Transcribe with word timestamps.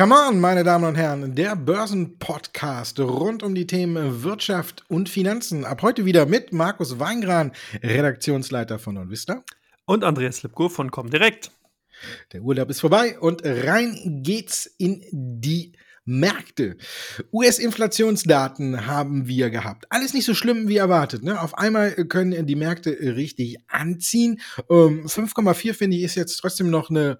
Come 0.00 0.14
on, 0.14 0.40
meine 0.40 0.64
Damen 0.64 0.86
und 0.86 0.94
Herren, 0.94 1.34
der 1.34 1.54
Börsenpodcast 1.54 2.98
rund 3.00 3.42
um 3.42 3.54
die 3.54 3.66
Themen 3.66 4.22
Wirtschaft 4.22 4.82
und 4.88 5.10
Finanzen. 5.10 5.66
Ab 5.66 5.82
heute 5.82 6.06
wieder 6.06 6.24
mit 6.24 6.54
Markus 6.54 6.98
Weingran, 6.98 7.52
Redaktionsleiter 7.82 8.78
von 8.78 8.96
Onvista. 8.96 9.44
Und 9.84 10.02
Andreas 10.02 10.42
Lipko 10.42 10.70
von 10.70 10.90
Comdirect. 10.90 11.50
Der 12.32 12.40
Urlaub 12.40 12.70
ist 12.70 12.80
vorbei 12.80 13.18
und 13.18 13.42
rein 13.44 14.22
geht's 14.22 14.64
in 14.78 15.04
die 15.12 15.74
Märkte. 16.06 16.78
US-Inflationsdaten 17.30 18.86
haben 18.86 19.28
wir 19.28 19.50
gehabt. 19.50 19.84
Alles 19.90 20.14
nicht 20.14 20.24
so 20.24 20.32
schlimm 20.32 20.66
wie 20.66 20.78
erwartet. 20.78 21.22
Ne? 21.24 21.38
Auf 21.38 21.58
einmal 21.58 21.90
können 22.06 22.46
die 22.46 22.56
Märkte 22.56 22.90
richtig 22.98 23.58
anziehen. 23.68 24.40
5,4 24.66 25.68
ähm, 25.68 25.74
finde 25.74 25.98
ich 25.98 26.04
ist 26.04 26.14
jetzt 26.14 26.38
trotzdem 26.38 26.70
noch 26.70 26.88
eine 26.88 27.18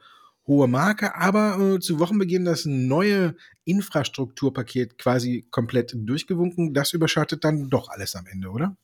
hohe 0.51 0.67
Marke, 0.67 1.15
aber 1.15 1.59
äh, 1.59 1.79
zu 1.79 2.01
Wochenbeginn 2.01 2.45
das 2.45 2.67
neue 2.67 3.37
Infrastrukturpaket 3.65 4.99
quasi 4.99 5.47
komplett 5.51 5.93
durchgewunken. 5.95 6.75
Das 6.75 6.93
überschattet 6.93 7.45
dann 7.45 7.71
doch 7.71 7.89
alles 7.89 8.17
am 8.17 8.27
Ende, 8.27 8.49
oder? 8.51 8.77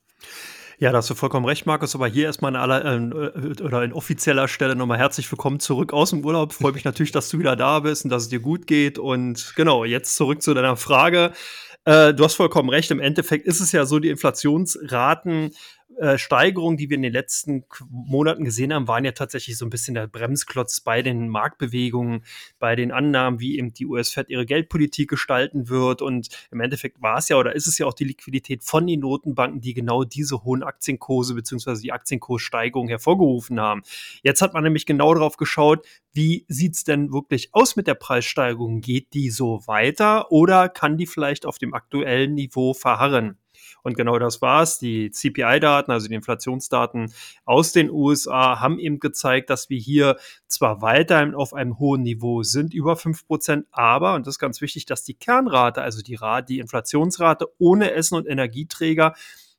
Ja, 0.79 0.91
da 0.91 0.99
hast 0.99 1.09
du 1.09 1.15
vollkommen 1.15 1.45
recht, 1.45 1.65
Markus. 1.65 1.93
Aber 1.93 2.07
hier 2.07 2.25
erstmal 2.25 2.55
an 2.55 2.61
aller 2.61 3.35
äh, 3.35 3.63
oder 3.63 3.83
in 3.83 3.91
offizieller 3.91 4.47
Stelle 4.47 4.75
nochmal 4.77 4.97
herzlich 4.97 5.29
willkommen 5.29 5.59
zurück 5.59 5.91
aus 5.91 6.11
dem 6.11 6.23
Urlaub. 6.23 6.53
Freue 6.53 6.71
mich 6.71 6.85
natürlich, 6.85 7.11
dass 7.11 7.29
du 7.29 7.37
wieder 7.37 7.57
da 7.57 7.81
bist 7.81 8.05
und 8.05 8.11
dass 8.11 8.23
es 8.23 8.29
dir 8.29 8.39
gut 8.39 8.65
geht. 8.65 8.97
Und 8.97 9.53
genau, 9.57 9.83
jetzt 9.83 10.15
zurück 10.15 10.41
zu 10.41 10.53
deiner 10.53 10.77
Frage. 10.77 11.33
Äh, 11.83 12.13
du 12.13 12.23
hast 12.23 12.35
vollkommen 12.35 12.69
recht. 12.69 12.91
Im 12.91 13.01
Endeffekt 13.01 13.45
ist 13.45 13.59
es 13.59 13.73
ja 13.73 13.85
so, 13.85 13.99
die 13.99 14.09
Inflationsraten 14.09 15.51
äh, 15.97 16.17
Steigerungen, 16.17 16.77
die 16.77 16.89
wir 16.89 16.95
in 16.95 17.01
den 17.01 17.11
letzten 17.11 17.65
Monaten 17.89 18.45
gesehen 18.45 18.71
haben, 18.71 18.87
waren 18.87 19.03
ja 19.03 19.13
tatsächlich 19.13 19.57
so 19.57 19.65
ein 19.65 19.71
bisschen 19.71 19.95
der 19.95 20.05
Bremsklotz 20.07 20.79
bei 20.79 21.01
den 21.01 21.27
Marktbewegungen, 21.27 22.23
bei 22.59 22.75
den 22.75 22.91
Annahmen, 22.91 23.39
wie 23.39 23.57
eben 23.57 23.73
die 23.73 23.87
US-Fed 23.87 24.29
ihre 24.29 24.45
Geldpolitik 24.45 25.09
gestalten 25.09 25.69
wird. 25.69 26.03
Und 26.03 26.29
im 26.51 26.59
Endeffekt 26.59 27.01
war 27.01 27.17
es 27.17 27.29
ja 27.29 27.37
oder 27.37 27.55
ist 27.55 27.65
es 27.65 27.79
ja 27.79 27.87
auch 27.87 27.95
die 27.95 28.03
Liquidität 28.03 28.63
von 28.63 28.85
den 28.85 28.99
Notenbanken, 28.99 29.59
die 29.59 29.73
genau 29.73 30.03
diese 30.03 30.43
hohen 30.43 30.61
Aktienkurse 30.61 31.33
bzw. 31.33 31.81
die 31.81 31.91
Aktienkurssteigerung 31.91 32.87
hervorgerufen 32.89 33.59
haben. 33.59 33.81
Jetzt 34.21 34.41
hat 34.41 34.53
man 34.53 34.63
nämlich 34.63 34.85
genau 34.85 35.13
darauf 35.15 35.37
geschaut, 35.37 35.85
wie 36.13 36.45
sieht's 36.47 36.83
denn 36.83 37.11
wirklich 37.11 37.49
aus 37.53 37.75
mit 37.75 37.87
der 37.87 37.95
Preissteigerung? 37.95 38.81
Geht 38.81 39.13
die 39.13 39.29
so 39.29 39.61
weiter 39.65 40.31
oder 40.31 40.69
kann 40.69 40.97
die 40.97 41.07
vielleicht 41.07 41.45
auf 41.45 41.57
dem 41.57 41.73
aktuellen 41.73 42.33
Niveau 42.33 42.73
verharren? 42.73 43.37
Und 43.87 43.95
genau 43.95 44.19
das 44.19 44.41
war's. 44.41 44.79
Die 44.79 45.11
CPI-Daten, 45.11 45.91
also 45.91 46.09
die 46.09 46.15
Inflationsdaten 46.15 47.13
aus 47.45 47.71
den 47.71 47.89
USA, 47.89 48.59
haben 48.59 48.79
eben 48.79 48.99
gezeigt, 48.99 49.49
dass 49.49 49.69
wir 49.69 49.79
hier 49.79 50.17
zwar 50.45 50.81
weiterhin 50.81 51.33
auf 51.33 51.53
einem 51.53 51.79
hohen 51.79 52.01
Niveau 52.01 52.43
sind, 52.43 52.73
über 52.73 52.97
fünf 52.97 53.25
Prozent, 53.25 53.65
aber, 53.71 54.15
und 54.15 54.27
das 54.27 54.35
ist 54.35 54.39
ganz 54.39 54.59
wichtig, 54.59 54.87
dass 54.87 55.05
die 55.05 55.13
Kernrate, 55.13 55.83
also 55.83 56.01
die, 56.01 56.15
Rate, 56.15 56.47
die 56.47 56.59
Inflationsrate 56.59 57.47
ohne 57.59 57.93
Essen 57.93 58.15
und 58.15 58.27
Energieträger, 58.27 59.15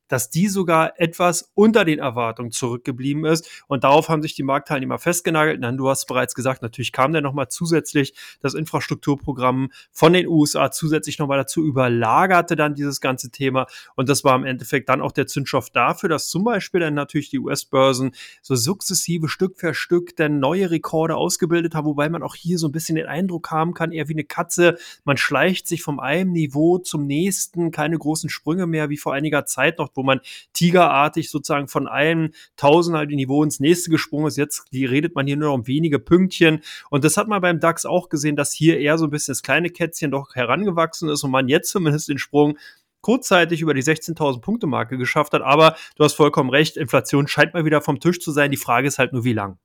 dass 0.09 0.29
die 0.29 0.47
sogar 0.49 0.99
etwas 0.99 1.51
unter 1.53 1.85
den 1.85 1.99
Erwartungen 1.99 2.51
zurückgeblieben 2.51 3.23
ist. 3.25 3.49
Und 3.67 3.85
darauf 3.85 4.09
haben 4.09 4.21
sich 4.21 4.35
die 4.35 4.43
Marktteilnehmer 4.43 4.99
festgenagelt. 4.99 5.63
Dann, 5.63 5.77
du 5.77 5.89
hast 5.89 6.05
bereits 6.07 6.35
gesagt, 6.35 6.61
natürlich 6.61 6.91
kam 6.91 7.13
dann 7.13 7.23
nochmal 7.23 7.47
zusätzlich 7.47 8.13
das 8.41 8.53
Infrastrukturprogramm 8.53 9.71
von 9.91 10.13
den 10.13 10.27
USA 10.27 10.71
zusätzlich 10.71 11.19
nochmal 11.19 11.37
dazu, 11.37 11.63
überlagerte 11.63 12.55
dann 12.55 12.75
dieses 12.75 12.99
ganze 12.99 13.31
Thema. 13.31 13.67
Und 13.95 14.09
das 14.09 14.23
war 14.23 14.35
im 14.35 14.45
Endeffekt 14.45 14.89
dann 14.89 15.01
auch 15.01 15.11
der 15.11 15.27
Zündstoff 15.27 15.69
dafür, 15.69 16.09
dass 16.09 16.29
zum 16.29 16.43
Beispiel 16.43 16.81
dann 16.81 16.95
natürlich 16.95 17.29
die 17.29 17.39
US-Börsen 17.39 18.11
so 18.41 18.55
sukzessive 18.55 19.29
Stück 19.29 19.57
für 19.57 19.73
Stück 19.73 20.15
dann 20.15 20.39
neue 20.39 20.71
Rekorde 20.71 21.15
ausgebildet 21.15 21.75
haben, 21.75 21.85
wobei 21.85 22.09
man 22.09 22.23
auch 22.23 22.35
hier 22.35 22.57
so 22.57 22.67
ein 22.67 22.71
bisschen 22.71 22.95
den 22.95 23.05
Eindruck 23.05 23.51
haben 23.51 23.73
kann, 23.73 23.91
eher 23.91 24.07
wie 24.09 24.13
eine 24.13 24.23
Katze. 24.23 24.77
Man 25.03 25.17
schleicht 25.17 25.67
sich 25.67 25.83
vom 25.83 25.99
einen 25.99 26.31
Niveau 26.31 26.79
zum 26.79 27.05
nächsten, 27.05 27.71
keine 27.71 27.97
großen 27.97 28.29
Sprünge 28.29 28.65
mehr 28.67 28.89
wie 28.89 28.97
vor 28.97 29.13
einiger 29.13 29.45
Zeit 29.45 29.77
noch, 29.77 29.89
wo 29.99 30.03
man 30.03 30.21
tigerartig 30.53 31.29
sozusagen 31.29 31.67
von 31.67 31.87
einem 31.87 32.31
Tausender 32.55 33.05
Niveau 33.05 33.43
ins 33.43 33.59
nächste 33.59 33.89
gesprungen 33.89 34.27
ist. 34.27 34.37
Jetzt 34.37 34.65
redet 34.73 35.13
man 35.13 35.27
hier 35.27 35.37
nur 35.37 35.53
um 35.53 35.67
wenige 35.67 35.99
Pünktchen. 35.99 36.61
Und 36.89 37.03
das 37.03 37.17
hat 37.17 37.27
man 37.27 37.41
beim 37.41 37.59
DAX 37.59 37.85
auch 37.85 38.09
gesehen, 38.09 38.35
dass 38.35 38.53
hier 38.53 38.79
eher 38.79 38.97
so 38.97 39.05
ein 39.05 39.11
bisschen 39.11 39.33
das 39.33 39.43
kleine 39.43 39.69
Kätzchen 39.69 40.11
doch 40.11 40.35
herangewachsen 40.35 41.09
ist 41.09 41.23
und 41.23 41.31
man 41.31 41.47
jetzt 41.47 41.69
zumindest 41.71 42.09
den 42.09 42.17
Sprung 42.17 42.57
kurzzeitig 43.01 43.61
über 43.61 43.73
die 43.73 43.83
16.000 43.83 44.41
Punkte 44.41 44.67
Marke 44.67 44.97
geschafft 44.97 45.33
hat. 45.33 45.41
Aber 45.41 45.75
du 45.95 46.03
hast 46.03 46.13
vollkommen 46.13 46.49
recht, 46.49 46.77
Inflation 46.77 47.27
scheint 47.27 47.53
mal 47.53 47.65
wieder 47.65 47.81
vom 47.81 47.99
Tisch 47.99 48.19
zu 48.19 48.31
sein. 48.31 48.51
Die 48.51 48.57
Frage 48.57 48.87
ist 48.87 48.99
halt 48.99 49.13
nur, 49.13 49.23
wie 49.23 49.33
lang. 49.33 49.57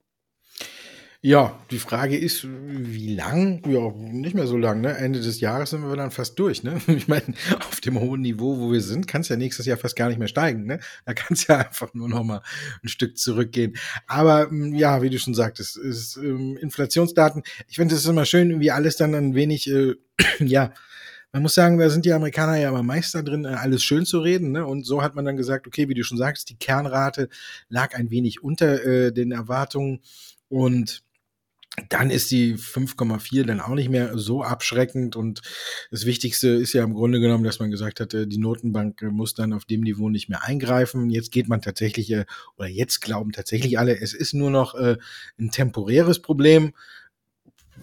Ja, 1.26 1.58
die 1.70 1.78
Frage 1.78 2.18
ist, 2.18 2.46
wie 2.46 3.14
lang? 3.14 3.62
Ja, 3.66 3.90
nicht 3.96 4.34
mehr 4.34 4.46
so 4.46 4.58
lang, 4.58 4.82
ne? 4.82 4.94
Ende 4.98 5.22
des 5.22 5.40
Jahres 5.40 5.70
sind 5.70 5.80
wir 5.80 5.96
dann 5.96 6.10
fast 6.10 6.38
durch, 6.38 6.62
ne? 6.62 6.82
Ich 6.86 7.08
meine, 7.08 7.32
auf 7.66 7.80
dem 7.80 7.98
hohen 7.98 8.20
Niveau, 8.20 8.58
wo 8.58 8.70
wir 8.70 8.82
sind, 8.82 9.08
kann 9.08 9.22
es 9.22 9.30
ja 9.30 9.36
nächstes 9.36 9.64
Jahr 9.64 9.78
fast 9.78 9.96
gar 9.96 10.08
nicht 10.10 10.18
mehr 10.18 10.28
steigen, 10.28 10.66
ne? 10.66 10.80
Da 11.06 11.14
kann 11.14 11.28
es 11.30 11.46
ja 11.46 11.56
einfach 11.66 11.94
nur 11.94 12.10
noch 12.10 12.24
mal 12.24 12.42
ein 12.82 12.88
Stück 12.88 13.16
zurückgehen. 13.16 13.74
Aber 14.06 14.50
hm, 14.50 14.74
ja, 14.74 15.00
wie 15.00 15.08
du 15.08 15.18
schon 15.18 15.32
sagtest, 15.32 15.78
ist 15.78 16.18
ähm, 16.18 16.58
Inflationsdaten. 16.58 17.42
Ich 17.68 17.76
finde, 17.76 17.94
es 17.94 18.02
ist 18.02 18.10
immer 18.10 18.26
schön, 18.26 18.60
wie 18.60 18.70
alles 18.70 18.98
dann 18.98 19.14
ein 19.14 19.34
wenig, 19.34 19.66
äh, 19.70 19.94
ja, 20.40 20.74
man 21.32 21.40
muss 21.40 21.54
sagen, 21.54 21.78
da 21.78 21.88
sind 21.88 22.04
die 22.04 22.12
Amerikaner 22.12 22.58
ja 22.58 22.68
immer 22.68 22.82
Meister 22.82 23.22
drin, 23.22 23.46
äh, 23.46 23.54
alles 23.54 23.82
schön 23.82 24.04
zu 24.04 24.20
reden. 24.20 24.52
Ne? 24.52 24.66
Und 24.66 24.84
so 24.84 25.02
hat 25.02 25.14
man 25.14 25.24
dann 25.24 25.38
gesagt, 25.38 25.66
okay, 25.66 25.88
wie 25.88 25.94
du 25.94 26.04
schon 26.04 26.18
sagst, 26.18 26.50
die 26.50 26.58
Kernrate 26.58 27.30
lag 27.70 27.94
ein 27.94 28.10
wenig 28.10 28.42
unter 28.42 28.84
äh, 28.84 29.10
den 29.10 29.32
Erwartungen. 29.32 30.02
Und 30.50 31.02
dann 31.88 32.10
ist 32.10 32.30
die 32.30 32.56
5,4 32.56 33.44
dann 33.44 33.60
auch 33.60 33.74
nicht 33.74 33.88
mehr 33.88 34.16
so 34.16 34.42
abschreckend. 34.42 35.16
Und 35.16 35.42
das 35.90 36.06
Wichtigste 36.06 36.48
ist 36.48 36.72
ja 36.72 36.84
im 36.84 36.94
Grunde 36.94 37.20
genommen, 37.20 37.44
dass 37.44 37.58
man 37.58 37.70
gesagt 37.70 38.00
hat, 38.00 38.12
die 38.12 38.38
Notenbank 38.38 39.02
muss 39.02 39.34
dann 39.34 39.52
auf 39.52 39.64
dem 39.64 39.80
Niveau 39.80 40.08
nicht 40.08 40.28
mehr 40.28 40.44
eingreifen. 40.44 41.10
Jetzt 41.10 41.32
geht 41.32 41.48
man 41.48 41.62
tatsächlich, 41.62 42.10
äh, 42.12 42.26
oder 42.56 42.68
jetzt 42.68 43.00
glauben 43.00 43.32
tatsächlich 43.32 43.78
alle, 43.78 43.98
es 43.98 44.14
ist 44.14 44.34
nur 44.34 44.50
noch 44.50 44.74
äh, 44.74 44.96
ein 45.38 45.50
temporäres 45.50 46.22
Problem. 46.22 46.74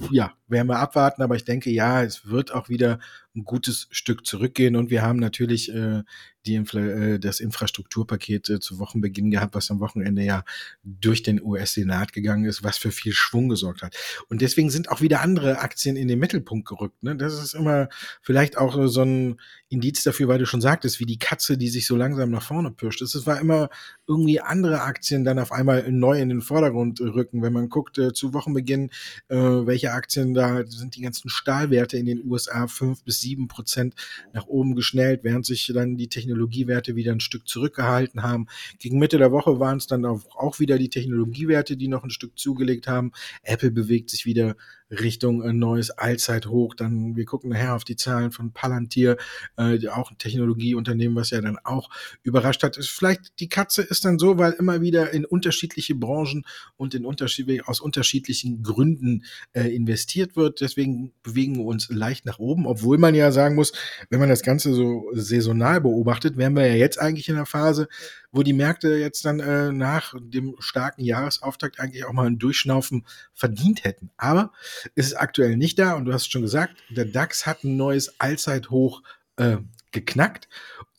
Ja, 0.09 0.33
werden 0.51 0.67
wir 0.67 0.79
abwarten, 0.79 1.21
aber 1.21 1.35
ich 1.35 1.45
denke, 1.45 1.69
ja, 1.69 2.03
es 2.03 2.27
wird 2.27 2.53
auch 2.53 2.69
wieder 2.69 2.99
ein 3.35 3.43
gutes 3.45 3.87
Stück 3.91 4.25
zurückgehen 4.25 4.75
und 4.75 4.89
wir 4.89 5.01
haben 5.01 5.19
natürlich 5.19 5.73
äh, 5.73 6.03
die 6.45 6.55
Infla 6.55 6.81
äh, 6.81 7.19
das 7.19 7.39
Infrastrukturpaket 7.39 8.49
äh, 8.49 8.59
zu 8.59 8.79
Wochenbeginn 8.79 9.31
gehabt, 9.31 9.55
was 9.55 9.71
am 9.71 9.79
Wochenende 9.79 10.23
ja 10.23 10.43
durch 10.83 11.23
den 11.23 11.41
US-Senat 11.41 12.13
gegangen 12.13 12.45
ist, 12.45 12.63
was 12.63 12.77
für 12.77 12.91
viel 12.91 13.13
Schwung 13.13 13.49
gesorgt 13.49 13.83
hat. 13.83 13.95
Und 14.27 14.41
deswegen 14.41 14.69
sind 14.69 14.89
auch 14.89 15.01
wieder 15.01 15.21
andere 15.21 15.59
Aktien 15.59 15.95
in 15.95 16.07
den 16.07 16.19
Mittelpunkt 16.19 16.67
gerückt. 16.67 17.03
Ne? 17.03 17.15
Das 17.15 17.41
ist 17.41 17.53
immer 17.53 17.89
vielleicht 18.21 18.57
auch 18.57 18.87
so 18.87 19.03
ein 19.03 19.39
Indiz 19.69 20.03
dafür, 20.03 20.27
weil 20.27 20.39
du 20.39 20.45
schon 20.45 20.61
sagtest, 20.61 20.99
wie 20.99 21.05
die 21.05 21.19
Katze, 21.19 21.57
die 21.57 21.69
sich 21.69 21.85
so 21.85 21.95
langsam 21.95 22.31
nach 22.31 22.43
vorne 22.43 22.71
pirscht. 22.71 23.01
Es 23.01 23.25
war 23.25 23.39
immer 23.39 23.69
irgendwie 24.07 24.41
andere 24.41 24.81
Aktien 24.81 25.23
dann 25.23 25.39
auf 25.39 25.51
einmal 25.51 25.89
neu 25.91 26.19
in 26.19 26.29
den 26.29 26.41
Vordergrund 26.41 26.99
rücken. 26.99 27.41
Wenn 27.41 27.53
man 27.53 27.69
guckt 27.69 27.97
äh, 27.97 28.13
zu 28.13 28.33
Wochenbeginn, 28.33 28.89
äh, 29.29 29.37
welche 29.37 29.93
Aktien 29.93 30.33
da 30.33 30.40
sind 30.65 30.95
die 30.95 31.01
ganzen 31.01 31.29
Stahlwerte 31.29 31.97
in 31.97 32.05
den 32.05 32.23
USA 32.25 32.67
fünf 32.67 33.03
bis 33.03 33.21
sieben 33.21 33.47
Prozent 33.47 33.95
nach 34.33 34.47
oben 34.47 34.75
geschnellt, 34.75 35.23
während 35.23 35.45
sich 35.45 35.71
dann 35.73 35.97
die 35.97 36.09
Technologiewerte 36.09 36.95
wieder 36.95 37.11
ein 37.11 37.19
Stück 37.19 37.47
zurückgehalten 37.47 38.23
haben. 38.23 38.47
Gegen 38.79 38.99
Mitte 38.99 39.17
der 39.17 39.31
Woche 39.31 39.59
waren 39.59 39.77
es 39.77 39.87
dann 39.87 40.05
auch 40.05 40.59
wieder 40.59 40.77
die 40.77 40.89
Technologiewerte, 40.89 41.77
die 41.77 41.87
noch 41.87 42.03
ein 42.03 42.09
Stück 42.09 42.37
zugelegt 42.37 42.87
haben. 42.87 43.11
Apple 43.43 43.71
bewegt 43.71 44.09
sich 44.09 44.25
wieder 44.25 44.55
Richtung 44.91 45.41
ein 45.41 45.57
neues 45.57 45.89
Allzeithoch. 45.91 46.75
Dann, 46.75 47.15
wir 47.15 47.25
gucken 47.25 47.49
nachher 47.49 47.75
auf 47.75 47.83
die 47.83 47.95
Zahlen 47.95 48.31
von 48.31 48.51
Palantir, 48.51 49.17
äh, 49.57 49.87
auch 49.87 50.11
ein 50.11 50.17
Technologieunternehmen, 50.17 51.15
was 51.15 51.31
ja 51.31 51.41
dann 51.41 51.57
auch 51.63 51.89
überrascht 52.23 52.63
hat. 52.63 52.75
Vielleicht 52.75 53.39
die 53.39 53.49
Katze 53.49 53.81
ist 53.81 54.05
dann 54.05 54.19
so, 54.19 54.37
weil 54.37 54.53
immer 54.53 54.81
wieder 54.81 55.11
in 55.11 55.25
unterschiedliche 55.25 55.95
Branchen 55.95 56.45
und 56.77 56.93
in 56.93 57.05
unterschiedliche, 57.05 57.67
aus 57.67 57.79
unterschiedlichen 57.79 58.63
Gründen 58.63 59.23
äh, 59.53 59.73
investiert 59.73 60.35
wird. 60.35 60.61
Deswegen 60.61 61.13
bewegen 61.23 61.57
wir 61.57 61.65
uns 61.65 61.89
leicht 61.89 62.25
nach 62.25 62.39
oben, 62.39 62.67
obwohl 62.67 62.97
man 62.97 63.15
ja 63.15 63.31
sagen 63.31 63.55
muss, 63.55 63.71
wenn 64.09 64.19
man 64.19 64.29
das 64.29 64.43
Ganze 64.43 64.73
so 64.73 65.09
saisonal 65.13 65.81
beobachtet, 65.81 66.37
wären 66.37 66.55
wir 66.55 66.67
ja 66.67 66.75
jetzt 66.75 66.99
eigentlich 66.99 67.29
in 67.29 67.35
der 67.35 67.45
Phase, 67.45 67.87
wo 68.31 68.43
die 68.43 68.53
Märkte 68.53 68.95
jetzt 68.95 69.25
dann 69.25 69.39
äh, 69.39 69.71
nach 69.71 70.13
dem 70.19 70.55
starken 70.59 71.03
Jahresauftakt 71.03 71.79
eigentlich 71.79 72.05
auch 72.05 72.13
mal 72.13 72.27
ein 72.27 72.39
Durchschnaufen 72.39 73.05
verdient 73.33 73.83
hätten. 73.83 74.09
Aber 74.17 74.51
ist 74.95 75.13
aktuell 75.13 75.57
nicht 75.57 75.79
da 75.79 75.93
und 75.93 76.05
du 76.05 76.13
hast 76.13 76.31
schon 76.31 76.41
gesagt, 76.41 76.75
der 76.89 77.05
DAX 77.05 77.45
hat 77.45 77.63
ein 77.63 77.77
neues 77.77 78.19
Allzeithoch 78.19 79.01
äh, 79.37 79.57
geknackt, 79.91 80.47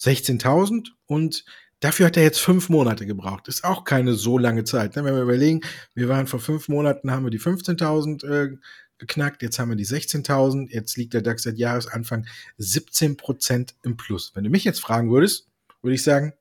16.000 0.00 0.88
und 1.06 1.44
Dafür 1.80 2.06
hat 2.06 2.16
er 2.16 2.22
jetzt 2.22 2.38
fünf 2.38 2.68
Monate 2.68 3.06
gebraucht. 3.06 3.48
Ist 3.48 3.64
auch 3.64 3.82
keine 3.82 4.14
so 4.14 4.38
lange 4.38 4.62
Zeit. 4.62 4.94
Ne? 4.94 5.04
Wenn 5.04 5.16
wir 5.16 5.22
überlegen, 5.22 5.62
wir 5.94 6.08
waren 6.08 6.28
vor 6.28 6.38
fünf 6.38 6.68
Monaten, 6.68 7.10
haben 7.10 7.24
wir 7.24 7.30
die 7.30 7.40
15.000 7.40 8.24
äh, 8.24 8.56
geknackt, 8.98 9.42
jetzt 9.42 9.58
haben 9.58 9.70
wir 9.70 9.76
die 9.76 9.84
16.000, 9.84 10.70
jetzt 10.70 10.96
liegt 10.96 11.12
der 11.12 11.22
DAX 11.22 11.42
seit 11.42 11.58
Jahresanfang 11.58 12.24
17 12.58 13.16
Prozent 13.16 13.74
im 13.82 13.96
Plus. 13.96 14.30
Wenn 14.36 14.44
du 14.44 14.50
mich 14.50 14.62
jetzt 14.62 14.78
fragen 14.78 15.10
würdest, 15.10 15.48
würde 15.82 15.96
ich 15.96 16.04
sagen, 16.04 16.34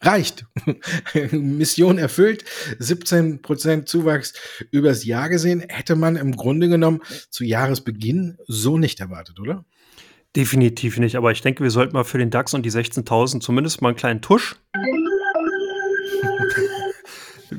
reicht. 0.00 0.46
Mission 1.32 1.98
erfüllt, 1.98 2.44
17% 2.80 3.86
Zuwachs 3.86 4.34
übers 4.70 5.04
Jahr 5.04 5.28
gesehen, 5.28 5.62
hätte 5.68 5.96
man 5.96 6.16
im 6.16 6.36
Grunde 6.36 6.68
genommen 6.68 7.00
zu 7.30 7.44
Jahresbeginn 7.44 8.38
so 8.46 8.78
nicht 8.78 9.00
erwartet, 9.00 9.40
oder? 9.40 9.64
Definitiv 10.36 10.98
nicht, 10.98 11.16
aber 11.16 11.32
ich 11.32 11.42
denke, 11.42 11.64
wir 11.64 11.70
sollten 11.70 11.94
mal 11.94 12.04
für 12.04 12.18
den 12.18 12.30
DAX 12.30 12.54
und 12.54 12.64
die 12.64 12.70
16.000 12.70 13.40
zumindest 13.40 13.82
mal 13.82 13.88
einen 13.88 13.96
kleinen 13.96 14.22
Tusch 14.22 14.56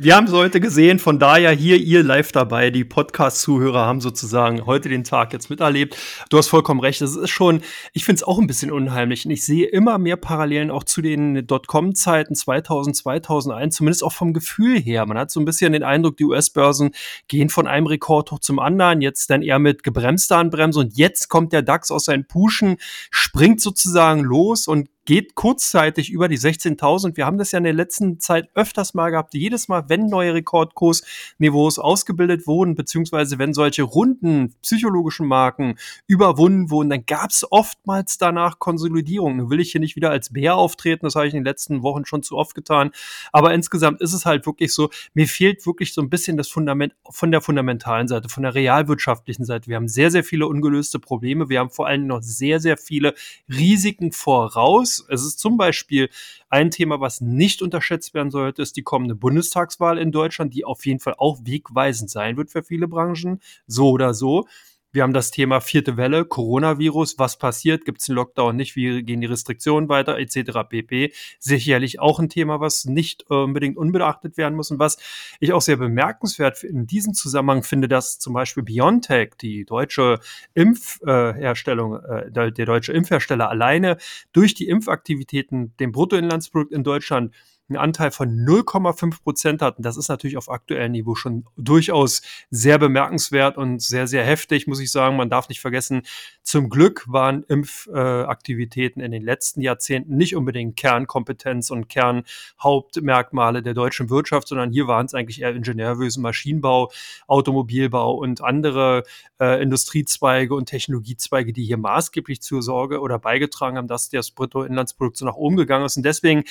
wir 0.04 0.16
haben 0.16 0.26
es 0.26 0.34
heute 0.34 0.60
gesehen, 0.60 0.98
von 0.98 1.20
daher 1.20 1.52
hier 1.52 1.78
ihr 1.78 2.02
live 2.02 2.32
dabei. 2.32 2.72
Die 2.72 2.84
Podcast-Zuhörer 2.84 3.86
haben 3.86 4.02
sozusagen 4.02 4.66
heute 4.66 4.90
den 4.90 5.04
Tag 5.04 5.32
jetzt 5.32 5.52
miterlebt. 5.52 5.96
Du 6.32 6.40
hast 6.40 6.48
vollkommen 6.48 6.80
recht. 6.80 7.04
Es 7.04 7.16
ist 7.16 7.30
schon, 7.30 7.62
ich 7.94 8.04
finde 8.04 8.16
es 8.16 8.24
auch 8.24 8.40
ein 8.40 8.48
bisschen 8.48 8.72
unheimlich. 8.72 9.26
Und 9.26 9.32
ich 9.32 9.46
sehe 9.46 9.68
immer 9.68 10.00
mehr 10.00 10.18
Parallelen 10.18 10.72
auch 10.72 10.86
zu 10.86 11.04
den 11.04 11.46
Dotcom-Zeiten 11.46 12.34
2000, 12.34 12.96
2001, 12.96 13.76
zumindest 13.76 14.04
auch 14.04 14.12
vom 14.12 14.34
Gefühl 14.34 14.80
her. 14.80 15.06
Man 15.06 15.20
hat 15.20 15.30
so 15.30 15.40
ein 15.40 15.46
bisschen 15.46 15.74
den 15.74 15.84
Eindruck, 15.84 16.18
die 16.18 16.26
US-Börsen 16.26 16.96
gehen 17.28 17.50
von 17.50 17.68
einem 17.68 17.86
Rekord 17.86 18.32
hoch 18.32 18.40
zum 18.40 18.58
anderen, 18.58 19.02
jetzt 19.02 19.30
dann 19.30 19.44
eher 19.44 19.60
mit 19.60 19.84
gebremster 19.84 20.38
Anbremse 20.38 20.80
und 20.80 20.98
jetzt 20.98 21.30
kommt 21.30 21.54
der 21.54 21.62
DAX 21.62 21.92
aus 21.92 22.06
seinen 22.06 22.26
Puschen, 22.26 22.78
springt 23.12 23.62
sozusagen 23.62 24.22
los 24.22 24.68
und 24.68 24.90
geht 25.06 25.36
kurzzeitig 25.36 26.12
über 26.12 26.28
die 26.28 26.38
16.000. 26.38 27.18
Wir 27.18 27.26
haben 27.26 27.38
das 27.38 27.52
ja 27.52 27.58
in 27.58 27.64
der 27.64 27.74
letzten 27.74 28.20
Zeit 28.20 28.50
öfters 28.54 28.94
mal 28.94 29.10
gehabt. 29.10 29.34
Jedes 29.34 29.68
Mal, 29.68 29.86
wenn 29.90 30.08
neue 30.08 30.34
Rekordkursniveaus 30.36 31.80
ausgebildet 31.80 32.46
wurden, 32.46 32.76
beziehungsweise 32.76 33.40
wenn 33.40 33.54
solche 33.54 33.84
runden 33.84 34.54
psychologischen 34.62 35.28
Marken 35.28 35.76
überwunden 36.08 36.70
wurden, 36.70 36.90
dann 36.90 37.06
gab 37.06 37.32
es 37.32 37.46
oftmals 37.50 38.18
danach 38.18 38.60
Konsolidierung. 38.60 39.38
Nun 39.38 39.50
will 39.50 39.60
ich 39.60 39.72
hier 39.72 39.82
nicht 39.82 39.96
wieder 39.96 40.12
als 40.12 40.34
Bär 40.34 40.56
auftreten, 40.56 41.06
das 41.06 41.16
habe 41.16 41.28
ich 41.28 41.34
in 41.34 41.40
den 41.40 41.46
letzten 41.46 41.82
Wochen 41.82 42.06
schon 42.06 42.22
zu 42.22 42.38
oft 42.38 42.54
getan. 42.54 42.92
Aber 43.32 43.54
insgesamt 43.54 44.02
ist 44.02 44.14
es 44.14 44.26
halt 44.26 44.46
wirklich 44.46 44.74
so, 44.74 44.90
mir 45.14 45.28
fehlt 45.28 45.66
wirklich 45.66 45.94
so 45.94 46.02
ein 46.02 46.10
bisschen 46.10 46.38
das 46.38 46.48
Fundament 46.48 46.94
von 47.10 47.32
der 47.32 47.42
fundamentalen 47.42 48.08
Seite, 48.08 48.30
von 48.30 48.44
der 48.44 48.54
realwirtschaftlichen 48.54 49.46
Seite. 49.46 49.68
Wir 49.68 49.78
haben 49.78 49.88
sehr, 49.88 50.12
sehr 50.12 50.24
viele 50.24 50.48
ungelöste 50.48 51.00
Probleme. 51.00 51.50
Wir 51.50 51.60
haben 51.60 51.72
vor 51.72 51.88
allem 51.88 52.06
noch 52.06 52.22
sehr, 52.22 52.60
sehr 52.60 52.78
viele 52.78 53.16
Risiken 53.50 54.12
voraus 54.12 54.91
ist. 55.00 55.06
Es 55.10 55.24
ist 55.26 55.40
zum 55.40 55.58
Beispiel 55.58 56.10
ein 56.50 56.72
Thema, 56.72 57.00
was 57.00 57.22
nicht 57.22 57.62
unterschätzt 57.62 58.14
werden 58.14 58.32
sollte, 58.32 58.62
ist 58.62 58.76
die 58.78 58.84
kommende 58.84 59.16
Bundestagswahl 59.16 59.98
in 59.98 60.12
Deutschland, 60.12 60.54
die 60.54 60.66
auf 60.66 60.86
jeden 60.86 61.00
Fall 61.00 61.16
auch 61.18 61.40
wegweisend 61.44 62.10
sein 62.10 62.38
wird 62.38 62.50
für 62.52 62.64
viele 62.64 62.88
Branchen, 62.88 63.40
so 63.68 63.90
oder 63.92 64.14
so. 64.14 64.48
Wir 64.94 65.04
haben 65.04 65.14
das 65.14 65.32
Thema 65.32 65.62
vierte 65.62 65.96
Welle, 65.96 66.26
Coronavirus. 66.26 67.18
Was 67.18 67.38
passiert? 67.38 67.86
Gibt 67.86 68.02
es 68.02 68.10
einen 68.10 68.18
Lockdown 68.18 68.58
nicht? 68.58 68.76
Wie 68.76 69.04
gehen 69.04 69.22
die 69.22 69.28
Restriktionen 69.28 69.88
weiter? 69.88 70.18
Etc. 70.20 70.52
pp. 70.68 71.14
Sicherlich 71.40 72.02
auch 72.02 72.20
ein 72.20 72.28
Thema, 72.28 72.60
was 72.60 72.84
nicht 72.84 73.26
äh, 73.30 73.36
unbedingt 73.36 73.78
unbeachtet 73.78 74.36
werden 74.36 74.56
muss. 74.56 74.70
Und 74.70 74.80
was 74.80 74.98
ich 75.40 75.54
auch 75.54 75.62
sehr 75.62 75.78
bemerkenswert 75.78 76.64
in 76.66 76.88
diesem 76.88 77.14
Zusammenhang 77.14 77.64
finde, 77.64 77.88
dass 77.88 78.20
zum 78.20 78.34
Beispiel 78.34 78.64
BioNTech, 78.64 79.36
die 79.42 79.64
deutsche 79.64 80.20
Impfherstellung, 80.56 81.96
äh, 82.04 82.30
der, 82.30 82.52
der 82.52 82.66
deutsche 82.66 82.92
Impfhersteller 82.92 83.50
alleine 83.50 83.96
durch 84.34 84.56
die 84.56 84.68
Impfaktivitäten 84.68 85.74
dem 85.78 85.94
Bruttoinlandsprodukt 85.94 86.74
in 86.74 86.84
Deutschland 86.84 87.34
einen 87.70 87.78
Anteil 87.78 88.12
von 88.12 88.30
0,5 88.46 89.24
Prozent 89.24 89.62
hatten. 89.62 89.82
Das 89.82 89.98
ist 89.98 90.10
natürlich 90.10 90.38
auf 90.38 90.50
aktuellem 90.50 90.92
Niveau 90.92 91.16
schon 91.16 91.46
durchaus 91.58 92.22
sehr 92.50 92.78
bemerkenswert 92.78 93.58
und 93.58 93.82
sehr, 93.82 94.08
sehr 94.08 94.24
heftig, 94.24 94.68
muss 94.68 94.80
ich 94.80 94.92
sagen. 94.92 95.16
Man 95.16 95.30
darf 95.30 95.50
nicht 95.50 95.62
vergessen, 95.62 96.04
zum 96.44 96.70
Glück 96.70 97.06
waren 97.08 97.44
Impfaktivitäten 97.44 99.02
in 99.02 99.12
den 99.12 99.24
letzten 99.24 99.62
Jahrzehnten 99.62 100.18
nicht 100.18 100.36
unbedingt 100.36 100.76
Kernkompetenz 100.76 101.72
und 101.72 101.88
Kernhauptmerkmale 101.88 103.64
der 103.64 103.74
deutschen 103.74 104.10
Wirtschaft, 104.10 104.48
sondern 104.48 104.72
hier 104.72 104.88
waren 104.88 105.06
es 105.06 105.14
eigentlich 105.14 105.42
eher 105.42 105.56
Ingenieurwesen, 105.56 106.22
Maschinenbau, 106.22 106.92
Automobilbau 107.28 108.16
und 108.16 108.42
andere 108.42 109.04
äh, 109.40 109.62
Industriezweige 109.62 110.56
und 110.56 110.66
Technologiezweige, 110.66 111.54
die 111.54 111.64
hier 111.64 111.78
maßgeblich 111.78 112.42
zur 112.42 112.62
Sorge 112.62 113.00
oder 113.00 113.20
beigetragen 113.20 113.78
haben, 113.78 113.88
dass 113.88 114.10
das 114.10 114.32
Bruttoinlandsprodukt 114.32 115.18
so 115.18 115.26
nach 115.26 115.36
oben 115.36 115.56
gegangen 115.56 115.86
ist. 115.86 115.98
Und 115.98 116.04
deswegen 116.04 116.44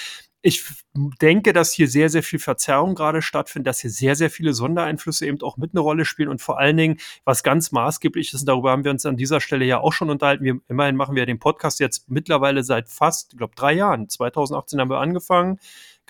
ich 0.43 0.65
denke, 0.95 1.53
dass 1.53 1.73
hier 1.73 1.87
sehr, 1.87 2.09
sehr 2.09 2.23
viel 2.23 2.39
Verzerrung 2.39 2.95
gerade 2.95 3.21
stattfindet, 3.21 3.67
dass 3.67 3.81
hier 3.81 3.91
sehr, 3.91 4.17
sehr 4.17 4.31
viele 4.31 4.55
Sondereinflüsse 4.55 5.27
eben 5.27 5.41
auch 5.43 5.59
mit 5.59 5.73
eine 5.73 5.81
Rolle 5.81 6.07
spielen 6.07 6.29
und 6.31 6.41
vor 6.41 6.59
allen 6.59 6.79
Dingen, 6.79 6.99
was 7.25 7.43
ganz 7.43 7.73
maßgeblich 7.73 8.33
ist, 8.33 8.41
und 8.41 8.47
darüber 8.47 8.71
haben 8.71 8.85
wir 8.85 8.91
uns 8.91 9.05
an 9.05 9.17
dieser 9.17 9.41
Stelle 9.41 9.67
ja 9.67 9.81
auch 9.81 9.93
schon 9.93 10.09
unterhalten. 10.09 10.45
Wir, 10.45 10.59
immerhin 10.69 10.97
machen 10.97 11.15
wir 11.15 11.27
den 11.27 11.39
Podcast 11.39 11.79
jetzt 11.81 12.09
mittlerweile 12.09 12.65
seit 12.65 12.89
fast, 12.89 13.33
ich 13.33 13.39
glaube, 13.39 13.55
drei 13.55 13.75
Jahren. 13.75 14.09
2018 14.09 14.81
haben 14.81 14.91
wir 14.91 14.99
angefangen. 14.99 15.59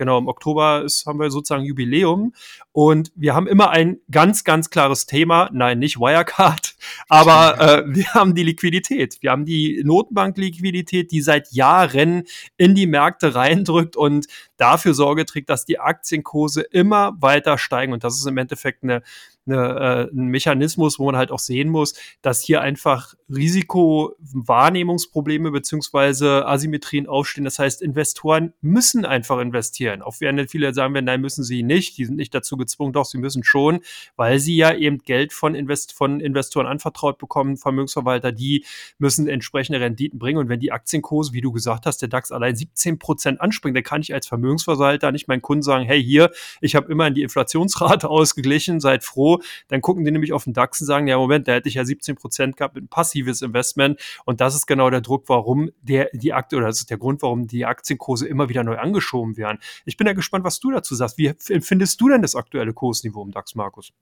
Genau, 0.00 0.16
im 0.16 0.28
Oktober 0.28 0.82
ist, 0.82 1.04
haben 1.04 1.20
wir 1.20 1.30
sozusagen 1.30 1.62
Jubiläum. 1.62 2.32
Und 2.72 3.12
wir 3.16 3.34
haben 3.34 3.46
immer 3.46 3.68
ein 3.68 3.98
ganz, 4.10 4.44
ganz 4.44 4.70
klares 4.70 5.04
Thema. 5.04 5.50
Nein, 5.52 5.78
nicht 5.78 5.98
Wirecard, 6.00 6.74
aber 7.10 7.60
äh, 7.60 7.82
wir 7.86 8.14
haben 8.14 8.34
die 8.34 8.42
Liquidität. 8.42 9.18
Wir 9.20 9.30
haben 9.30 9.44
die 9.44 9.82
Notenbank-Liquidität, 9.84 11.12
die 11.12 11.20
seit 11.20 11.52
Jahren 11.52 12.22
in 12.56 12.74
die 12.74 12.86
Märkte 12.86 13.34
reindrückt 13.34 13.94
und 13.94 14.26
dafür 14.56 14.94
Sorge 14.94 15.26
trägt, 15.26 15.50
dass 15.50 15.66
die 15.66 15.78
Aktienkurse 15.78 16.62
immer 16.62 17.12
weiter 17.20 17.58
steigen. 17.58 17.92
Und 17.92 18.02
das 18.02 18.16
ist 18.16 18.26
im 18.26 18.38
Endeffekt 18.38 18.82
eine 18.82 19.02
eine, 19.46 20.08
äh, 20.10 20.12
ein 20.12 20.26
Mechanismus, 20.26 20.98
wo 20.98 21.06
man 21.06 21.16
halt 21.16 21.30
auch 21.30 21.38
sehen 21.38 21.68
muss, 21.68 21.94
dass 22.22 22.42
hier 22.42 22.60
einfach 22.60 23.14
Risikowahrnehmungsprobleme 23.28 25.50
beziehungsweise 25.50 26.46
Asymmetrien 26.46 27.06
aufstehen. 27.06 27.44
Das 27.44 27.58
heißt, 27.58 27.82
Investoren 27.82 28.54
müssen 28.60 29.04
einfach 29.04 29.38
investieren. 29.38 30.02
Auch 30.02 30.20
wenn 30.20 30.46
viele 30.48 30.74
sagen 30.74 30.94
werden, 30.94 31.06
nein, 31.06 31.20
müssen 31.20 31.44
sie 31.44 31.62
nicht. 31.62 31.96
Die 31.98 32.04
sind 32.04 32.16
nicht 32.16 32.34
dazu 32.34 32.56
gezwungen, 32.56 32.92
doch 32.92 33.04
sie 33.04 33.18
müssen 33.18 33.44
schon, 33.44 33.80
weil 34.16 34.40
sie 34.40 34.56
ja 34.56 34.74
eben 34.74 34.98
Geld 34.98 35.32
von, 35.32 35.54
Invest 35.54 35.92
von 35.92 36.18
Investoren 36.20 36.66
anvertraut 36.66 37.18
bekommen, 37.18 37.56
Vermögensverwalter, 37.56 38.32
die 38.32 38.64
müssen 38.98 39.28
entsprechende 39.28 39.80
Renditen 39.80 40.18
bringen. 40.18 40.38
Und 40.38 40.48
wenn 40.48 40.58
die 40.60 40.72
Aktienkurse, 40.72 41.32
wie 41.32 41.40
du 41.40 41.52
gesagt 41.52 41.86
hast, 41.86 42.02
der 42.02 42.08
DAX 42.08 42.32
allein 42.32 42.56
17 42.56 42.98
Prozent 42.98 43.40
anspringt, 43.40 43.76
dann 43.76 43.84
kann 43.84 44.02
ich 44.02 44.12
als 44.12 44.26
Vermögensverwalter 44.26 45.12
nicht 45.12 45.28
meinen 45.28 45.42
Kunden 45.42 45.62
sagen, 45.62 45.84
hey, 45.84 46.02
hier, 46.02 46.32
ich 46.60 46.74
habe 46.74 46.90
immer 46.90 47.10
die 47.10 47.22
Inflationsrate 47.22 48.08
ausgeglichen, 48.10 48.80
seid 48.80 49.04
froh, 49.04 49.29
dann 49.68 49.80
gucken 49.80 50.04
die 50.04 50.10
nämlich 50.10 50.32
auf 50.32 50.44
den 50.44 50.52
DAX 50.52 50.80
und 50.80 50.86
sagen, 50.86 51.06
ja, 51.06 51.18
Moment, 51.18 51.48
da 51.48 51.52
hätte 51.52 51.68
ich 51.68 51.74
ja 51.74 51.84
17 51.84 52.16
Prozent 52.16 52.56
gehabt 52.56 52.74
mit 52.74 52.90
passives 52.90 53.42
Investment. 53.42 54.00
Und 54.24 54.40
das 54.40 54.54
ist 54.54 54.66
genau 54.66 54.90
der 54.90 55.00
Druck, 55.00 55.28
warum 55.28 55.70
der, 55.82 56.10
die 56.12 56.32
Aktie, 56.32 56.58
oder 56.58 56.68
das 56.68 56.80
ist 56.80 56.90
der 56.90 56.98
Grund, 56.98 57.22
warum 57.22 57.46
die 57.46 57.64
Aktienkurse 57.64 58.26
immer 58.26 58.48
wieder 58.48 58.64
neu 58.64 58.78
angeschoben 58.78 59.36
werden. 59.36 59.58
Ich 59.84 59.96
bin 59.96 60.06
ja 60.06 60.12
gespannt, 60.12 60.44
was 60.44 60.60
du 60.60 60.70
dazu 60.70 60.94
sagst. 60.94 61.18
Wie 61.18 61.26
empfindest 61.48 62.00
du 62.00 62.08
denn 62.08 62.22
das 62.22 62.34
aktuelle 62.34 62.72
Kursniveau 62.72 63.24
im 63.24 63.30
DAX, 63.30 63.54
Markus? 63.54 63.92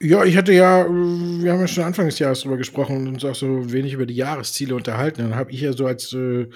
Ja, 0.00 0.24
ich 0.24 0.36
hatte 0.36 0.52
ja, 0.52 0.86
wir 0.88 1.52
haben 1.52 1.60
ja 1.60 1.68
schon 1.68 1.84
Anfang 1.84 2.06
des 2.06 2.18
Jahres 2.18 2.40
darüber 2.40 2.56
gesprochen 2.56 2.96
und 2.96 3.08
uns 3.08 3.24
auch 3.24 3.34
so 3.34 3.72
wenig 3.72 3.92
über 3.92 4.06
die 4.06 4.14
Jahresziele 4.14 4.74
unterhalten. 4.74 5.22
Dann 5.22 5.34
habe 5.34 5.50
ich 5.50 5.60
ja 5.60 5.72
so 5.72 5.86
als 5.86 6.12
äh, 6.12 6.48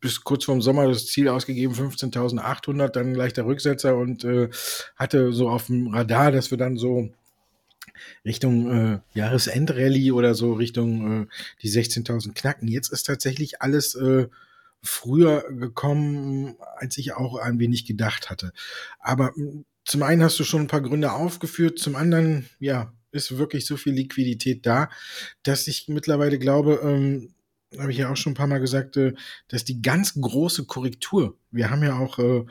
bis 0.00 0.22
kurz 0.22 0.44
vorm 0.44 0.62
Sommer 0.62 0.86
das 0.88 1.06
Ziel 1.06 1.28
ausgegeben, 1.28 1.74
15.800, 1.74 2.88
dann 2.88 3.14
gleich 3.14 3.32
der 3.32 3.46
Rücksetzer 3.46 3.96
und 3.96 4.24
äh, 4.24 4.48
hatte 4.96 5.32
so 5.32 5.48
auf 5.48 5.66
dem 5.66 5.88
Radar, 5.88 6.32
dass 6.32 6.50
wir 6.50 6.58
dann 6.58 6.76
so 6.76 7.10
Richtung 8.24 8.70
äh, 8.70 9.00
Jahresendrallye 9.14 10.12
oder 10.12 10.34
so 10.34 10.52
Richtung 10.52 11.22
äh, 11.22 11.26
die 11.62 11.70
16.000 11.70 12.34
knacken. 12.34 12.68
Jetzt 12.68 12.92
ist 12.92 13.04
tatsächlich 13.04 13.60
alles 13.60 13.94
äh, 13.94 14.28
früher 14.82 15.44
gekommen, 15.50 16.54
als 16.76 16.98
ich 16.98 17.14
auch 17.14 17.36
ein 17.36 17.58
wenig 17.58 17.84
gedacht 17.84 18.30
hatte. 18.30 18.52
Aber 19.00 19.32
zum 19.88 20.02
einen 20.02 20.22
hast 20.22 20.38
du 20.38 20.44
schon 20.44 20.62
ein 20.62 20.68
paar 20.68 20.82
Gründe 20.82 21.12
aufgeführt, 21.12 21.78
zum 21.78 21.96
anderen, 21.96 22.48
ja, 22.60 22.92
ist 23.10 23.38
wirklich 23.38 23.64
so 23.64 23.78
viel 23.78 23.94
Liquidität 23.94 24.66
da, 24.66 24.90
dass 25.42 25.66
ich 25.66 25.88
mittlerweile 25.88 26.38
glaube, 26.38 26.80
ähm, 26.82 27.34
habe 27.78 27.90
ich 27.90 27.98
ja 27.98 28.10
auch 28.10 28.16
schon 28.16 28.32
ein 28.32 28.36
paar 28.36 28.46
Mal 28.46 28.60
gesagt, 28.60 28.98
äh, 28.98 29.14
dass 29.48 29.64
die 29.64 29.80
ganz 29.80 30.12
große 30.12 30.66
Korrektur, 30.66 31.38
wir 31.50 31.70
haben 31.70 31.82
ja 31.82 31.98
auch 31.98 32.18
äh, 32.18 32.44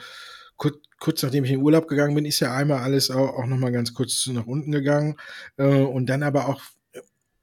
kurz, 0.55 0.77
kurz 0.99 1.21
nachdem 1.21 1.43
ich 1.43 1.51
in 1.51 1.61
Urlaub 1.61 1.87
gegangen 1.87 2.15
bin, 2.15 2.25
ist 2.25 2.39
ja 2.39 2.55
einmal 2.55 2.79
alles 2.79 3.11
auch, 3.11 3.37
auch 3.37 3.45
nochmal 3.45 3.71
ganz 3.71 3.93
kurz 3.93 4.25
nach 4.25 4.47
unten 4.47 4.71
gegangen 4.71 5.15
äh, 5.57 5.67
und 5.67 6.07
dann 6.07 6.23
aber 6.23 6.49
auch 6.49 6.63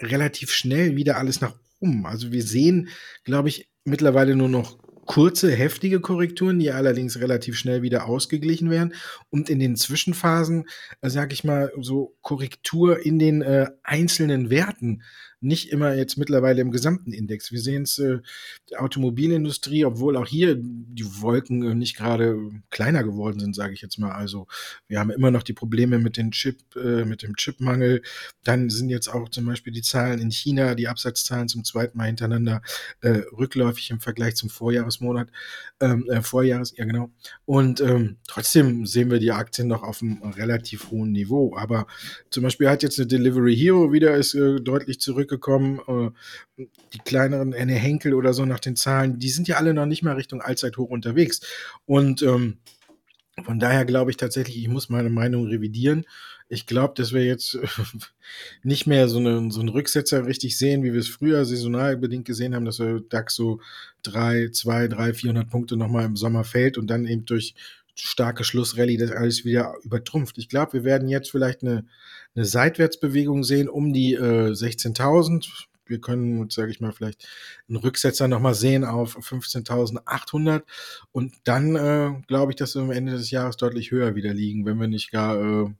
relativ 0.03 0.51
schnell 0.51 0.97
wieder 0.97 1.19
alles 1.19 1.41
nach 1.41 1.55
oben. 1.79 2.05
Also 2.05 2.33
wir 2.33 2.43
sehen, 2.43 2.89
glaube 3.23 3.49
ich, 3.49 3.69
mittlerweile 3.85 4.35
nur 4.35 4.49
noch 4.49 4.77
kurze, 5.07 5.51
heftige 5.51 6.01
Korrekturen, 6.01 6.59
die 6.59 6.71
allerdings 6.71 7.21
relativ 7.21 7.59
schnell 7.59 7.83
wieder 7.83 8.07
ausgeglichen 8.07 8.71
werden. 8.71 8.95
Und 9.31 9.51
in 9.51 9.59
den 9.59 9.77
Zwischenphasen, 9.77 10.67
äh, 11.01 11.11
sage 11.11 11.35
ich 11.35 11.45
mal, 11.45 11.73
so 11.81 12.15
Korrektur 12.23 13.05
in 13.05 13.19
den 13.19 13.43
äh, 13.43 13.67
einzelnen 13.83 14.51
Werten 14.51 15.03
nicht 15.45 15.71
immer 15.71 15.95
jetzt 15.95 16.17
mittlerweile 16.17 16.61
im 16.61 16.71
gesamten 16.71 17.13
Index. 17.13 17.53
Wir 17.53 17.61
sehen 17.61 17.83
es, 17.83 17.99
äh, 17.99 18.19
die 18.71 18.77
Automobilindustrie, 18.77 19.85
obwohl 19.85 20.17
auch 20.17 20.27
hier 20.27 20.57
die 20.59 21.05
Wolken 21.21 21.63
äh, 21.63 21.75
nicht 21.75 21.97
gerade 21.97 22.51
kleiner 22.71 23.05
geworden 23.05 23.39
sind, 23.39 23.55
sage 23.55 23.75
ich 23.75 23.83
jetzt 23.83 23.99
mal. 23.99 24.13
Also 24.13 24.47
wir 24.89 24.99
haben 24.99 25.11
immer 25.11 25.31
noch 25.31 25.43
die 25.43 25.53
Probleme 25.53 25.99
mit 25.99 26.17
den 26.17 26.33
Chip, 26.33 26.75
äh, 26.77 27.05
mit 27.05 27.23
dem 27.23 27.37
Chipmangel. 27.37 28.03
Dann 28.43 28.71
sind 28.71 28.89
jetzt 28.89 29.09
auch 29.09 29.29
zum 29.29 29.45
Beispiel 29.47 29.73
die 29.73 29.83
Zahlen 29.83 30.21
in 30.21 30.31
China, 30.31 30.75
die 30.75 30.89
Absatzzahlen 30.89 31.49
zum 31.49 31.65
zweiten 31.65 31.99
Mal 31.99 32.07
hintereinander 32.07 32.63
äh, 33.03 33.23
rückläufig 33.37 33.91
im 33.91 34.01
Vergleich 34.01 34.37
zum 34.37 34.49
Vorjahresmonat, 34.49 35.29
ähm, 35.81 36.09
äh, 36.09 36.23
Vorjahres, 36.23 36.75
ja 36.77 36.85
genau. 36.85 37.11
Und 37.45 37.81
ähm, 37.81 38.17
trotzdem 38.27 38.87
sehen 38.87 39.11
wir 39.11 39.19
die 39.19 39.33
Aktien 39.33 39.69
noch 39.69 39.83
auf 39.83 40.03
einem 40.03 40.23
relativ 40.23 40.91
hohen 40.91 41.13
Niveau. 41.13 41.55
Aber 41.57 41.87
zum 42.31 42.43
Beispiel 42.43 42.69
hat 42.69 42.83
jetzt 42.83 42.99
eine 42.99 43.07
Delivery 43.07 43.55
Hero 43.55 43.93
wieder 43.93 44.17
ist 44.17 44.35
äh, 44.35 44.61
deutlich 44.61 45.01
zurückgekommen. 45.01 45.34
Äh, 45.37 46.11
die 46.93 46.99
kleineren, 47.05 47.55
eine 47.55 47.75
Henkel 47.75 48.15
oder 48.15 48.33
so 48.33 48.45
nach 48.45 48.61
den 48.61 48.77
Zahlen, 48.77 49.19
die 49.19 49.31
sind 49.31 49.49
ja 49.49 49.57
alle 49.57 49.75
noch 49.75 49.87
nicht 49.87 50.03
mal 50.03 50.15
Richtung 50.15 50.41
Allzeithoch 50.41 50.89
unterwegs. 50.89 51.41
Und 51.87 52.23
ähm, 52.23 52.59
von 53.43 53.59
daher 53.59 53.85
glaube 53.85 54.11
ich 54.11 54.17
tatsächlich, 54.17 54.59
ich 54.59 54.69
muss 54.69 54.89
meine 54.89 55.11
Meinung 55.11 55.47
revidieren. 55.47 56.05
Ich 56.49 56.67
glaube, 56.67 56.95
dass 56.97 57.13
wir 57.13 57.25
jetzt 57.25 57.59
nicht 58.63 58.87
mehr 58.87 59.09
so, 59.09 59.19
eine, 59.19 59.51
so 59.51 59.61
einen 59.61 59.71
Rücksetzer 59.71 60.27
richtig 60.27 60.57
sehen, 60.57 60.83
wie 60.83 60.93
wir 60.93 61.01
es 61.01 61.09
früher 61.09 61.45
saisonal 61.45 61.97
bedingt 61.97 62.27
gesehen 62.27 62.55
haben, 62.55 62.65
dass 62.65 62.77
der 62.77 63.01
DAX 63.01 63.35
so 63.35 63.61
drei, 64.03 64.51
zwei, 64.53 64.87
drei, 64.89 65.15
400 65.15 65.49
Punkte 65.49 65.77
nochmal 65.77 66.05
im 66.05 66.17
Sommer 66.17 66.45
fällt 66.45 66.79
und 66.79 66.87
dann 66.89 67.07
eben 67.07 67.25
durch 67.25 67.55
starke 67.95 68.45
Schlussrallye 68.45 68.97
das 68.97 69.11
alles 69.11 69.45
wieder 69.45 69.75
übertrumpft. 69.83 70.39
Ich 70.39 70.49
glaube, 70.49 70.73
wir 70.73 70.85
werden 70.85 71.09
jetzt 71.09 71.31
vielleicht 71.31 71.63
eine, 71.63 71.87
eine 72.35 72.45
Seitwärtsbewegung 72.45 73.45
sehen 73.45 73.69
um 73.69 73.93
die 73.93 74.15
äh, 74.15 74.51
16.000. 74.51 75.67
Wir 75.87 76.01
können, 76.01 76.49
sage 76.51 76.71
ich 76.71 76.81
mal, 76.81 76.93
vielleicht 76.93 77.27
einen 77.69 77.77
Rücksetzer 77.77 78.27
nochmal 78.27 78.55
sehen 78.55 78.85
auf 78.85 79.17
15.800 79.19 80.63
und 81.13 81.35
dann 81.45 81.77
äh, 81.77 82.13
glaube 82.27 82.53
ich, 82.53 82.57
dass 82.57 82.75
wir 82.75 82.83
am 82.83 82.91
Ende 82.91 83.13
des 83.13 83.31
Jahres 83.31 83.57
deutlich 83.57 83.91
höher 83.91 84.15
wieder 84.15 84.33
liegen, 84.33 84.65
wenn 84.65 84.79
wir 84.79 84.89
nicht 84.89 85.11
gar 85.11 85.37
äh, 85.37 85.71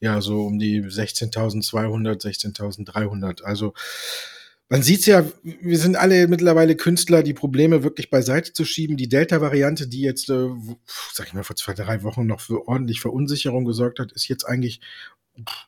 ja 0.00 0.20
so 0.20 0.46
um 0.46 0.58
die 0.58 0.82
16.200, 0.82 2.22
16.300. 2.22 3.42
Also 3.42 3.74
man 4.68 4.82
sieht's 4.82 5.06
ja, 5.06 5.24
wir 5.42 5.78
sind 5.78 5.96
alle 5.96 6.26
mittlerweile 6.26 6.74
Künstler, 6.74 7.22
die 7.22 7.34
Probleme 7.34 7.82
wirklich 7.82 8.10
beiseite 8.10 8.52
zu 8.52 8.64
schieben. 8.64 8.96
Die 8.96 9.08
Delta-Variante, 9.08 9.86
die 9.86 10.00
jetzt, 10.00 10.30
äh, 10.30 10.48
sag 11.12 11.28
ich 11.28 11.34
mal, 11.34 11.44
vor 11.44 11.56
zwei, 11.56 11.74
drei 11.74 12.02
Wochen 12.02 12.26
noch 12.26 12.40
für 12.40 12.66
ordentlich 12.66 13.00
Verunsicherung 13.00 13.64
gesorgt 13.64 13.98
hat, 13.98 14.12
ist 14.12 14.28
jetzt 14.28 14.44
eigentlich 14.44 14.80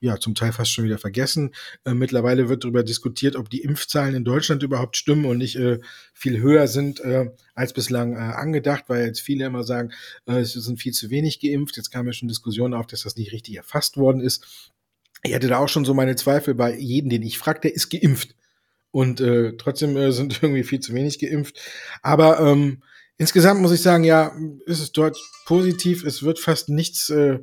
ja, 0.01 0.19
zum 0.19 0.35
Teil 0.35 0.53
fast 0.53 0.71
schon 0.71 0.85
wieder 0.85 0.99
vergessen. 0.99 1.53
Äh, 1.85 1.95
mittlerweile 1.95 2.49
wird 2.49 2.65
darüber 2.65 2.83
diskutiert, 2.83 3.37
ob 3.37 3.51
die 3.51 3.63
Impfzahlen 3.63 4.15
in 4.15 4.25
Deutschland 4.25 4.63
überhaupt 4.63 4.97
stimmen 4.97 5.25
und 5.25 5.39
nicht 5.39 5.57
äh, 5.57 5.81
viel 6.15 6.41
höher 6.41 6.69
sind 6.69 7.01
äh, 7.01 7.31
als 7.55 7.73
bislang 7.73 8.15
äh, 8.15 8.19
angedacht, 8.19 8.85
weil 8.89 9.07
jetzt 9.07 9.21
viele 9.21 9.47
immer 9.47 9.65
sagen, 9.65 9.93
äh, 10.27 10.39
es 10.39 10.53
sind 10.53 10.81
viel 10.81 10.93
zu 10.93 11.11
wenig 11.11 11.41
geimpft. 11.41 11.77
Jetzt 11.77 11.91
kam 11.91 12.07
ja 12.07 12.13
schon 12.13 12.29
Diskussionen 12.29 12.75
auf, 12.75 12.87
dass 12.87 13.03
das 13.03 13.17
nicht 13.17 13.33
richtig 13.33 13.57
erfasst 13.57 13.97
worden 13.97 14.21
ist. 14.21 14.73
Ich 15.23 15.35
hatte 15.35 15.49
da 15.49 15.59
auch 15.59 15.69
schon 15.69 15.85
so 15.85 15.95
meine 15.95 16.17
Zweifel 16.17 16.55
bei 16.55 16.77
jedem, 16.77 17.11
den 17.11 17.23
ich 17.23 17.39
frage, 17.39 17.61
der 17.61 17.75
ist 17.75 17.91
geimpft. 17.91 18.37
Und 18.97 19.21
äh, 19.21 19.59
trotzdem 19.59 19.95
äh, 19.99 20.11
sind 20.11 20.39
irgendwie 20.43 20.63
viel 20.63 20.81
zu 20.81 20.95
wenig 20.95 21.19
geimpft. 21.19 21.61
Aber 22.01 22.41
ähm, 22.41 22.83
insgesamt 23.19 23.61
muss 23.61 23.73
ich 23.73 23.83
sagen, 23.83 24.05
ja, 24.05 24.33
ist 24.65 24.81
es 24.81 24.91
dort 24.91 25.19
positiv. 25.45 26.03
Es 26.03 26.23
wird 26.23 26.39
fast 26.39 26.71
nichts 26.71 27.11
äh, 27.11 27.41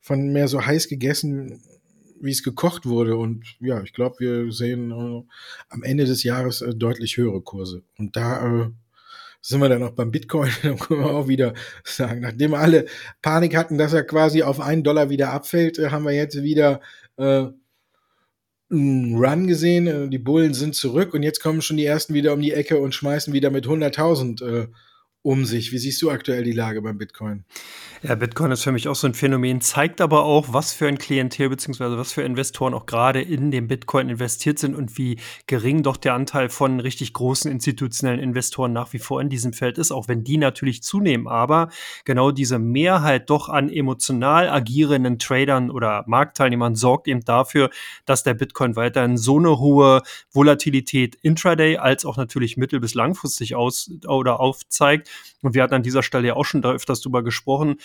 von 0.00 0.32
mehr 0.32 0.48
so 0.48 0.66
heiß 0.66 0.88
gegessen, 0.88 1.62
wie 2.20 2.32
es 2.32 2.42
gekocht 2.42 2.86
wurde. 2.86 3.16
Und 3.16 3.44
ja, 3.60 3.80
ich 3.84 3.92
glaube, 3.92 4.16
wir 4.18 4.50
sehen 4.50 4.90
äh, 4.90 5.22
am 5.68 5.84
Ende 5.84 6.06
des 6.06 6.24
Jahres 6.24 6.60
äh, 6.60 6.74
deutlich 6.74 7.16
höhere 7.18 7.40
Kurse. 7.40 7.84
Und 7.96 8.16
da 8.16 8.64
äh, 8.64 8.70
sind 9.40 9.60
wir 9.60 9.68
dann 9.68 9.84
auch 9.84 9.92
beim 9.92 10.10
Bitcoin, 10.10 10.50
dann 10.64 10.76
können 10.76 11.04
wir 11.04 11.14
auch 11.14 11.28
wieder 11.28 11.54
sagen, 11.84 12.22
nachdem 12.22 12.52
alle 12.52 12.86
Panik 13.22 13.56
hatten, 13.56 13.78
dass 13.78 13.92
er 13.92 14.02
quasi 14.02 14.42
auf 14.42 14.58
einen 14.58 14.82
Dollar 14.82 15.08
wieder 15.08 15.30
abfällt, 15.30 15.78
äh, 15.78 15.90
haben 15.90 16.04
wir 16.04 16.14
jetzt 16.14 16.42
wieder 16.42 16.80
äh, 17.16 17.46
einen 18.70 19.16
Run 19.16 19.46
gesehen. 19.46 19.86
Äh, 19.86 20.08
die 20.08 20.18
Bullen 20.18 20.54
sind 20.54 20.74
zurück 20.74 21.14
und 21.14 21.22
jetzt 21.22 21.42
kommen 21.42 21.62
schon 21.62 21.76
die 21.76 21.84
ersten 21.84 22.14
wieder 22.14 22.32
um 22.32 22.40
die 22.40 22.52
Ecke 22.52 22.78
und 22.78 22.94
schmeißen 22.94 23.32
wieder 23.32 23.50
mit 23.50 23.66
100.000 23.66 24.44
äh, 24.44 24.68
um 25.26 25.44
sich. 25.44 25.72
Wie 25.72 25.78
siehst 25.78 26.00
du 26.02 26.10
aktuell 26.10 26.44
die 26.44 26.52
Lage 26.52 26.80
beim 26.80 26.98
Bitcoin? 26.98 27.44
Ja, 28.02 28.14
Bitcoin 28.14 28.52
ist 28.52 28.62
für 28.62 28.70
mich 28.70 28.86
auch 28.86 28.94
so 28.94 29.08
ein 29.08 29.14
Phänomen, 29.14 29.60
zeigt 29.60 30.00
aber 30.00 30.22
auch, 30.22 30.52
was 30.52 30.72
für 30.72 30.86
ein 30.86 30.98
Klientel 30.98 31.48
bzw. 31.48 31.96
was 31.96 32.12
für 32.12 32.22
Investoren 32.22 32.74
auch 32.74 32.86
gerade 32.86 33.20
in 33.22 33.50
den 33.50 33.66
Bitcoin 33.66 34.08
investiert 34.08 34.60
sind 34.60 34.76
und 34.76 34.98
wie 34.98 35.18
gering 35.48 35.82
doch 35.82 35.96
der 35.96 36.14
Anteil 36.14 36.48
von 36.48 36.78
richtig 36.78 37.12
großen 37.12 37.50
institutionellen 37.50 38.20
Investoren 38.20 38.72
nach 38.72 38.92
wie 38.92 39.00
vor 39.00 39.20
in 39.20 39.28
diesem 39.28 39.52
Feld 39.52 39.78
ist, 39.78 39.90
auch 39.90 40.06
wenn 40.06 40.22
die 40.22 40.36
natürlich 40.36 40.84
zunehmen. 40.84 41.26
Aber 41.26 41.70
genau 42.04 42.30
diese 42.30 42.60
Mehrheit 42.60 43.28
doch 43.28 43.48
an 43.48 43.68
emotional 43.68 44.48
agierenden 44.48 45.18
Tradern 45.18 45.72
oder 45.72 46.04
Marktteilnehmern 46.06 46.76
sorgt 46.76 47.08
eben 47.08 47.24
dafür, 47.24 47.70
dass 48.04 48.22
der 48.22 48.34
Bitcoin 48.34 48.76
weiterhin 48.76 49.16
so 49.16 49.38
eine 49.38 49.58
hohe 49.58 50.02
Volatilität 50.30 51.16
intraday 51.16 51.78
als 51.78 52.04
auch 52.04 52.16
natürlich 52.16 52.56
mittel- 52.56 52.78
bis 52.78 52.94
langfristig 52.94 53.56
aus 53.56 53.90
oder 54.06 54.38
aufzeigt. 54.38 55.10
Und 55.42 55.54
wir 55.54 55.62
hatten 55.62 55.74
an 55.74 55.82
dieser 55.82 56.02
Stelle 56.02 56.28
ja 56.28 56.34
auch 56.34 56.44
schon 56.44 56.62
da 56.62 56.72
öfters 56.72 57.00
drüber 57.00 57.22
gesprochen. 57.22 57.76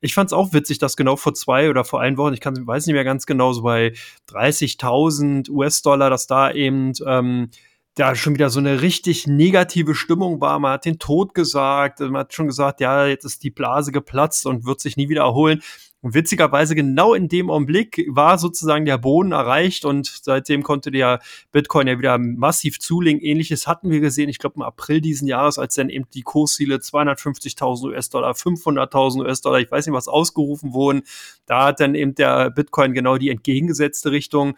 Ich 0.00 0.14
fand 0.14 0.28
es 0.28 0.32
auch 0.32 0.52
witzig, 0.52 0.78
dass 0.78 0.96
genau 0.96 1.16
vor 1.16 1.34
zwei 1.34 1.70
oder 1.70 1.84
vor 1.84 2.00
ein 2.00 2.16
Wochen, 2.16 2.34
ich 2.34 2.40
kann, 2.40 2.66
weiß 2.66 2.86
nicht 2.86 2.94
mehr 2.94 3.04
ganz 3.04 3.26
genau, 3.26 3.52
so 3.52 3.62
bei 3.62 3.92
30.000 4.30 5.50
US-Dollar, 5.50 6.10
dass 6.10 6.26
da 6.26 6.52
eben 6.52 6.92
ähm, 7.06 7.50
da 7.98 8.14
schon 8.14 8.34
wieder 8.34 8.50
so 8.50 8.60
eine 8.60 8.82
richtig 8.82 9.26
negative 9.26 9.94
Stimmung 9.94 10.40
war. 10.40 10.58
Man 10.58 10.72
hat 10.72 10.84
den 10.84 10.98
Tod 10.98 11.34
gesagt, 11.34 12.00
man 12.00 12.18
hat 12.18 12.32
schon 12.32 12.46
gesagt, 12.46 12.80
ja, 12.80 13.06
jetzt 13.06 13.24
ist 13.24 13.42
die 13.42 13.50
Blase 13.50 13.92
geplatzt 13.92 14.46
und 14.46 14.64
wird 14.64 14.80
sich 14.80 14.96
nie 14.96 15.08
wieder 15.08 15.22
erholen. 15.22 15.62
Und 16.00 16.14
witzigerweise 16.14 16.76
genau 16.76 17.12
in 17.12 17.28
dem 17.28 17.50
Augenblick 17.50 18.06
war 18.08 18.38
sozusagen 18.38 18.84
der 18.84 18.98
Boden 18.98 19.32
erreicht 19.32 19.84
und 19.84 20.06
seitdem 20.22 20.62
konnte 20.62 20.92
der 20.92 21.18
Bitcoin 21.50 21.88
ja 21.88 21.98
wieder 21.98 22.18
massiv 22.18 22.78
zulegen. 22.78 23.20
Ähnliches 23.20 23.66
hatten 23.66 23.90
wir 23.90 23.98
gesehen, 23.98 24.28
ich 24.28 24.38
glaube 24.38 24.56
im 24.56 24.62
April 24.62 25.00
diesen 25.00 25.26
Jahres, 25.26 25.58
als 25.58 25.74
dann 25.74 25.88
eben 25.88 26.06
die 26.14 26.22
Kursziele 26.22 26.76
250.000 26.76 27.88
US-Dollar, 27.88 28.32
500.000 28.32 29.24
US-Dollar, 29.24 29.58
ich 29.58 29.72
weiß 29.72 29.86
nicht 29.86 29.94
was 29.94 30.06
ausgerufen 30.06 30.72
wurden. 30.72 31.02
Da 31.46 31.66
hat 31.66 31.80
dann 31.80 31.96
eben 31.96 32.14
der 32.14 32.50
Bitcoin 32.50 32.94
genau 32.94 33.18
die 33.18 33.30
entgegengesetzte 33.30 34.12
Richtung 34.12 34.56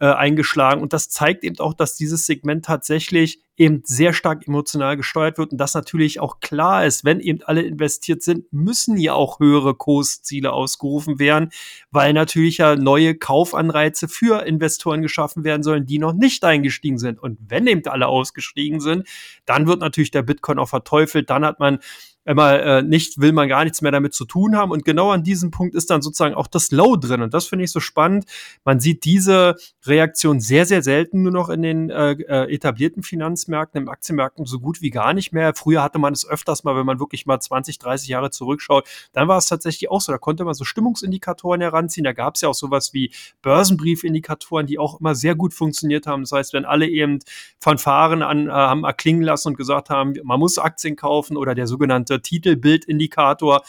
äh, 0.00 0.06
eingeschlagen. 0.06 0.80
Und 0.80 0.92
das 0.92 1.08
zeigt 1.08 1.44
eben 1.44 1.58
auch, 1.58 1.74
dass 1.74 1.96
dieses 1.96 2.26
Segment 2.26 2.64
tatsächlich 2.64 3.42
eben 3.56 3.82
sehr 3.84 4.12
stark 4.12 4.46
emotional 4.46 4.96
gesteuert 4.96 5.36
wird 5.36 5.50
und 5.50 5.58
das 5.58 5.74
natürlich 5.74 6.20
auch 6.20 6.38
klar 6.38 6.86
ist, 6.86 7.04
wenn 7.04 7.18
eben 7.18 7.40
alle 7.42 7.62
investiert 7.62 8.22
sind, 8.22 8.50
müssen 8.52 8.96
ja 8.96 9.14
auch 9.14 9.40
höhere 9.40 9.74
Kursziele 9.74 10.52
ausgerufen 10.52 11.18
werden, 11.18 11.50
weil 11.90 12.12
natürlich 12.12 12.58
ja 12.58 12.76
neue 12.76 13.16
Kaufanreize 13.16 14.06
für 14.06 14.46
Investoren 14.46 15.02
geschaffen 15.02 15.42
werden 15.42 15.64
sollen, 15.64 15.86
die 15.86 15.98
noch 15.98 16.12
nicht 16.12 16.44
eingestiegen 16.44 16.98
sind. 16.98 17.18
Und 17.18 17.38
wenn 17.48 17.66
eben 17.66 17.84
alle 17.86 18.06
ausgestiegen 18.06 18.78
sind, 18.78 19.08
dann 19.44 19.66
wird 19.66 19.80
natürlich 19.80 20.12
der 20.12 20.22
Bitcoin 20.22 20.60
auch 20.60 20.68
verteufelt, 20.68 21.28
dann 21.28 21.44
hat 21.44 21.58
man 21.58 21.80
immer 22.28 22.60
äh, 22.60 22.82
nicht, 22.82 23.20
will 23.20 23.32
man 23.32 23.48
gar 23.48 23.64
nichts 23.64 23.80
mehr 23.80 23.90
damit 23.90 24.12
zu 24.12 24.26
tun 24.26 24.54
haben. 24.54 24.70
Und 24.70 24.84
genau 24.84 25.10
an 25.10 25.24
diesem 25.24 25.50
Punkt 25.50 25.74
ist 25.74 25.88
dann 25.88 26.02
sozusagen 26.02 26.34
auch 26.34 26.46
das 26.46 26.70
Low 26.70 26.96
drin. 26.96 27.22
Und 27.22 27.32
das 27.32 27.46
finde 27.46 27.64
ich 27.64 27.72
so 27.72 27.80
spannend. 27.80 28.26
Man 28.64 28.80
sieht 28.80 29.04
diese 29.04 29.56
Reaktion 29.86 30.38
sehr, 30.38 30.66
sehr 30.66 30.82
selten 30.82 31.22
nur 31.22 31.32
noch 31.32 31.48
in 31.48 31.62
den 31.62 31.88
äh, 31.88 32.12
äh, 32.12 32.54
etablierten 32.54 33.02
Finanzmärkten, 33.02 33.82
im 33.82 33.88
Aktienmärkten 33.88 34.44
so 34.44 34.60
gut 34.60 34.82
wie 34.82 34.90
gar 34.90 35.14
nicht 35.14 35.32
mehr. 35.32 35.54
Früher 35.54 35.82
hatte 35.82 35.98
man 35.98 36.12
es 36.12 36.28
öfters 36.28 36.64
mal, 36.64 36.76
wenn 36.76 36.84
man 36.84 37.00
wirklich 37.00 37.24
mal 37.24 37.40
20, 37.40 37.78
30 37.78 38.08
Jahre 38.08 38.30
zurückschaut, 38.30 38.86
dann 39.12 39.26
war 39.26 39.38
es 39.38 39.46
tatsächlich 39.46 39.90
auch 39.90 40.02
so. 40.02 40.12
Da 40.12 40.18
konnte 40.18 40.44
man 40.44 40.52
so 40.52 40.64
Stimmungsindikatoren 40.64 41.62
heranziehen. 41.62 42.04
Da 42.04 42.12
gab 42.12 42.34
es 42.34 42.42
ja 42.42 42.50
auch 42.50 42.54
sowas 42.54 42.92
wie 42.92 43.10
Börsenbriefindikatoren, 43.40 44.66
die 44.66 44.78
auch 44.78 45.00
immer 45.00 45.14
sehr 45.14 45.34
gut 45.34 45.54
funktioniert 45.54 46.06
haben. 46.06 46.24
Das 46.24 46.32
heißt, 46.32 46.52
wenn 46.52 46.66
alle 46.66 46.86
eben 46.86 47.20
Fanfaren 47.58 48.22
an, 48.22 48.48
äh, 48.48 48.50
haben 48.50 48.84
erklingen 48.84 49.22
lassen 49.22 49.48
und 49.48 49.56
gesagt 49.56 49.88
haben, 49.88 50.12
man 50.24 50.38
muss 50.38 50.58
Aktien 50.58 50.94
kaufen 50.94 51.38
oder 51.38 51.54
der 51.54 51.66
sogenannte 51.66 52.17
Titelbildindikator 52.18 53.64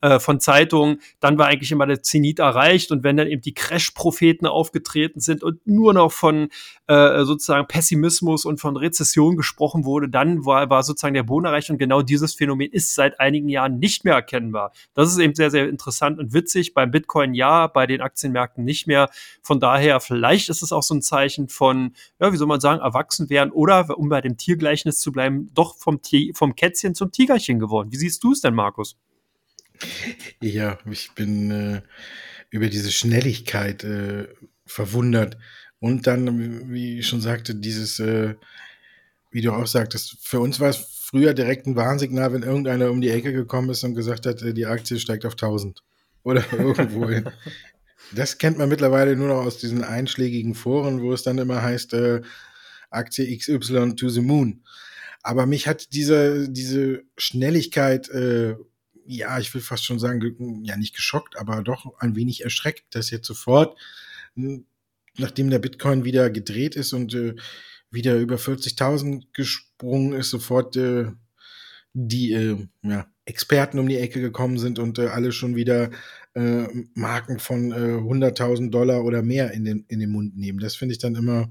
äh, 0.00 0.18
von 0.18 0.40
Zeitungen, 0.40 1.00
dann 1.20 1.38
war 1.38 1.46
eigentlich 1.46 1.72
immer 1.72 1.86
der 1.86 2.02
Zenit 2.02 2.38
erreicht 2.38 2.92
und 2.92 3.02
wenn 3.02 3.16
dann 3.16 3.26
eben 3.26 3.42
die 3.42 3.54
Crash-Propheten 3.54 4.46
aufgetreten 4.46 5.20
sind 5.20 5.42
und 5.42 5.66
nur 5.66 5.92
noch 5.92 6.12
von 6.12 6.50
äh, 6.86 7.24
sozusagen 7.24 7.66
Pessimismus 7.66 8.44
und 8.44 8.60
von 8.60 8.76
Rezession 8.76 9.36
gesprochen 9.36 9.84
wurde, 9.84 10.08
dann 10.08 10.46
war, 10.46 10.70
war 10.70 10.82
sozusagen 10.82 11.14
der 11.14 11.24
Boden 11.24 11.46
erreicht 11.46 11.70
und 11.70 11.78
genau 11.78 12.02
dieses 12.02 12.34
Phänomen 12.34 12.70
ist 12.70 12.94
seit 12.94 13.18
einigen 13.18 13.48
Jahren 13.48 13.78
nicht 13.78 14.04
mehr 14.04 14.14
erkennbar. 14.14 14.72
Das 14.94 15.10
ist 15.10 15.18
eben 15.18 15.34
sehr, 15.34 15.50
sehr 15.50 15.68
interessant 15.68 16.18
und 16.18 16.32
witzig. 16.32 16.74
Beim 16.74 16.90
Bitcoin 16.90 17.34
ja, 17.34 17.66
bei 17.66 17.86
den 17.86 18.00
Aktienmärkten 18.00 18.64
nicht 18.64 18.86
mehr. 18.86 19.10
Von 19.42 19.60
daher, 19.60 20.00
vielleicht 20.00 20.48
ist 20.48 20.62
es 20.62 20.72
auch 20.72 20.82
so 20.82 20.94
ein 20.94 21.02
Zeichen 21.02 21.48
von, 21.48 21.94
ja, 22.20 22.32
wie 22.32 22.36
soll 22.36 22.46
man 22.46 22.60
sagen, 22.60 22.80
erwachsen 22.80 23.30
werden 23.30 23.50
oder, 23.50 23.98
um 23.98 24.08
bei 24.08 24.20
dem 24.20 24.36
Tiergleichnis 24.36 25.00
zu 25.00 25.12
bleiben, 25.12 25.50
doch 25.54 25.76
vom, 25.76 26.00
vom 26.34 26.54
Kätzchen 26.54 26.94
zum 26.94 27.10
Tigerchen 27.10 27.58
geworden. 27.58 27.88
Wie 27.90 27.96
siehst 27.96 28.22
du 28.22 28.32
es 28.32 28.40
denn, 28.40 28.54
Markus? 28.54 28.96
Ja, 30.40 30.78
ich 30.90 31.12
bin 31.12 31.50
äh, 31.50 31.82
über 32.50 32.68
diese 32.68 32.92
Schnelligkeit 32.92 33.84
äh, 33.84 34.28
verwundert. 34.66 35.36
Und 35.80 36.06
dann, 36.06 36.72
wie 36.72 36.98
ich 36.98 37.08
schon 37.08 37.20
sagte, 37.20 37.54
dieses, 37.54 37.98
äh, 38.00 38.34
wie 39.30 39.42
du 39.42 39.52
auch 39.52 39.66
sagtest, 39.66 40.16
für 40.20 40.40
uns 40.40 40.58
war 40.60 40.70
es 40.70 40.76
früher 40.76 41.34
direkt 41.34 41.66
ein 41.66 41.76
Warnsignal, 41.76 42.32
wenn 42.32 42.42
irgendeiner 42.42 42.90
um 42.90 43.00
die 43.00 43.10
Ecke 43.10 43.32
gekommen 43.32 43.70
ist 43.70 43.84
und 43.84 43.94
gesagt 43.94 44.26
hat, 44.26 44.42
äh, 44.42 44.52
die 44.52 44.66
Aktie 44.66 44.98
steigt 44.98 45.24
auf 45.24 45.34
1000 45.34 45.82
oder 46.22 46.44
irgendwo 46.52 47.08
hin. 47.08 47.28
Das 48.12 48.38
kennt 48.38 48.58
man 48.58 48.68
mittlerweile 48.68 49.16
nur 49.16 49.28
noch 49.28 49.44
aus 49.44 49.58
diesen 49.58 49.84
einschlägigen 49.84 50.54
Foren, 50.54 51.02
wo 51.02 51.12
es 51.12 51.22
dann 51.22 51.38
immer 51.38 51.62
heißt, 51.62 51.94
äh, 51.94 52.22
Aktie 52.90 53.36
XY 53.36 53.94
to 53.94 54.08
the 54.08 54.20
moon. 54.20 54.62
Aber 55.22 55.46
mich 55.46 55.66
hat 55.68 55.92
diese, 55.92 56.48
diese 56.48 57.02
Schnelligkeit, 57.16 58.08
äh, 58.08 58.56
ja, 59.08 59.38
ich 59.38 59.52
will 59.54 59.62
fast 59.62 59.84
schon 59.84 59.98
sagen, 59.98 60.64
ja, 60.64 60.76
nicht 60.76 60.94
geschockt, 60.94 61.36
aber 61.36 61.62
doch 61.62 61.98
ein 61.98 62.14
wenig 62.14 62.44
erschreckt, 62.44 62.94
dass 62.94 63.10
jetzt 63.10 63.26
sofort, 63.26 63.78
nachdem 65.16 65.50
der 65.50 65.58
Bitcoin 65.58 66.04
wieder 66.04 66.30
gedreht 66.30 66.76
ist 66.76 66.92
und 66.92 67.14
äh, 67.14 67.34
wieder 67.90 68.16
über 68.18 68.36
40.000 68.36 69.24
gesprungen 69.32 70.12
ist, 70.12 70.30
sofort 70.30 70.76
äh, 70.76 71.06
die 71.94 72.32
äh, 72.32 72.68
ja, 72.82 73.06
Experten 73.24 73.78
um 73.78 73.88
die 73.88 73.96
Ecke 73.96 74.20
gekommen 74.20 74.58
sind 74.58 74.78
und 74.78 74.98
äh, 74.98 75.06
alle 75.06 75.32
schon 75.32 75.56
wieder 75.56 75.90
äh, 76.34 76.66
Marken 76.94 77.38
von 77.38 77.72
äh, 77.72 77.74
100.000 77.74 78.70
Dollar 78.70 79.04
oder 79.04 79.22
mehr 79.22 79.52
in 79.52 79.64
den, 79.64 79.84
in 79.88 80.00
den 80.00 80.10
Mund 80.10 80.36
nehmen. 80.36 80.58
Das 80.58 80.76
finde 80.76 80.92
ich 80.92 80.98
dann 80.98 81.14
immer, 81.14 81.50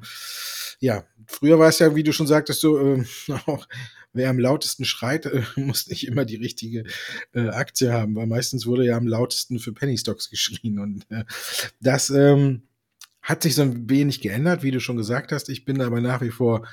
ja, 0.80 1.06
früher 1.26 1.60
war 1.60 1.70
es 1.70 1.80
ja, 1.80 1.96
wie 1.96 2.04
du 2.04 2.14
schon 2.14 2.28
sagtest, 2.28 2.62
so 2.62 2.80
äh, 2.80 3.04
auch 3.46 3.68
wer 4.14 4.30
am 4.30 4.40
lautesten 4.40 4.86
schreit, 4.86 5.26
äh, 5.26 5.44
muss 5.56 5.88
nicht 5.88 6.08
immer 6.08 6.26
die 6.26 6.36
richtige 6.36 6.84
äh, 7.34 7.50
Aktie 7.50 7.92
haben, 7.92 8.16
weil 8.16 8.28
meistens 8.28 8.66
wurde 8.66 8.86
ja 8.86 8.98
am 8.98 9.08
lautesten 9.08 9.60
für 9.60 9.74
Penny 9.74 9.98
Stocks 9.98 10.30
geschrien 10.30 10.80
und 10.80 11.10
äh, 11.10 11.24
das 11.80 12.10
ähm, 12.10 12.64
hat 13.22 13.44
sich 13.44 13.56
so 13.56 13.62
ein 13.62 13.90
wenig 13.90 14.22
geändert, 14.22 14.64
wie 14.64 14.72
du 14.72 14.80
schon 14.80 14.96
gesagt 14.96 15.34
hast. 15.34 15.50
Ich 15.50 15.66
bin 15.66 15.82
aber 15.82 16.00
nach 16.00 16.22
wie 16.22 16.30
vor 16.30 16.66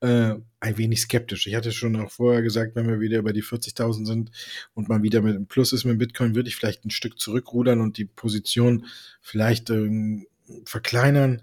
äh, 0.00 0.34
ein 0.60 0.78
wenig 0.78 1.02
skeptisch. 1.02 1.46
Ich 1.46 1.54
hatte 1.54 1.72
schon 1.72 1.94
auch 1.96 2.10
vorher 2.10 2.42
gesagt, 2.42 2.74
wenn 2.74 2.88
wir 2.88 3.00
wieder 3.00 3.18
über 3.18 3.32
die 3.32 3.44
40.000 3.44 4.06
sind 4.06 4.30
und 4.74 4.88
man 4.88 5.02
wieder 5.02 5.22
mit 5.22 5.36
einem 5.36 5.46
Plus 5.46 5.72
ist 5.72 5.84
mit 5.84 5.98
Bitcoin, 5.98 6.34
würde 6.34 6.48
ich 6.48 6.56
vielleicht 6.56 6.84
ein 6.84 6.90
Stück 6.90 7.20
zurückrudern 7.20 7.80
und 7.80 7.96
die 7.96 8.06
Position 8.06 8.86
vielleicht 9.20 9.70
ähm, 9.70 10.26
verkleinern. 10.64 11.42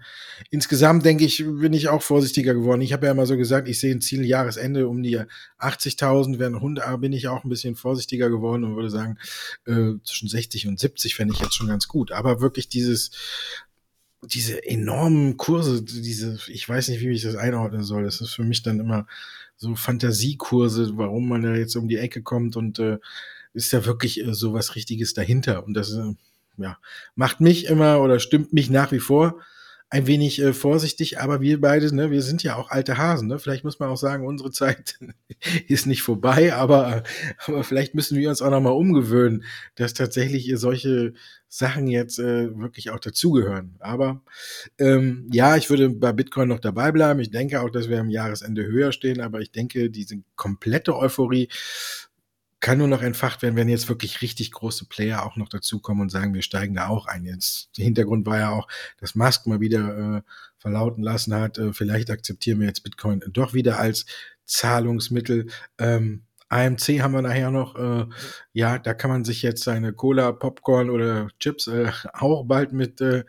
Insgesamt 0.50 1.04
denke 1.04 1.24
ich, 1.24 1.44
bin 1.44 1.72
ich 1.72 1.88
auch 1.88 2.02
vorsichtiger 2.02 2.54
geworden. 2.54 2.80
Ich 2.80 2.92
habe 2.92 3.06
ja 3.06 3.12
immer 3.12 3.26
so 3.26 3.36
gesagt, 3.36 3.68
ich 3.68 3.80
sehe 3.80 3.94
ein 3.94 4.00
Ziel 4.00 4.24
Jahresende 4.24 4.88
um 4.88 5.02
die 5.02 5.18
80.000, 5.58 6.38
während 6.38 6.56
100 6.56 7.00
bin 7.00 7.12
ich 7.12 7.28
auch 7.28 7.44
ein 7.44 7.48
bisschen 7.48 7.76
vorsichtiger 7.76 8.30
geworden 8.30 8.64
und 8.64 8.76
würde 8.76 8.90
sagen, 8.90 9.18
äh, 9.66 9.94
zwischen 10.04 10.28
60 10.28 10.68
und 10.68 10.78
70 10.78 11.14
fände 11.14 11.34
ich 11.34 11.40
jetzt 11.40 11.54
schon 11.54 11.68
ganz 11.68 11.88
gut. 11.88 12.12
Aber 12.12 12.40
wirklich 12.40 12.68
dieses 12.68 13.10
diese 14.22 14.66
enormen 14.66 15.36
Kurse, 15.36 15.82
diese, 15.82 16.38
ich 16.48 16.68
weiß 16.68 16.88
nicht, 16.88 17.00
wie 17.00 17.08
ich 17.10 17.22
das 17.22 17.36
einordnen 17.36 17.84
soll. 17.84 18.02
Das 18.02 18.20
ist 18.20 18.34
für 18.34 18.42
mich 18.42 18.62
dann 18.62 18.80
immer 18.80 19.06
so 19.56 19.74
Fantasiekurse, 19.74 20.96
warum 20.96 21.28
man 21.28 21.42
da 21.42 21.54
jetzt 21.54 21.76
um 21.76 21.88
die 21.88 21.98
Ecke 21.98 22.22
kommt 22.22 22.56
und 22.56 22.78
äh, 22.78 22.98
ist 23.52 23.72
ja 23.72 23.84
wirklich 23.84 24.20
äh, 24.20 24.34
so 24.34 24.52
was 24.52 24.76
Richtiges 24.76 25.14
dahinter. 25.14 25.64
Und 25.64 25.74
das 25.74 25.92
äh, 25.92 26.14
ja, 26.58 26.78
macht 27.14 27.40
mich 27.40 27.66
immer 27.66 28.00
oder 28.00 28.20
stimmt 28.20 28.52
mich 28.52 28.70
nach 28.70 28.92
wie 28.92 29.00
vor 29.00 29.40
ein 29.90 30.06
wenig 30.06 30.40
äh, 30.40 30.52
vorsichtig, 30.52 31.18
aber 31.18 31.40
wir 31.40 31.60
beide, 31.60 31.94
ne, 31.94 32.10
wir 32.10 32.20
sind 32.20 32.42
ja 32.42 32.56
auch 32.56 32.70
alte 32.70 32.98
Hasen, 32.98 33.26
ne? 33.26 33.38
Vielleicht 33.38 33.64
muss 33.64 33.78
man 33.78 33.88
auch 33.88 33.96
sagen, 33.96 34.26
unsere 34.26 34.50
Zeit 34.50 34.98
ist 35.68 35.86
nicht 35.86 36.02
vorbei, 36.02 36.52
aber, 36.52 37.04
aber 37.46 37.64
vielleicht 37.64 37.94
müssen 37.94 38.18
wir 38.18 38.28
uns 38.28 38.42
auch 38.42 38.50
nochmal 38.50 38.74
umgewöhnen, 38.74 39.44
dass 39.76 39.94
tatsächlich 39.94 40.52
solche 40.56 41.14
Sachen 41.48 41.86
jetzt 41.86 42.18
äh, 42.18 42.54
wirklich 42.58 42.90
auch 42.90 43.00
dazugehören. 43.00 43.76
Aber 43.78 44.20
ähm, 44.78 45.26
ja, 45.32 45.56
ich 45.56 45.70
würde 45.70 45.88
bei 45.88 46.12
Bitcoin 46.12 46.48
noch 46.48 46.60
dabei 46.60 46.92
bleiben. 46.92 47.20
Ich 47.20 47.30
denke 47.30 47.62
auch, 47.62 47.70
dass 47.70 47.88
wir 47.88 47.98
am 47.98 48.10
Jahresende 48.10 48.66
höher 48.66 48.92
stehen, 48.92 49.22
aber 49.22 49.40
ich 49.40 49.52
denke, 49.52 49.88
diese 49.88 50.16
komplette 50.36 50.94
Euphorie 50.94 51.48
kann 52.60 52.78
nur 52.78 52.88
noch 52.88 53.02
entfacht 53.02 53.42
werden, 53.42 53.56
wenn 53.56 53.68
jetzt 53.68 53.88
wirklich 53.88 54.20
richtig 54.20 54.50
große 54.50 54.86
Player 54.86 55.24
auch 55.24 55.36
noch 55.36 55.48
dazukommen 55.48 56.02
und 56.02 56.10
sagen, 56.10 56.34
wir 56.34 56.42
steigen 56.42 56.74
da 56.74 56.88
auch 56.88 57.06
ein. 57.06 57.24
Jetzt 57.24 57.70
der 57.76 57.84
Hintergrund 57.84 58.26
war 58.26 58.38
ja 58.38 58.50
auch, 58.50 58.66
dass 58.98 59.14
Musk 59.14 59.46
mal 59.46 59.60
wieder 59.60 60.16
äh, 60.16 60.22
verlauten 60.58 61.02
lassen 61.02 61.34
hat, 61.34 61.58
äh, 61.58 61.72
vielleicht 61.72 62.10
akzeptieren 62.10 62.60
wir 62.60 62.66
jetzt 62.66 62.82
Bitcoin 62.82 63.22
doch 63.30 63.54
wieder 63.54 63.78
als 63.78 64.06
Zahlungsmittel. 64.44 65.46
Ähm, 65.78 66.24
AMC 66.48 67.00
haben 67.00 67.12
wir 67.12 67.22
nachher 67.22 67.50
noch, 67.50 67.76
äh, 67.76 68.06
ja, 68.52 68.78
da 68.78 68.94
kann 68.94 69.10
man 69.10 69.24
sich 69.24 69.42
jetzt 69.42 69.62
seine 69.62 69.92
Cola, 69.92 70.32
Popcorn 70.32 70.90
oder 70.90 71.28
Chips 71.38 71.66
äh, 71.66 71.92
auch 72.14 72.44
bald 72.44 72.72
mit 72.72 73.00
äh, 73.00 73.24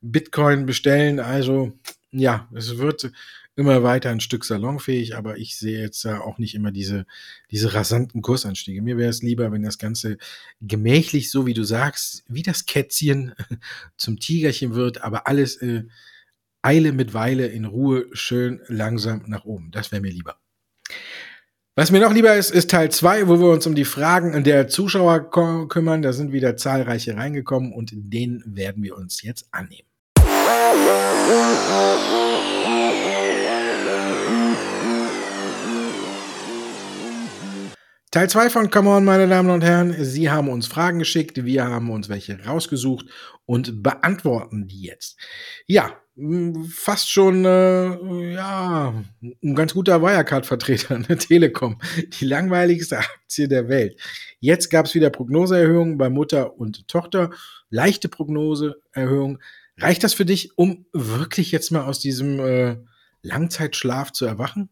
Bitcoin 0.00 0.66
bestellen. 0.66 1.20
Also 1.20 1.78
ja, 2.10 2.48
es 2.54 2.78
wird 2.78 3.10
immer 3.56 3.82
weiter 3.82 4.10
ein 4.10 4.20
Stück 4.20 4.44
salonfähig, 4.44 5.16
aber 5.16 5.38
ich 5.38 5.56
sehe 5.56 5.80
jetzt 5.80 6.02
ja 6.04 6.20
auch 6.20 6.38
nicht 6.38 6.54
immer 6.54 6.72
diese, 6.72 7.06
diese 7.50 7.74
rasanten 7.74 8.22
Kursanstiege. 8.22 8.82
Mir 8.82 8.96
wäre 8.96 9.10
es 9.10 9.22
lieber, 9.22 9.52
wenn 9.52 9.62
das 9.62 9.78
Ganze 9.78 10.18
gemächlich, 10.60 11.30
so 11.30 11.46
wie 11.46 11.54
du 11.54 11.64
sagst, 11.64 12.24
wie 12.28 12.42
das 12.42 12.66
Kätzchen 12.66 13.34
zum 13.96 14.18
Tigerchen 14.18 14.74
wird, 14.74 15.02
aber 15.02 15.26
alles 15.26 15.56
äh, 15.56 15.84
Eile 16.62 16.92
mit 16.92 17.14
Weile 17.14 17.46
in 17.46 17.64
Ruhe 17.64 18.06
schön 18.12 18.60
langsam 18.68 19.22
nach 19.26 19.44
oben. 19.44 19.70
Das 19.70 19.92
wäre 19.92 20.02
mir 20.02 20.10
lieber. 20.10 20.36
Was 21.76 21.90
mir 21.90 22.00
noch 22.00 22.12
lieber 22.12 22.34
ist, 22.36 22.52
ist 22.52 22.70
Teil 22.70 22.90
2, 22.90 23.26
wo 23.26 23.40
wir 23.40 23.50
uns 23.50 23.66
um 23.66 23.74
die 23.74 23.84
Fragen 23.84 24.44
der 24.44 24.68
Zuschauer 24.68 25.28
kümmern. 25.68 26.02
Da 26.02 26.12
sind 26.12 26.32
wieder 26.32 26.56
zahlreiche 26.56 27.16
reingekommen 27.16 27.72
und 27.72 27.90
den 27.94 28.44
werden 28.46 28.82
wir 28.82 28.96
uns 28.96 29.22
jetzt 29.22 29.48
annehmen. 29.50 29.88
Teil 38.14 38.30
2 38.30 38.48
von 38.48 38.70
Come 38.70 38.90
On, 38.90 39.04
meine 39.04 39.26
Damen 39.26 39.50
und 39.50 39.64
Herren. 39.64 39.92
Sie 40.04 40.30
haben 40.30 40.48
uns 40.48 40.68
Fragen 40.68 41.00
geschickt, 41.00 41.44
wir 41.44 41.64
haben 41.64 41.90
uns 41.90 42.08
welche 42.08 42.40
rausgesucht 42.44 43.06
und 43.44 43.82
beantworten 43.82 44.68
die 44.68 44.82
jetzt. 44.82 45.18
Ja, 45.66 46.00
fast 46.70 47.10
schon, 47.10 47.44
äh, 47.44 48.34
ja, 48.34 48.94
ein 49.20 49.54
ganz 49.56 49.74
guter 49.74 50.00
Wirecard-Vertreter, 50.00 50.94
eine 50.94 51.18
Telekom, 51.18 51.80
die 52.20 52.24
langweiligste 52.24 52.98
Aktie 52.98 53.48
der 53.48 53.68
Welt. 53.68 54.00
Jetzt 54.38 54.70
gab 54.70 54.86
es 54.86 54.94
wieder 54.94 55.10
Prognoseerhöhungen 55.10 55.98
bei 55.98 56.08
Mutter 56.08 56.56
und 56.56 56.86
Tochter, 56.86 57.30
leichte 57.68 58.08
Prognoseerhöhung. 58.08 59.40
Reicht 59.76 60.04
das 60.04 60.14
für 60.14 60.24
dich, 60.24 60.56
um 60.56 60.86
wirklich 60.92 61.50
jetzt 61.50 61.72
mal 61.72 61.82
aus 61.82 61.98
diesem 61.98 62.38
äh, 62.38 62.76
Langzeitschlaf 63.22 64.12
zu 64.12 64.24
erwachen? 64.24 64.68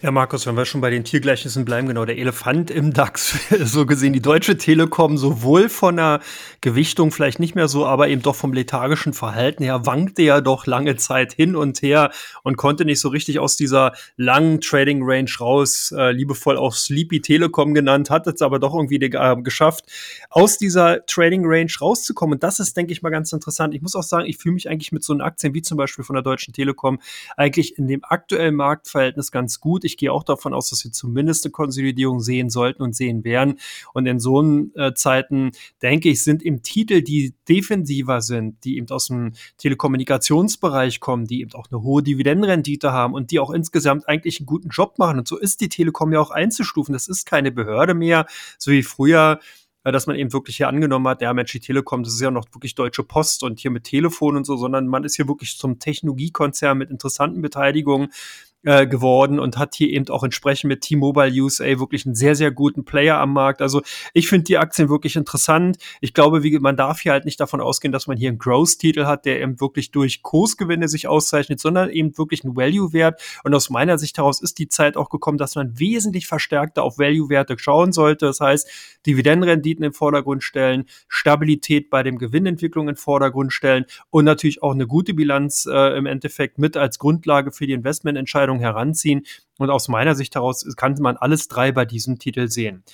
Ja, 0.00 0.12
Markus, 0.12 0.46
wenn 0.46 0.56
wir 0.56 0.64
schon 0.64 0.80
bei 0.80 0.90
den 0.90 1.02
Tiergleichnissen 1.02 1.64
bleiben, 1.64 1.88
genau, 1.88 2.04
der 2.04 2.18
Elefant 2.18 2.70
im 2.70 2.92
DAX, 2.92 3.36
so 3.64 3.84
gesehen 3.84 4.12
die 4.12 4.22
Deutsche 4.22 4.56
Telekom, 4.56 5.18
sowohl 5.18 5.68
von 5.68 5.96
der 5.96 6.20
Gewichtung 6.60 7.10
vielleicht 7.10 7.40
nicht 7.40 7.56
mehr 7.56 7.66
so, 7.66 7.84
aber 7.84 8.06
eben 8.06 8.22
doch 8.22 8.36
vom 8.36 8.52
lethargischen 8.52 9.12
Verhalten 9.12 9.64
her, 9.64 9.86
wankte 9.86 10.22
ja 10.22 10.40
doch 10.40 10.66
lange 10.66 10.94
Zeit 10.94 11.32
hin 11.32 11.56
und 11.56 11.82
her 11.82 12.12
und 12.44 12.56
konnte 12.56 12.84
nicht 12.84 13.00
so 13.00 13.08
richtig 13.08 13.40
aus 13.40 13.56
dieser 13.56 13.92
langen 14.16 14.60
Trading 14.60 15.00
Range 15.02 15.30
raus, 15.40 15.92
äh, 15.96 16.12
liebevoll 16.12 16.58
auch 16.58 16.74
Sleepy 16.74 17.20
Telekom 17.20 17.74
genannt, 17.74 18.08
hat 18.08 18.28
es 18.28 18.40
aber 18.40 18.60
doch 18.60 18.76
irgendwie 18.76 19.04
äh, 19.04 19.42
geschafft, 19.42 19.86
aus 20.30 20.58
dieser 20.58 21.04
Trading 21.06 21.42
Range 21.44 21.72
rauszukommen. 21.80 22.34
Und 22.34 22.44
das 22.44 22.60
ist, 22.60 22.76
denke 22.76 22.92
ich 22.92 23.02
mal, 23.02 23.10
ganz 23.10 23.32
interessant. 23.32 23.74
Ich 23.74 23.82
muss 23.82 23.96
auch 23.96 24.04
sagen, 24.04 24.26
ich 24.26 24.38
fühle 24.38 24.54
mich 24.54 24.70
eigentlich 24.70 24.92
mit 24.92 25.02
so 25.02 25.12
einer 25.12 25.24
Aktien 25.24 25.54
wie 25.54 25.62
zum 25.62 25.76
Beispiel 25.76 26.04
von 26.04 26.14
der 26.14 26.22
Deutschen 26.22 26.54
Telekom 26.54 27.00
eigentlich 27.36 27.76
in 27.78 27.88
dem 27.88 28.04
aktuellen 28.04 28.54
Marktverhältnis 28.54 29.32
ganz 29.32 29.58
gut 29.58 29.87
ich 29.88 29.96
gehe 29.96 30.12
auch 30.12 30.22
davon 30.22 30.54
aus, 30.54 30.70
dass 30.70 30.84
wir 30.84 30.92
zumindest 30.92 31.44
eine 31.44 31.52
Konsolidierung 31.52 32.20
sehen 32.20 32.50
sollten 32.50 32.82
und 32.82 32.94
sehen 32.94 33.24
werden. 33.24 33.58
Und 33.92 34.06
in 34.06 34.20
so 34.20 34.42
äh, 34.74 34.94
Zeiten, 34.94 35.50
denke 35.82 36.10
ich, 36.10 36.22
sind 36.22 36.42
im 36.42 36.62
Titel, 36.62 37.02
die 37.02 37.34
defensiver 37.48 38.20
sind, 38.20 38.64
die 38.64 38.76
eben 38.76 38.88
aus 38.90 39.06
dem 39.08 39.32
Telekommunikationsbereich 39.56 41.00
kommen, 41.00 41.26
die 41.26 41.40
eben 41.40 41.52
auch 41.54 41.68
eine 41.70 41.82
hohe 41.82 42.02
Dividendenrendite 42.02 42.92
haben 42.92 43.14
und 43.14 43.30
die 43.30 43.40
auch 43.40 43.50
insgesamt 43.50 44.08
eigentlich 44.08 44.40
einen 44.40 44.46
guten 44.46 44.68
Job 44.68 44.98
machen. 44.98 45.18
Und 45.18 45.28
so 45.28 45.36
ist 45.38 45.60
die 45.60 45.68
Telekom 45.68 46.12
ja 46.12 46.20
auch 46.20 46.30
einzustufen. 46.30 46.92
Das 46.92 47.08
ist 47.08 47.26
keine 47.26 47.50
Behörde 47.50 47.94
mehr, 47.94 48.26
so 48.58 48.70
wie 48.70 48.82
früher 48.82 49.40
äh, 49.88 49.92
dass 49.92 50.06
man 50.06 50.16
eben 50.16 50.32
wirklich 50.32 50.56
hier 50.56 50.68
angenommen 50.68 51.08
hat, 51.08 51.22
ja, 51.22 51.32
Mensch, 51.32 51.52
die 51.52 51.60
Telekom, 51.60 52.02
das 52.02 52.14
ist 52.14 52.20
ja 52.20 52.30
noch 52.30 52.46
wirklich 52.52 52.74
Deutsche 52.74 53.04
Post 53.04 53.42
und 53.42 53.60
hier 53.60 53.70
mit 53.70 53.84
Telefon 53.84 54.36
und 54.36 54.44
so, 54.44 54.56
sondern 54.56 54.86
man 54.86 55.04
ist 55.04 55.16
hier 55.16 55.28
wirklich 55.28 55.56
zum 55.56 55.78
Technologiekonzern 55.78 56.76
mit 56.76 56.90
interessanten 56.90 57.40
Beteiligungen 57.40 58.08
äh, 58.68 58.86
geworden 58.86 59.40
und 59.40 59.56
hat 59.56 59.74
hier 59.74 59.88
eben 59.88 60.10
auch 60.10 60.22
entsprechend 60.22 60.68
mit 60.68 60.82
T-Mobile 60.82 61.32
USA 61.42 61.64
wirklich 61.78 62.04
einen 62.04 62.14
sehr, 62.14 62.34
sehr 62.34 62.50
guten 62.50 62.84
Player 62.84 63.18
am 63.18 63.32
Markt. 63.32 63.62
Also 63.62 63.80
ich 64.12 64.28
finde 64.28 64.44
die 64.44 64.58
Aktien 64.58 64.90
wirklich 64.90 65.16
interessant. 65.16 65.78
Ich 66.02 66.12
glaube, 66.12 66.42
wie, 66.42 66.58
man 66.58 66.76
darf 66.76 67.00
hier 67.00 67.12
halt 67.12 67.24
nicht 67.24 67.40
davon 67.40 67.62
ausgehen, 67.62 67.92
dass 67.92 68.06
man 68.06 68.18
hier 68.18 68.28
einen 68.28 68.36
Growth-Titel 68.36 69.06
hat, 69.06 69.24
der 69.24 69.40
eben 69.40 69.58
wirklich 69.58 69.90
durch 69.90 70.22
Kursgewinne 70.22 70.86
sich 70.88 71.08
auszeichnet, 71.08 71.60
sondern 71.60 71.88
eben 71.88 72.18
wirklich 72.18 72.44
einen 72.44 72.56
Value-Wert. 72.56 73.22
Und 73.42 73.54
aus 73.54 73.70
meiner 73.70 73.96
Sicht 73.96 74.18
heraus 74.18 74.42
ist 74.42 74.58
die 74.58 74.68
Zeit 74.68 74.98
auch 74.98 75.08
gekommen, 75.08 75.38
dass 75.38 75.54
man 75.54 75.78
wesentlich 75.78 76.26
verstärkter 76.26 76.82
auf 76.82 76.98
Value-Werte 76.98 77.58
schauen 77.58 77.92
sollte. 77.92 78.26
Das 78.26 78.40
heißt, 78.40 78.68
Dividendenrenditen 79.06 79.82
im 79.82 79.94
Vordergrund 79.94 80.42
stellen, 80.42 80.84
Stabilität 81.08 81.88
bei 81.88 82.02
dem 82.02 82.18
Gewinnentwicklung 82.18 82.90
im 82.90 82.96
Vordergrund 82.96 83.50
stellen 83.54 83.86
und 84.10 84.26
natürlich 84.26 84.62
auch 84.62 84.72
eine 84.72 84.86
gute 84.86 85.14
Bilanz 85.14 85.64
äh, 85.64 85.96
im 85.96 86.04
Endeffekt 86.04 86.58
mit 86.58 86.76
als 86.76 86.98
Grundlage 86.98 87.50
für 87.50 87.66
die 87.66 87.72
Investmententscheidung 87.72 88.57
heranziehen. 88.60 89.24
Und 89.58 89.70
aus 89.70 89.88
meiner 89.88 90.14
Sicht 90.14 90.36
heraus 90.36 90.64
kann 90.76 90.94
man 91.00 91.16
alles 91.16 91.48
drei 91.48 91.72
bei 91.72 91.84
diesem 91.84 92.18
Titel 92.20 92.48
sehen. 92.48 92.84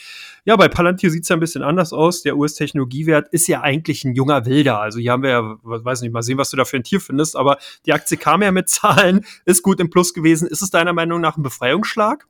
Ja, 0.47 0.57
bei 0.57 0.69
Palantir 0.69 1.11
sieht 1.11 1.25
es 1.25 1.29
ja 1.29 1.37
ein 1.37 1.41
bisschen 1.41 1.63
anders 1.63 1.93
aus. 1.93 2.23
Der 2.23 2.37
US-Technologiewert 2.37 3.29
ist 3.33 3.47
ja 3.49 3.61
eigentlich 3.61 4.05
ein 4.05 4.15
junger 4.15 4.47
Wilder. 4.47 4.81
Also 4.81 4.99
hier 4.99 5.13
haben 5.13 5.23
wir 5.23 5.31
ja, 5.31 5.57
weiß 5.63 6.01
nicht, 6.01 6.13
mal 6.13 6.23
sehen, 6.23 6.39
was 6.39 6.51
du 6.51 6.57
da 6.57 6.65
für 6.65 6.79
ein 6.79 6.85
Tier 6.85 7.01
findest. 7.01 7.37
Aber 7.37 7.59
die 7.85 7.93
Aktie 7.93 8.17
kam 8.17 8.43
ja 8.43 8.51
mit 8.51 8.69
Zahlen, 8.71 9.27
ist 9.45 9.63
gut 9.63 9.79
im 9.79 9.91
Plus 9.91 10.15
gewesen. 10.15 10.49
Ist 10.49 10.63
es 10.63 10.71
deiner 10.71 10.95
Meinung 10.95 11.21
nach 11.21 11.37
ein 11.37 11.43
Befreiungsschlag? 11.43 12.27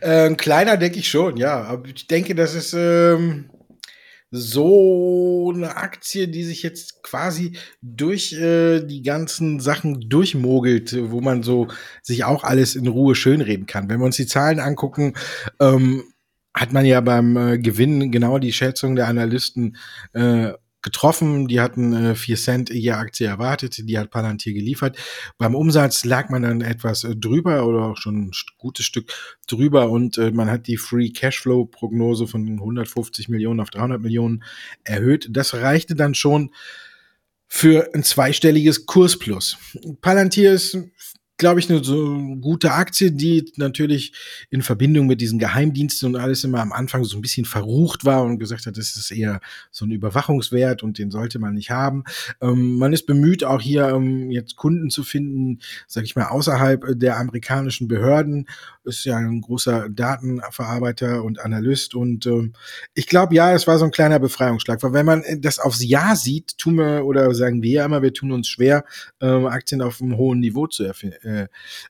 Äh, 0.00 0.34
kleiner 0.34 0.76
denke 0.76 0.98
ich 0.98 1.08
schon, 1.08 1.36
ja. 1.36 1.62
Aber 1.64 1.88
ich 1.88 2.06
denke, 2.06 2.36
das 2.36 2.54
ist 2.54 2.72
ähm, 2.72 3.50
so 4.30 5.52
eine 5.54 5.76
Aktie, 5.76 6.28
die 6.28 6.44
sich 6.44 6.62
jetzt 6.62 7.02
quasi 7.02 7.56
durch 7.82 8.32
äh, 8.32 8.80
die 8.80 9.02
ganzen 9.02 9.60
Sachen 9.60 10.08
durchmogelt, 10.08 10.96
wo 11.10 11.20
man 11.20 11.42
so 11.42 11.68
sich 12.02 12.24
auch 12.24 12.44
alles 12.44 12.76
in 12.76 12.86
Ruhe 12.86 13.14
schönreden 13.14 13.66
kann. 13.66 13.88
Wenn 13.88 13.98
wir 13.98 14.06
uns 14.06 14.16
die 14.16 14.26
Zahlen 14.26 14.60
angucken, 14.60 15.14
ähm, 15.58 16.04
hat 16.54 16.72
man 16.72 16.84
ja 16.84 17.00
beim 17.00 17.36
äh, 17.36 17.58
Gewinn 17.58 18.10
genau 18.12 18.38
die 18.38 18.52
Schätzung 18.52 18.96
der 18.96 19.08
Analysten 19.08 19.76
äh, 20.12 20.52
getroffen. 20.82 21.48
Die 21.48 21.60
hatten 21.60 21.92
äh, 21.92 22.14
4 22.14 22.36
Cent 22.36 22.70
je 22.70 22.92
Aktie 22.92 23.26
erwartet, 23.26 23.88
die 23.88 23.98
hat 23.98 24.10
Palantir 24.10 24.52
geliefert. 24.52 24.96
Beim 25.38 25.54
Umsatz 25.54 26.04
lag 26.04 26.28
man 26.30 26.42
dann 26.42 26.60
etwas 26.60 27.04
äh, 27.04 27.16
drüber 27.16 27.66
oder 27.66 27.84
auch 27.84 27.96
schon 27.96 28.28
ein 28.28 28.30
gutes 28.58 28.84
Stück 28.84 29.12
drüber 29.46 29.90
und 29.90 30.18
äh, 30.18 30.30
man 30.30 30.50
hat 30.50 30.66
die 30.66 30.76
Free 30.76 31.10
Cashflow 31.10 31.66
Prognose 31.66 32.26
von 32.26 32.48
150 32.48 33.28
Millionen 33.28 33.60
auf 33.60 33.70
300 33.70 34.00
Millionen 34.00 34.42
erhöht. 34.84 35.28
Das 35.30 35.54
reichte 35.54 35.94
dann 35.94 36.14
schon 36.14 36.50
für 37.46 37.92
ein 37.94 38.04
zweistelliges 38.04 38.86
Kursplus. 38.86 39.58
Palantir 40.00 40.52
ist 40.52 40.78
glaube 41.40 41.58
ich, 41.58 41.70
eine 41.70 41.82
so 41.82 42.36
gute 42.40 42.72
Aktie, 42.72 43.10
die 43.10 43.50
natürlich 43.56 44.12
in 44.50 44.62
Verbindung 44.62 45.06
mit 45.06 45.20
diesen 45.20 45.38
Geheimdiensten 45.38 46.10
und 46.10 46.20
alles 46.20 46.44
immer 46.44 46.60
am 46.60 46.70
Anfang 46.70 47.02
so 47.02 47.16
ein 47.16 47.22
bisschen 47.22 47.46
verrucht 47.46 48.04
war 48.04 48.22
und 48.22 48.38
gesagt 48.38 48.66
hat, 48.66 48.76
das 48.76 48.94
ist 48.94 49.10
eher 49.10 49.40
so 49.70 49.86
ein 49.86 49.90
Überwachungswert 49.90 50.82
und 50.82 50.98
den 50.98 51.10
sollte 51.10 51.38
man 51.38 51.54
nicht 51.54 51.70
haben. 51.70 52.04
Ähm, 52.42 52.76
man 52.76 52.92
ist 52.92 53.06
bemüht, 53.06 53.42
auch 53.42 53.60
hier 53.60 53.88
ähm, 53.88 54.30
jetzt 54.30 54.56
Kunden 54.56 54.90
zu 54.90 55.02
finden, 55.02 55.60
sage 55.88 56.04
ich 56.04 56.14
mal, 56.14 56.26
außerhalb 56.26 56.98
der 56.98 57.16
amerikanischen 57.16 57.88
Behörden. 57.88 58.46
Ist 58.84 59.04
ja 59.04 59.16
ein 59.16 59.40
großer 59.40 59.88
Datenverarbeiter 59.88 61.24
und 61.24 61.40
Analyst 61.40 61.94
und 61.94 62.26
ähm, 62.26 62.52
ich 62.94 63.06
glaube, 63.06 63.34
ja, 63.34 63.54
es 63.54 63.66
war 63.66 63.78
so 63.78 63.86
ein 63.86 63.90
kleiner 63.90 64.18
Befreiungsschlag, 64.18 64.82
weil 64.82 64.92
wenn 64.92 65.06
man 65.06 65.24
das 65.38 65.58
aufs 65.58 65.82
Jahr 65.82 66.16
sieht, 66.16 66.58
tun 66.58 66.74
wir 66.74 67.04
oder 67.06 67.32
sagen 67.34 67.62
wir 67.62 67.70
ja 67.70 67.84
immer, 67.86 68.02
wir 68.02 68.12
tun 68.12 68.30
uns 68.30 68.48
schwer, 68.48 68.84
ähm, 69.20 69.46
Aktien 69.46 69.80
auf 69.80 70.02
einem 70.02 70.18
hohen 70.18 70.40
Niveau 70.40 70.66
zu 70.66 70.84
erfinden 70.84 71.29
äh, 71.30 71.48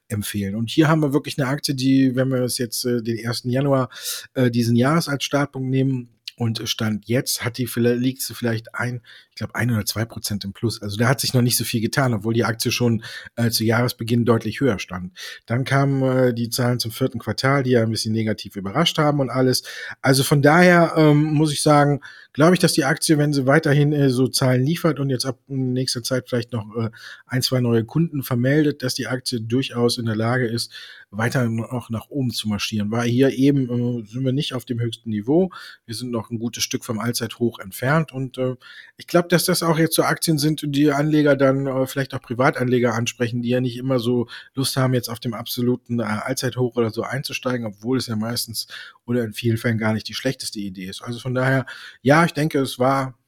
empfehlen. 0.08 0.54
Und 0.54 0.70
hier 0.70 0.88
haben 0.88 1.02
wir 1.02 1.12
wirklich 1.12 1.38
eine 1.38 1.48
Aktie, 1.48 1.74
die, 1.74 2.14
wenn 2.16 2.28
wir 2.28 2.42
es 2.42 2.58
jetzt 2.58 2.84
äh, 2.84 3.02
den 3.02 3.26
1. 3.26 3.42
Januar 3.44 3.88
äh, 4.34 4.50
diesen 4.50 4.76
Jahres 4.76 5.08
als 5.08 5.24
Startpunkt 5.24 5.68
nehmen, 5.68 6.08
und 6.40 6.66
Stand 6.70 7.06
jetzt 7.06 7.44
hat 7.44 7.58
die 7.58 7.68
liegt 7.74 8.22
sie 8.22 8.32
vielleicht 8.32 8.74
ein, 8.74 9.02
glaube 9.40 9.54
ein 9.54 9.70
oder 9.70 9.84
zwei 9.84 10.04
Prozent 10.04 10.44
im 10.44 10.52
Plus. 10.52 10.80
Also 10.80 10.96
da 10.96 11.08
hat 11.08 11.20
sich 11.20 11.34
noch 11.34 11.42
nicht 11.42 11.56
so 11.56 11.64
viel 11.64 11.80
getan, 11.80 12.14
obwohl 12.14 12.34
die 12.34 12.44
Aktie 12.44 12.70
schon 12.70 13.02
äh, 13.36 13.50
zu 13.50 13.64
Jahresbeginn 13.64 14.24
deutlich 14.24 14.60
höher 14.60 14.78
stand. 14.78 15.12
Dann 15.46 15.64
kamen 15.64 16.02
äh, 16.02 16.34
die 16.34 16.50
Zahlen 16.50 16.78
zum 16.78 16.90
vierten 16.90 17.18
Quartal, 17.18 17.62
die 17.62 17.70
ja 17.70 17.82
ein 17.82 17.90
bisschen 17.90 18.12
negativ 18.12 18.56
überrascht 18.56 18.98
haben 18.98 19.20
und 19.20 19.30
alles. 19.30 19.62
Also 20.02 20.22
von 20.22 20.42
daher 20.42 20.92
ähm, 20.96 21.22
muss 21.34 21.52
ich 21.52 21.62
sagen, 21.62 22.00
glaube 22.32 22.54
ich, 22.54 22.60
dass 22.60 22.74
die 22.74 22.84
Aktie, 22.84 23.18
wenn 23.18 23.32
sie 23.32 23.46
weiterhin 23.46 23.92
äh, 23.92 24.10
so 24.10 24.28
Zahlen 24.28 24.64
liefert 24.64 25.00
und 25.00 25.10
jetzt 25.10 25.24
ab 25.24 25.38
nächster 25.48 26.02
Zeit 26.02 26.28
vielleicht 26.28 26.52
noch 26.52 26.76
äh, 26.76 26.90
ein, 27.26 27.42
zwei 27.42 27.60
neue 27.60 27.84
Kunden 27.84 28.22
vermeldet, 28.22 28.82
dass 28.82 28.94
die 28.94 29.06
Aktie 29.06 29.40
durchaus 29.40 29.98
in 29.98 30.06
der 30.06 30.16
Lage 30.16 30.46
ist, 30.46 30.72
weiter 31.10 31.48
noch 31.48 31.90
nach 31.90 32.08
oben 32.08 32.30
zu 32.30 32.48
marschieren. 32.48 32.90
Weil 32.90 33.08
hier 33.08 33.30
eben 33.30 33.64
äh, 33.64 34.06
sind 34.06 34.24
wir 34.24 34.32
nicht 34.32 34.54
auf 34.54 34.64
dem 34.64 34.80
höchsten 34.80 35.10
Niveau. 35.10 35.50
Wir 35.86 35.94
sind 35.94 36.10
noch 36.10 36.30
ein 36.30 36.38
gutes 36.38 36.62
Stück 36.62 36.84
vom 36.84 37.00
Allzeithoch 37.00 37.58
entfernt. 37.58 38.12
Und 38.12 38.38
äh, 38.38 38.54
ich 38.96 39.06
glaube, 39.06 39.28
dass 39.32 39.44
das 39.44 39.62
auch 39.62 39.78
jetzt 39.78 39.94
so 39.94 40.02
Aktien 40.02 40.38
sind, 40.38 40.62
die 40.64 40.92
Anleger 40.92 41.36
dann 41.36 41.66
äh, 41.66 41.86
vielleicht 41.86 42.14
auch 42.14 42.20
Privatanleger 42.20 42.94
ansprechen, 42.94 43.42
die 43.42 43.48
ja 43.50 43.60
nicht 43.60 43.76
immer 43.76 43.98
so 43.98 44.28
Lust 44.54 44.76
haben, 44.76 44.94
jetzt 44.94 45.08
auf 45.08 45.20
dem 45.20 45.34
absoluten 45.34 46.00
äh, 46.00 46.04
Allzeithoch 46.04 46.76
oder 46.76 46.90
so 46.90 47.02
einzusteigen, 47.02 47.66
obwohl 47.66 47.98
es 47.98 48.06
ja 48.06 48.16
meistens 48.16 48.66
oder 49.06 49.24
in 49.24 49.32
vielen 49.32 49.56
Fällen 49.56 49.78
gar 49.78 49.92
nicht 49.92 50.08
die 50.08 50.14
schlechteste 50.14 50.58
Idee 50.58 50.86
ist. 50.86 51.02
Also 51.02 51.18
von 51.18 51.34
daher, 51.34 51.66
ja, 52.02 52.24
ich 52.24 52.32
denke, 52.32 52.58
es 52.60 52.78
war 52.78 53.18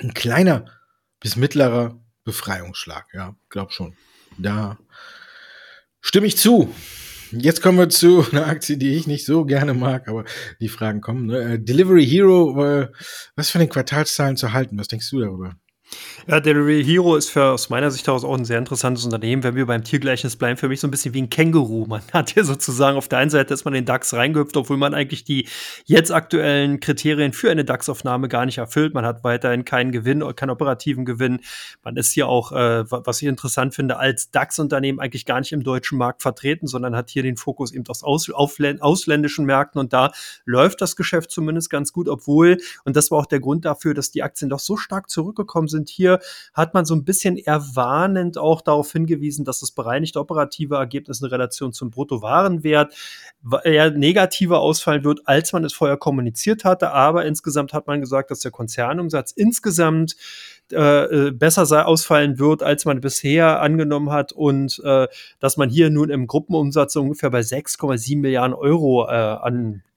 ein 0.00 0.14
kleiner 0.14 0.66
bis 1.20 1.36
mittlerer 1.36 1.98
Befreiungsschlag. 2.24 3.06
Ja, 3.12 3.36
glaub 3.48 3.72
schon. 3.72 3.94
Da 4.38 4.78
stimme 6.00 6.26
ich 6.26 6.36
zu. 6.36 6.74
Jetzt 7.32 7.62
kommen 7.62 7.78
wir 7.78 7.88
zu 7.88 8.26
einer 8.32 8.46
Aktie, 8.46 8.76
die 8.76 8.94
ich 8.96 9.06
nicht 9.06 9.24
so 9.24 9.44
gerne 9.44 9.72
mag, 9.72 10.08
aber 10.08 10.24
die 10.60 10.68
Fragen 10.68 11.00
kommen. 11.00 11.26
Ne? 11.26 11.54
Äh, 11.54 11.58
Delivery 11.60 12.04
Hero, 12.04 12.64
äh, 12.64 12.88
was 13.36 13.50
von 13.50 13.60
den 13.60 13.68
Quartalszahlen 13.68 14.36
zu 14.36 14.52
halten? 14.52 14.78
Was 14.78 14.88
denkst 14.88 15.08
du 15.10 15.20
darüber? 15.20 15.54
Ja, 16.26 16.38
Delivery 16.38 16.84
Hero 16.84 17.16
ist 17.16 17.30
für, 17.30 17.46
aus 17.46 17.70
meiner 17.70 17.90
Sicht 17.90 18.06
heraus 18.06 18.24
auch 18.24 18.36
ein 18.36 18.44
sehr 18.44 18.58
interessantes 18.58 19.04
Unternehmen. 19.04 19.42
Wenn 19.42 19.56
wir 19.56 19.66
beim 19.66 19.82
Tiergleichnis 19.82 20.36
bleiben, 20.36 20.56
für 20.56 20.68
mich 20.68 20.80
so 20.80 20.86
ein 20.86 20.90
bisschen 20.90 21.14
wie 21.14 21.22
ein 21.22 21.30
Känguru. 21.30 21.86
Man 21.88 22.02
hat 22.12 22.30
hier 22.30 22.44
sozusagen 22.44 22.96
auf 22.96 23.08
der 23.08 23.18
einen 23.18 23.30
Seite 23.30 23.54
ist 23.54 23.64
man 23.64 23.74
den 23.74 23.84
DAX 23.84 24.14
reingehüpft, 24.14 24.56
obwohl 24.56 24.76
man 24.76 24.94
eigentlich 24.94 25.24
die 25.24 25.48
jetzt 25.86 26.12
aktuellen 26.12 26.80
Kriterien 26.80 27.32
für 27.32 27.50
eine 27.50 27.64
DAX-Aufnahme 27.64 28.28
gar 28.28 28.46
nicht 28.46 28.58
erfüllt. 28.58 28.94
Man 28.94 29.04
hat 29.04 29.24
weiterhin 29.24 29.64
keinen 29.64 29.92
Gewinn, 29.92 30.24
keinen 30.36 30.50
operativen 30.50 31.04
Gewinn. 31.04 31.40
Man 31.82 31.96
ist 31.96 32.12
hier 32.12 32.28
auch, 32.28 32.52
äh, 32.52 32.90
was 32.90 33.22
ich 33.22 33.28
interessant 33.28 33.74
finde, 33.74 33.96
als 33.96 34.30
DAX-Unternehmen 34.30 35.00
eigentlich 35.00 35.26
gar 35.26 35.40
nicht 35.40 35.52
im 35.52 35.62
deutschen 35.64 35.98
Markt 35.98 36.22
vertreten, 36.22 36.66
sondern 36.66 36.94
hat 36.94 37.10
hier 37.10 37.22
den 37.22 37.36
Fokus 37.36 37.72
eben 37.72 37.84
aus 37.88 38.02
aus 38.02 38.30
ausländischen 38.30 39.46
Märkten 39.46 39.80
und 39.80 39.92
da 39.92 40.12
läuft 40.44 40.80
das 40.80 40.96
Geschäft 40.96 41.30
zumindest 41.30 41.70
ganz 41.70 41.92
gut, 41.92 42.08
obwohl, 42.08 42.58
und 42.84 42.96
das 42.96 43.10
war 43.10 43.18
auch 43.18 43.26
der 43.26 43.40
Grund 43.40 43.64
dafür, 43.64 43.94
dass 43.94 44.10
die 44.10 44.22
Aktien 44.22 44.50
doch 44.50 44.60
so 44.60 44.76
stark 44.76 45.10
zurückgekommen 45.10 45.68
sind, 45.68 45.79
hier 45.88 46.20
hat 46.52 46.74
man 46.74 46.84
so 46.84 46.94
ein 46.94 47.04
bisschen 47.04 47.38
erwarnend 47.38 48.36
auch 48.36 48.60
darauf 48.60 48.92
hingewiesen, 48.92 49.44
dass 49.44 49.60
das 49.60 49.70
bereinigte 49.70 50.20
operative 50.20 50.76
Ergebnis 50.76 51.20
in 51.20 51.28
Relation 51.28 51.72
zum 51.72 51.90
Bruttowarenwert 51.90 52.94
eher 53.64 53.90
negativer 53.90 54.60
ausfallen 54.60 55.04
wird, 55.04 55.20
als 55.24 55.52
man 55.52 55.64
es 55.64 55.72
vorher 55.72 55.96
kommuniziert 55.96 56.64
hatte. 56.64 56.90
Aber 56.92 57.24
insgesamt 57.24 57.72
hat 57.72 57.86
man 57.86 58.00
gesagt, 58.00 58.30
dass 58.30 58.40
der 58.40 58.50
Konzernumsatz 58.50 59.32
insgesamt 59.32 60.16
äh, 60.72 61.26
äh, 61.26 61.30
besser 61.32 61.88
ausfallen 61.88 62.38
wird, 62.38 62.62
als 62.62 62.84
man 62.84 63.00
bisher 63.00 63.60
angenommen 63.60 64.10
hat 64.10 64.32
und 64.32 64.80
äh, 64.84 65.08
dass 65.40 65.56
man 65.56 65.68
hier 65.68 65.90
nun 65.90 66.10
im 66.10 66.26
Gruppenumsatz 66.28 66.94
ungefähr 66.96 67.30
bei 67.30 67.40
6,7 67.40 68.18
Milliarden 68.18 68.54
Euro 68.54 69.08
äh, 69.08 69.10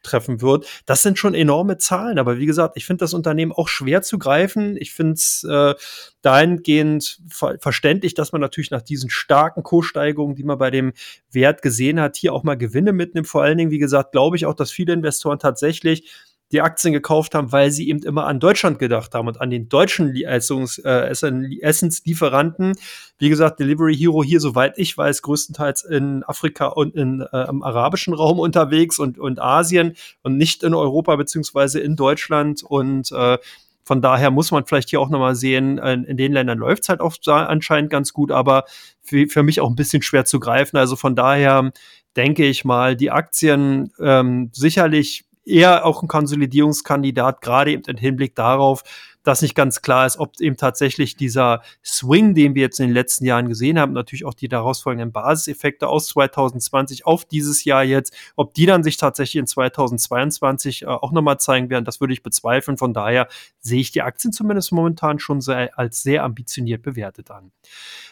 antreffen 0.03 0.41
wird. 0.41 0.67
Das 0.85 1.01
sind 1.01 1.17
schon 1.17 1.33
enorme 1.33 1.77
Zahlen, 1.77 2.19
aber 2.19 2.37
wie 2.37 2.45
gesagt, 2.45 2.75
ich 2.75 2.85
finde 2.85 3.03
das 3.03 3.13
Unternehmen 3.13 3.51
auch 3.51 3.67
schwer 3.67 4.01
zu 4.01 4.19
greifen. 4.19 4.75
Ich 4.77 4.93
finde 4.93 5.13
es 5.13 5.45
äh, 5.49 5.73
dahingehend 6.21 7.19
ver 7.29 7.57
verständlich, 7.59 8.13
dass 8.13 8.31
man 8.31 8.41
natürlich 8.41 8.71
nach 8.71 8.81
diesen 8.81 9.09
starken 9.09 9.63
Kurssteigerungen, 9.63 10.35
die 10.35 10.43
man 10.43 10.57
bei 10.57 10.71
dem 10.71 10.93
Wert 11.31 11.61
gesehen 11.61 11.99
hat, 11.99 12.17
hier 12.17 12.33
auch 12.33 12.43
mal 12.43 12.55
Gewinne 12.55 12.93
mitnimmt. 12.93 13.27
Vor 13.27 13.43
allen 13.43 13.57
Dingen, 13.57 13.71
wie 13.71 13.79
gesagt, 13.79 14.11
glaube 14.11 14.35
ich 14.35 14.45
auch, 14.45 14.53
dass 14.53 14.71
viele 14.71 14.93
Investoren 14.93 15.39
tatsächlich 15.39 16.09
die 16.53 16.61
Aktien 16.61 16.93
gekauft 16.93 17.33
haben, 17.33 17.51
weil 17.51 17.71
sie 17.71 17.89
eben 17.89 18.03
immer 18.03 18.27
an 18.27 18.39
Deutschland 18.39 18.77
gedacht 18.77 19.15
haben 19.15 19.27
und 19.27 19.41
an 19.41 19.49
den 19.49 19.69
deutschen 19.69 20.15
Essungs, 20.15 20.77
äh, 20.77 21.09
Essenslieferanten. 21.09 22.75
Wie 23.17 23.29
gesagt, 23.29 23.59
Delivery 23.59 23.95
Hero 23.95 24.23
hier, 24.23 24.39
soweit 24.39 24.77
ich 24.77 24.95
weiß, 24.95 25.23
größtenteils 25.23 25.83
in 25.83 26.23
Afrika 26.23 26.67
und 26.67 26.95
in, 26.95 27.21
äh, 27.21 27.49
im 27.49 27.63
arabischen 27.63 28.13
Raum 28.13 28.39
unterwegs 28.39 28.99
und, 28.99 29.17
und 29.17 29.41
Asien 29.41 29.95
und 30.21 30.37
nicht 30.37 30.61
in 30.63 30.75
Europa 30.75 31.15
beziehungsweise 31.15 31.79
in 31.79 31.95
Deutschland 31.95 32.63
und 32.63 33.11
äh, 33.11 33.39
von 33.85 34.01
daher 34.01 34.31
muss 34.31 34.51
man 34.51 34.65
vielleicht 34.65 34.91
hier 34.91 35.01
auch 35.01 35.09
nochmal 35.09 35.35
sehen, 35.35 35.77
in 35.77 36.15
den 36.15 36.31
Ländern 36.31 36.57
läuft 36.57 36.83
es 36.83 36.89
halt 36.89 37.01
auch 37.01 37.17
anscheinend 37.25 37.89
ganz 37.89 38.13
gut, 38.13 38.31
aber 38.31 38.63
für, 39.01 39.27
für 39.27 39.43
mich 39.43 39.59
auch 39.59 39.69
ein 39.69 39.75
bisschen 39.75 40.01
schwer 40.01 40.23
zu 40.23 40.39
greifen. 40.39 40.77
Also 40.77 40.95
von 40.95 41.17
daher 41.17 41.73
denke 42.15 42.45
ich 42.45 42.63
mal, 42.63 42.95
die 42.95 43.11
Aktien 43.11 43.91
ähm, 43.99 44.51
sicherlich 44.53 45.25
eher 45.45 45.85
auch 45.85 46.01
ein 46.01 46.07
Konsolidierungskandidat, 46.07 47.41
gerade 47.41 47.73
im 47.73 47.97
Hinblick 47.97 48.35
darauf, 48.35 48.83
dass 49.23 49.41
nicht 49.41 49.55
ganz 49.55 49.81
klar 49.81 50.05
ist, 50.05 50.19
ob 50.19 50.39
eben 50.39 50.57
tatsächlich 50.57 51.15
dieser 51.15 51.61
Swing, 51.83 52.35
den 52.35 52.55
wir 52.55 52.63
jetzt 52.63 52.79
in 52.79 52.87
den 52.87 52.93
letzten 52.93 53.25
Jahren 53.25 53.47
gesehen 53.47 53.79
haben, 53.79 53.93
natürlich 53.93 54.25
auch 54.25 54.33
die 54.33 54.47
daraus 54.47 54.81
folgenden 54.81 55.11
Basiseffekte 55.11 55.87
aus 55.87 56.07
2020 56.07 57.05
auf 57.05 57.25
dieses 57.25 57.63
Jahr 57.63 57.83
jetzt, 57.83 58.13
ob 58.35 58.53
die 58.53 58.65
dann 58.65 58.83
sich 58.83 58.97
tatsächlich 58.97 59.39
in 59.39 59.47
2022 59.47 60.83
äh, 60.83 60.85
auch 60.85 61.11
nochmal 61.11 61.39
zeigen 61.39 61.69
werden, 61.69 61.85
das 61.85 62.01
würde 62.01 62.13
ich 62.13 62.23
bezweifeln. 62.23 62.77
Von 62.77 62.93
daher 62.93 63.27
sehe 63.59 63.79
ich 63.79 63.91
die 63.91 64.01
Aktien 64.01 64.33
zumindest 64.33 64.71
momentan 64.71 65.19
schon 65.19 65.41
sehr, 65.41 65.77
als 65.77 66.03
sehr 66.03 66.23
ambitioniert 66.23 66.81
bewertet 66.81 67.31
an. 67.31 67.51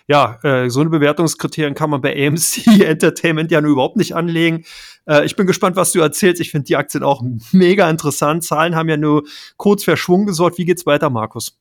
Ja, 0.08 0.40
äh, 0.44 0.70
so 0.70 0.82
eine 0.82 0.90
Bewertungskriterien 0.90 1.74
kann 1.74 1.90
man 1.90 2.02
bei 2.02 2.28
AMC 2.28 2.68
Entertainment 2.82 3.52
ja 3.52 3.62
nur 3.62 3.72
überhaupt 3.72 3.98
nicht 3.98 4.16
anlegen. 4.16 4.66
Äh, 5.08 5.26
ich 5.26 5.36
bin 5.36 5.48
gespannt, 5.48 5.76
was 5.76 5.92
du 5.92 6.00
erzählst. 6.00 6.42
Ich 6.42 6.52
finde 6.52 6.66
die 6.66 6.76
Aktien 6.76 7.04
auch 7.04 7.24
mega 7.52 7.90
interessant. 7.90 8.44
Zahlen 8.44 8.76
haben 8.76 8.90
ja 8.90 8.98
nur 8.98 9.24
kurz 9.58 9.84
verschwungen 9.84 10.26
gesorgt. 10.26 10.58
Wie 10.58 10.66
geht's 10.66 10.86
weiter, 10.86 11.01
Markus? 11.10 11.58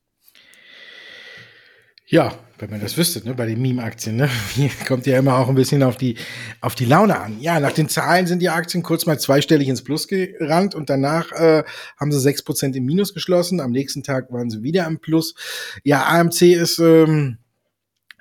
Ja, 2.07 2.33
wenn 2.59 2.71
man 2.71 2.81
das 2.81 2.97
wüsste, 2.99 3.25
ne, 3.25 3.35
bei 3.35 3.47
den 3.47 3.63
Meme-Aktien, 3.63 4.17
ne? 4.17 4.29
Kommt 4.89 5.07
ja 5.07 5.19
immer 5.19 5.39
auch 5.39 5.49
ein 5.49 5.55
bisschen 5.55 5.85
auf 5.85 5.97
die, 5.97 6.17
auf 6.61 6.75
die 6.75 6.85
Laune 6.85 7.19
an. 7.19 7.41
Ja, 7.41 7.61
nach 7.61 7.73
den 7.73 7.89
Zahlen 7.89 8.27
sind 8.27 8.41
die 8.41 8.49
Aktien 8.49 8.83
kurz 8.83 9.07
mal 9.07 9.19
zweistellig 9.19 9.69
ins 9.69 9.85
Plus 9.85 10.09
gerannt 10.09 10.75
und 10.75 10.91
danach 10.91 11.31
äh, 11.33 11.63
haben 11.99 12.11
sie 12.11 12.19
sechs 12.19 12.43
Prozent 12.43 12.75
im 12.75 12.85
Minus 12.85 13.15
geschlossen. 13.15 13.61
Am 13.61 13.71
nächsten 13.71 14.03
Tag 14.03 14.33
waren 14.33 14.51
sie 14.51 14.63
wieder 14.63 14.87
im 14.87 14.99
Plus. 14.99 15.35
Ja, 15.85 16.05
AMC 16.07 16.43
ist, 16.43 16.81
ähm, 16.81 17.39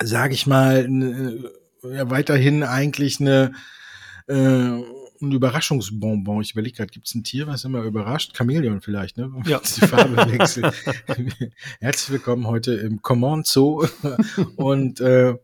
sage 0.02 0.36
ich 0.36 0.46
mal, 0.46 0.88
ne, 0.88 1.52
ja, 1.84 2.10
weiterhin 2.12 2.62
eigentlich 2.64 3.20
eine 3.20 3.54
äh, 4.28 4.84
ein 5.22 5.32
Überraschungsbonbon. 5.32 6.42
Ich 6.42 6.52
überlege 6.52 6.78
gerade, 6.78 6.92
gibt 6.92 7.08
es 7.08 7.16
ein 7.16 7.24
Tier, 7.24 7.48
was 7.48 7.64
immer 7.64 7.84
überrascht? 7.84 8.36
Chamäleon 8.36 8.82
vielleicht, 8.82 9.18
ne? 9.18 9.32
Ja. 9.46 9.60
Die 9.76 9.82
Farbe 9.82 10.16
wechselt. 10.32 10.74
Herzlich 11.80 12.12
willkommen 12.12 12.48
heute 12.48 12.74
im 12.74 13.02
Command 13.02 13.48
Zoo. 13.48 13.86
Und 14.56 15.02
äh, 15.02 15.36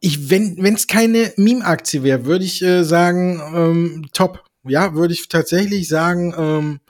ich, 0.00 0.30
wenn 0.30 0.74
es 0.74 0.86
keine 0.86 1.32
Meme-Aktie 1.36 2.02
wäre, 2.02 2.26
würde 2.26 2.44
ich 2.44 2.62
äh, 2.62 2.84
sagen, 2.84 3.40
ähm, 3.54 4.06
top. 4.12 4.44
Ja, 4.66 4.94
würde 4.94 5.14
ich 5.14 5.28
tatsächlich 5.28 5.88
sagen, 5.88 6.34
ähm, 6.36 6.80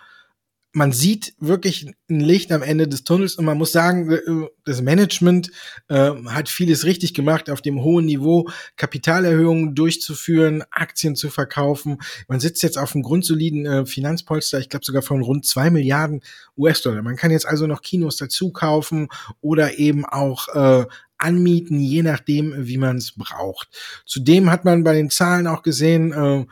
man 0.74 0.90
sieht 0.90 1.34
wirklich 1.38 1.86
ein 2.10 2.20
Licht 2.20 2.50
am 2.50 2.62
Ende 2.62 2.88
des 2.88 3.04
Tunnels 3.04 3.36
und 3.36 3.44
man 3.44 3.56
muss 3.56 3.70
sagen, 3.70 4.10
äh, 4.10 4.20
das 4.64 4.82
Management 4.82 5.50
äh, 5.88 6.10
hat 6.26 6.48
vieles 6.48 6.84
richtig 6.84 7.14
gemacht, 7.14 7.48
auf 7.48 7.62
dem 7.62 7.82
hohen 7.82 8.04
Niveau 8.04 8.48
Kapitalerhöhungen 8.76 9.76
durchzuführen, 9.76 10.64
Aktien 10.72 11.14
zu 11.14 11.30
verkaufen. 11.30 11.98
Man 12.26 12.40
sitzt 12.40 12.62
jetzt 12.64 12.76
auf 12.76 12.94
einem 12.94 13.04
grundsoliden 13.04 13.66
äh, 13.66 13.86
Finanzpolster, 13.86 14.58
ich 14.58 14.68
glaube 14.68 14.84
sogar 14.84 15.02
von 15.02 15.22
rund 15.22 15.46
zwei 15.46 15.70
Milliarden 15.70 16.22
US-Dollar. 16.58 17.02
Man 17.02 17.16
kann 17.16 17.30
jetzt 17.30 17.46
also 17.46 17.68
noch 17.68 17.80
Kinos 17.80 18.16
dazu 18.16 18.50
kaufen 18.50 19.08
oder 19.40 19.78
eben 19.78 20.04
auch 20.04 20.48
äh, 20.48 20.86
anmieten, 21.18 21.78
je 21.78 22.02
nachdem, 22.02 22.66
wie 22.66 22.78
man 22.78 22.96
es 22.96 23.12
braucht. 23.12 23.68
Zudem 24.04 24.50
hat 24.50 24.64
man 24.64 24.82
bei 24.82 24.94
den 24.94 25.10
Zahlen 25.10 25.46
auch 25.46 25.62
gesehen, 25.62 26.12
äh, 26.12 26.46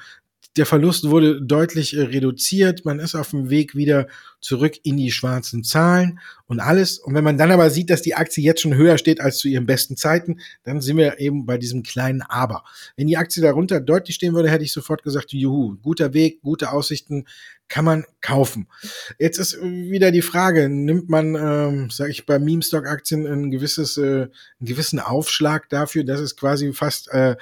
der 0.56 0.66
Verlust 0.66 1.08
wurde 1.08 1.40
deutlich 1.40 1.96
äh, 1.96 2.02
reduziert. 2.02 2.84
Man 2.84 2.98
ist 2.98 3.14
auf 3.14 3.30
dem 3.30 3.48
Weg 3.48 3.74
wieder 3.74 4.06
zurück 4.40 4.74
in 4.82 4.96
die 4.96 5.10
schwarzen 5.10 5.64
Zahlen 5.64 6.18
und 6.46 6.60
alles. 6.60 6.98
Und 6.98 7.14
wenn 7.14 7.24
man 7.24 7.38
dann 7.38 7.50
aber 7.50 7.70
sieht, 7.70 7.88
dass 7.90 8.02
die 8.02 8.14
Aktie 8.14 8.44
jetzt 8.44 8.60
schon 8.60 8.74
höher 8.74 8.98
steht 8.98 9.20
als 9.20 9.38
zu 9.38 9.48
ihren 9.48 9.66
besten 9.66 9.96
Zeiten, 9.96 10.40
dann 10.64 10.80
sind 10.80 10.96
wir 10.96 11.18
eben 11.20 11.46
bei 11.46 11.56
diesem 11.56 11.82
kleinen 11.82 12.22
Aber. 12.22 12.64
Wenn 12.96 13.06
die 13.06 13.16
Aktie 13.16 13.42
darunter 13.42 13.80
deutlich 13.80 14.16
stehen 14.16 14.34
würde, 14.34 14.50
hätte 14.50 14.64
ich 14.64 14.72
sofort 14.72 15.02
gesagt, 15.02 15.32
juhu, 15.32 15.76
guter 15.82 16.12
Weg, 16.12 16.42
gute 16.42 16.70
Aussichten, 16.70 17.24
kann 17.72 17.86
man 17.86 18.04
kaufen. 18.20 18.68
Jetzt 19.18 19.38
ist 19.38 19.58
wieder 19.62 20.10
die 20.10 20.20
Frage, 20.20 20.68
nimmt 20.68 21.08
man, 21.08 21.34
ähm, 21.34 21.88
sage 21.88 22.10
ich, 22.10 22.26
bei 22.26 22.38
Meme-Stock-Aktien 22.38 23.26
ein 23.26 23.50
gewisses, 23.50 23.96
äh, 23.96 24.02
einen 24.24 24.30
gewissen 24.60 25.00
Aufschlag 25.00 25.70
dafür, 25.70 26.04
dass 26.04 26.20
es 26.20 26.36
quasi 26.36 26.74
fast 26.74 27.10
äh, 27.12 27.36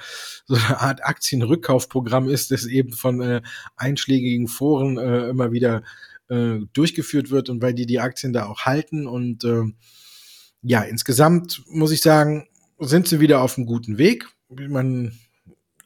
so 0.45 0.55
eine 0.55 0.79
Art 0.79 1.03
Aktienrückkaufprogramm 1.03 2.29
ist, 2.29 2.49
das 2.51 2.65
eben 2.65 2.93
von 2.93 3.19
äh, 3.19 3.41
einschlägigen 3.75 4.47
Foren 4.47 4.97
äh, 4.97 5.27
immer 5.27 5.51
wieder 5.51 5.83
äh, 6.29 6.59
durchgeführt 6.71 7.29
wird 7.29 7.49
und 7.49 7.61
weil 7.61 7.73
die 7.73 7.85
die 7.85 7.99
Aktien 7.99 8.31
da 8.31 8.45
auch 8.45 8.61
halten. 8.61 9.07
Und 9.07 9.43
äh, 9.43 9.63
ja, 10.61 10.83
insgesamt 10.83 11.61
muss 11.67 11.91
ich 11.91 12.01
sagen, 12.01 12.47
sind 12.79 13.05
sie 13.05 13.19
wieder 13.19 13.41
auf 13.41 13.57
einem 13.57 13.67
guten 13.67 13.97
Weg. 13.97 14.29
Man, 14.47 15.11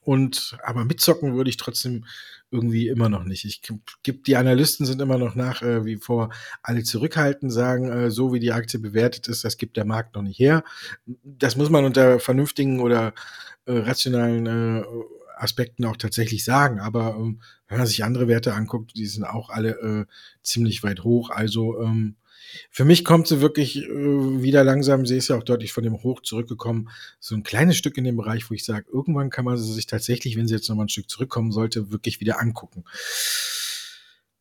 und 0.04 0.56
aber 0.62 0.86
mitzocken 0.86 1.34
würde 1.34 1.50
ich 1.50 1.58
trotzdem 1.58 2.06
irgendwie 2.56 2.88
immer 2.88 3.10
noch 3.10 3.24
nicht. 3.24 3.46
Ich 3.46 3.62
gibt 4.04 4.28
die 4.28 4.38
Analysten 4.38 4.86
sind 4.86 5.02
immer 5.02 5.18
noch 5.18 5.36
nach 5.36 5.62
äh, 5.62 5.86
wie 5.86 5.98
vor 5.98 6.30
alle 6.64 6.84
zurückhaltend, 6.84 7.52
sagen, 7.52 7.90
äh, 7.92 8.10
so 8.12 8.34
wie 8.34 8.40
die 8.40 8.54
Aktie 8.54 8.80
bewertet 8.80 9.28
ist, 9.28 9.44
das 9.44 9.58
gibt 9.58 9.78
der 9.78 9.86
Markt 9.86 10.16
noch 10.16 10.24
nicht 10.24 10.40
her. 10.40 10.64
Das 11.06 11.56
muss 11.56 11.70
man 11.70 11.86
unter 11.86 12.20
vernünftigen 12.20 12.80
oder 12.80 13.14
äh, 13.66 13.78
rationalen 13.78 14.46
äh, 14.46 14.84
Aspekten 15.38 15.86
auch 15.86 15.98
tatsächlich 15.98 16.44
sagen. 16.44 16.80
Aber 16.80 17.16
ähm, 17.18 17.42
wenn 17.68 17.78
man 17.78 17.88
sich 17.88 18.04
andere 18.04 18.28
Werte 18.28 18.54
anguckt, 18.54 18.96
die 18.96 19.06
sind 19.06 19.24
auch 19.24 19.50
alle 19.50 19.72
äh, 19.82 20.06
ziemlich 20.44 20.84
weit 20.84 21.04
hoch. 21.04 21.30
Also 21.30 21.82
ähm, 21.82 22.16
für 22.70 22.86
mich 22.86 23.04
kommt 23.04 23.28
sie 23.28 23.42
wirklich 23.42 23.78
äh, 23.78 23.90
wieder 23.90 24.64
langsam, 24.64 25.06
sie 25.06 25.18
ist 25.18 25.30
ja 25.30 25.38
auch 25.38 25.44
deutlich 25.44 25.74
von 25.74 25.84
dem 25.84 26.04
Hoch 26.04 26.22
zurückgekommen, 26.22 26.90
so 27.20 27.36
ein 27.36 27.44
kleines 27.44 27.78
Stück 27.78 27.98
in 27.98 28.04
dem 28.04 28.18
Bereich, 28.18 28.50
wo 28.50 28.54
ich 28.54 28.66
sage, 28.66 28.86
irgendwann 28.92 29.30
kann 29.30 29.46
man 29.46 29.58
sie 29.58 29.74
sich 29.74 29.88
tatsächlich, 29.88 30.38
wenn 30.38 30.48
sie 30.48 30.56
jetzt 30.56 30.70
nochmal 30.70 30.86
ein 30.86 30.90
Stück 30.90 31.10
zurückkommen 31.10 31.52
sollte, 31.52 31.92
wirklich 31.92 32.20
wieder 32.20 32.40
angucken. 32.40 32.84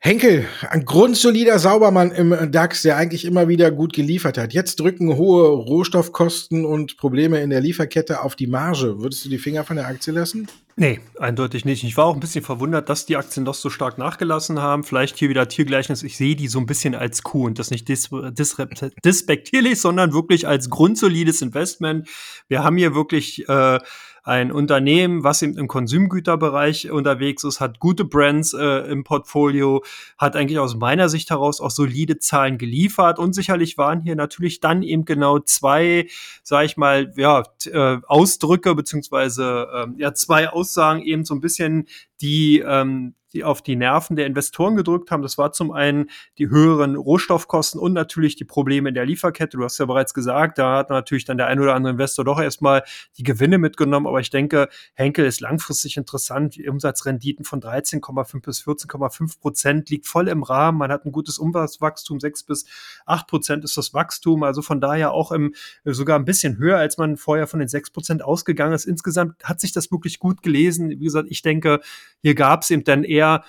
Henkel, 0.06 0.44
ein 0.68 0.84
grundsolider 0.84 1.58
Saubermann 1.58 2.10
im 2.10 2.52
DAX, 2.52 2.82
der 2.82 2.98
eigentlich 2.98 3.24
immer 3.24 3.48
wieder 3.48 3.70
gut 3.70 3.94
geliefert 3.94 4.36
hat. 4.36 4.52
Jetzt 4.52 4.78
drücken 4.78 5.16
hohe 5.16 5.48
Rohstoffkosten 5.48 6.66
und 6.66 6.98
Probleme 6.98 7.40
in 7.40 7.48
der 7.48 7.62
Lieferkette 7.62 8.20
auf 8.20 8.36
die 8.36 8.46
Marge. 8.46 9.00
Würdest 9.00 9.24
du 9.24 9.30
die 9.30 9.38
Finger 9.38 9.64
von 9.64 9.76
der 9.76 9.86
Aktie 9.86 10.12
lassen? 10.12 10.46
Nee, 10.76 11.00
eindeutig 11.18 11.64
nicht. 11.64 11.84
Ich 11.84 11.96
war 11.96 12.04
auch 12.04 12.12
ein 12.12 12.20
bisschen 12.20 12.44
verwundert, 12.44 12.90
dass 12.90 13.06
die 13.06 13.16
Aktien 13.16 13.46
doch 13.46 13.54
so 13.54 13.70
stark 13.70 13.96
nachgelassen 13.96 14.60
haben. 14.60 14.84
Vielleicht 14.84 15.16
hier 15.16 15.30
wieder 15.30 15.48
Tiergleichnis. 15.48 16.02
Ich 16.02 16.18
sehe 16.18 16.36
die 16.36 16.48
so 16.48 16.58
ein 16.58 16.66
bisschen 16.66 16.94
als 16.94 17.22
Kuh 17.22 17.46
und 17.46 17.58
das 17.58 17.70
nicht 17.70 17.88
dis 17.88 18.10
dis 18.32 18.56
dispektierlich, 19.02 19.80
sondern 19.80 20.12
wirklich 20.12 20.46
als 20.46 20.68
grundsolides 20.68 21.40
Investment. 21.40 22.10
Wir 22.48 22.62
haben 22.62 22.76
hier 22.76 22.94
wirklich 22.94 23.48
äh, 23.48 23.78
ein 24.24 24.50
Unternehmen, 24.50 25.22
was 25.22 25.42
im, 25.42 25.56
im 25.58 25.68
Konsumgüterbereich 25.68 26.90
unterwegs 26.90 27.44
ist, 27.44 27.60
hat 27.60 27.78
gute 27.78 28.06
Brands 28.06 28.54
äh, 28.54 28.90
im 28.90 29.04
Portfolio, 29.04 29.84
hat 30.16 30.34
eigentlich 30.34 30.58
aus 30.58 30.76
meiner 30.76 31.10
Sicht 31.10 31.28
heraus 31.28 31.60
auch 31.60 31.70
solide 31.70 32.18
Zahlen 32.18 32.56
geliefert. 32.56 33.18
Und 33.18 33.34
sicherlich 33.34 33.76
waren 33.76 34.00
hier 34.00 34.16
natürlich 34.16 34.60
dann 34.60 34.82
eben 34.82 35.04
genau 35.04 35.40
zwei, 35.40 36.08
sag 36.42 36.64
ich 36.64 36.78
mal, 36.78 37.12
ja, 37.16 37.42
äh, 37.66 37.98
Ausdrücke 38.06 38.74
beziehungsweise 38.74 39.68
äh, 39.72 40.00
ja 40.00 40.14
zwei 40.14 40.48
Aussagen 40.48 41.02
eben 41.02 41.26
so 41.26 41.34
ein 41.34 41.40
bisschen 41.40 41.86
die 42.20 42.60
ähm, 42.60 43.14
die 43.34 43.44
auf 43.44 43.60
die 43.60 43.76
Nerven 43.76 44.16
der 44.16 44.26
Investoren 44.26 44.76
gedrückt 44.76 45.10
haben. 45.10 45.22
Das 45.22 45.36
war 45.36 45.52
zum 45.52 45.72
einen 45.72 46.08
die 46.38 46.48
höheren 46.48 46.94
Rohstoffkosten 46.94 47.80
und 47.80 47.92
natürlich 47.92 48.36
die 48.36 48.44
Probleme 48.44 48.88
in 48.88 48.94
der 48.94 49.04
Lieferkette. 49.04 49.56
Du 49.56 49.64
hast 49.64 49.78
ja 49.78 49.86
bereits 49.86 50.14
gesagt, 50.14 50.58
da 50.58 50.78
hat 50.78 50.90
natürlich 50.90 51.24
dann 51.24 51.36
der 51.36 51.48
ein 51.48 51.60
oder 51.60 51.74
andere 51.74 51.92
Investor 51.92 52.24
doch 52.24 52.40
erstmal 52.40 52.84
die 53.18 53.24
Gewinne 53.24 53.58
mitgenommen. 53.58 54.06
Aber 54.06 54.20
ich 54.20 54.30
denke, 54.30 54.68
Henkel 54.94 55.26
ist 55.26 55.40
langfristig 55.40 55.96
interessant. 55.96 56.54
Die 56.54 56.68
Umsatzrenditen 56.68 57.44
von 57.44 57.60
13,5 57.60 58.40
bis 58.40 58.62
14,5 58.62 59.40
Prozent 59.40 59.90
liegt 59.90 60.06
voll 60.06 60.28
im 60.28 60.44
Rahmen. 60.44 60.78
Man 60.78 60.92
hat 60.92 61.04
ein 61.04 61.12
gutes 61.12 61.38
Umsatzwachstum. 61.38 62.20
6 62.20 62.44
bis 62.44 62.66
8 63.04 63.26
Prozent 63.26 63.64
ist 63.64 63.76
das 63.76 63.92
Wachstum. 63.92 64.44
Also 64.44 64.62
von 64.62 64.80
daher 64.80 65.10
auch 65.10 65.32
im, 65.32 65.54
sogar 65.84 66.18
ein 66.18 66.24
bisschen 66.24 66.56
höher, 66.56 66.78
als 66.78 66.98
man 66.98 67.16
vorher 67.16 67.48
von 67.48 67.58
den 67.58 67.68
6 67.68 67.90
Prozent 67.90 68.22
ausgegangen 68.22 68.74
ist. 68.74 68.84
Insgesamt 68.84 69.42
hat 69.42 69.60
sich 69.60 69.72
das 69.72 69.90
wirklich 69.90 70.20
gut 70.20 70.42
gelesen. 70.42 70.90
Wie 70.90 71.04
gesagt, 71.04 71.26
ich 71.30 71.42
denke, 71.42 71.80
hier 72.22 72.34
gab 72.34 72.62
es 72.62 72.70
eben 72.70 72.84
dann 72.84 73.04
eher 73.04 73.44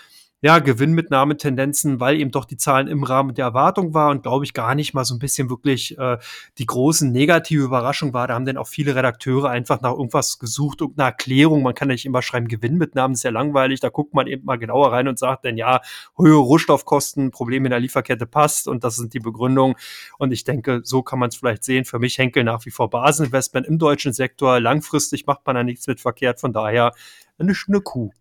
ja, 0.46 0.60
Gewinnmitnahmetendenzen, 0.60 2.00
weil 2.00 2.20
eben 2.20 2.30
doch 2.30 2.46
die 2.46 2.56
Zahlen 2.56 2.88
im 2.88 3.04
Rahmen 3.04 3.34
der 3.34 3.46
Erwartung 3.46 3.96
war 3.96 4.12
und 4.12 4.22
glaube 4.22 4.46
ich 4.46 4.54
gar 4.54 4.76
nicht 4.76 4.94
mal 4.94 5.04
so 5.04 5.16
ein 5.16 5.20
bisschen 5.20 5.50
wirklich 5.50 5.98
äh, 5.98 6.20
die 6.60 6.68
großen 6.68 7.12
negative 7.12 7.64
Überraschung 7.64 8.14
war. 8.14 8.28
Da 8.28 8.36
haben 8.36 8.46
dann 8.46 8.58
auch 8.58 8.68
viele 8.68 8.96
Redakteure 8.96 9.50
einfach 9.50 9.82
nach 9.82 9.94
irgendwas 9.94 10.38
gesucht, 10.38 10.82
irgendeine 10.82 11.10
Erklärung. 11.10 11.64
Man 11.64 11.74
kann 11.74 11.90
ja 11.90 11.94
nicht 11.94 12.06
immer 12.06 12.22
schreiben, 12.22 12.48
Gewinnmitnahmen 12.48 13.16
ist 13.16 13.24
ja 13.24 13.32
langweilig. 13.32 13.80
Da 13.80 13.90
guckt 13.90 14.14
man 14.14 14.28
eben 14.28 14.46
mal 14.46 14.58
genauer 14.58 14.92
rein 14.92 15.08
und 15.08 15.18
sagt 15.18 15.46
dann, 15.46 15.58
ja, 15.58 15.82
höhere 16.16 16.42
Rohstoffkosten, 16.42 17.32
Probleme 17.32 17.66
in 17.66 17.72
der 17.72 17.80
Lieferkette 17.80 18.28
passt 18.28 18.68
und 18.68 18.84
das 18.84 18.98
sind 18.98 19.16
die 19.16 19.20
Begründungen. 19.20 19.76
Und 20.20 20.32
ich 20.32 20.44
denke, 20.44 20.82
so 20.84 21.02
kann 21.02 21.18
man 21.18 21.30
es 21.30 21.38
vielleicht 21.38 21.64
sehen. 21.64 21.86
Für 21.86 21.98
mich 21.98 22.20
Henkel 22.20 22.44
nach 22.44 22.64
wie 22.68 22.72
vor 22.72 22.92
Baseninvestment 22.92 23.66
im 23.66 23.80
deutschen 23.80 24.14
Sektor. 24.14 24.60
Langfristig 24.60 25.26
macht 25.26 25.44
man 25.48 25.56
da 25.56 25.64
nichts 25.64 25.88
mit 25.88 26.02
verkehrt. 26.02 26.40
Von 26.40 26.54
daher 26.54 26.92
eine, 27.40 27.56
eine 27.68 27.82
Kuh. 27.82 28.12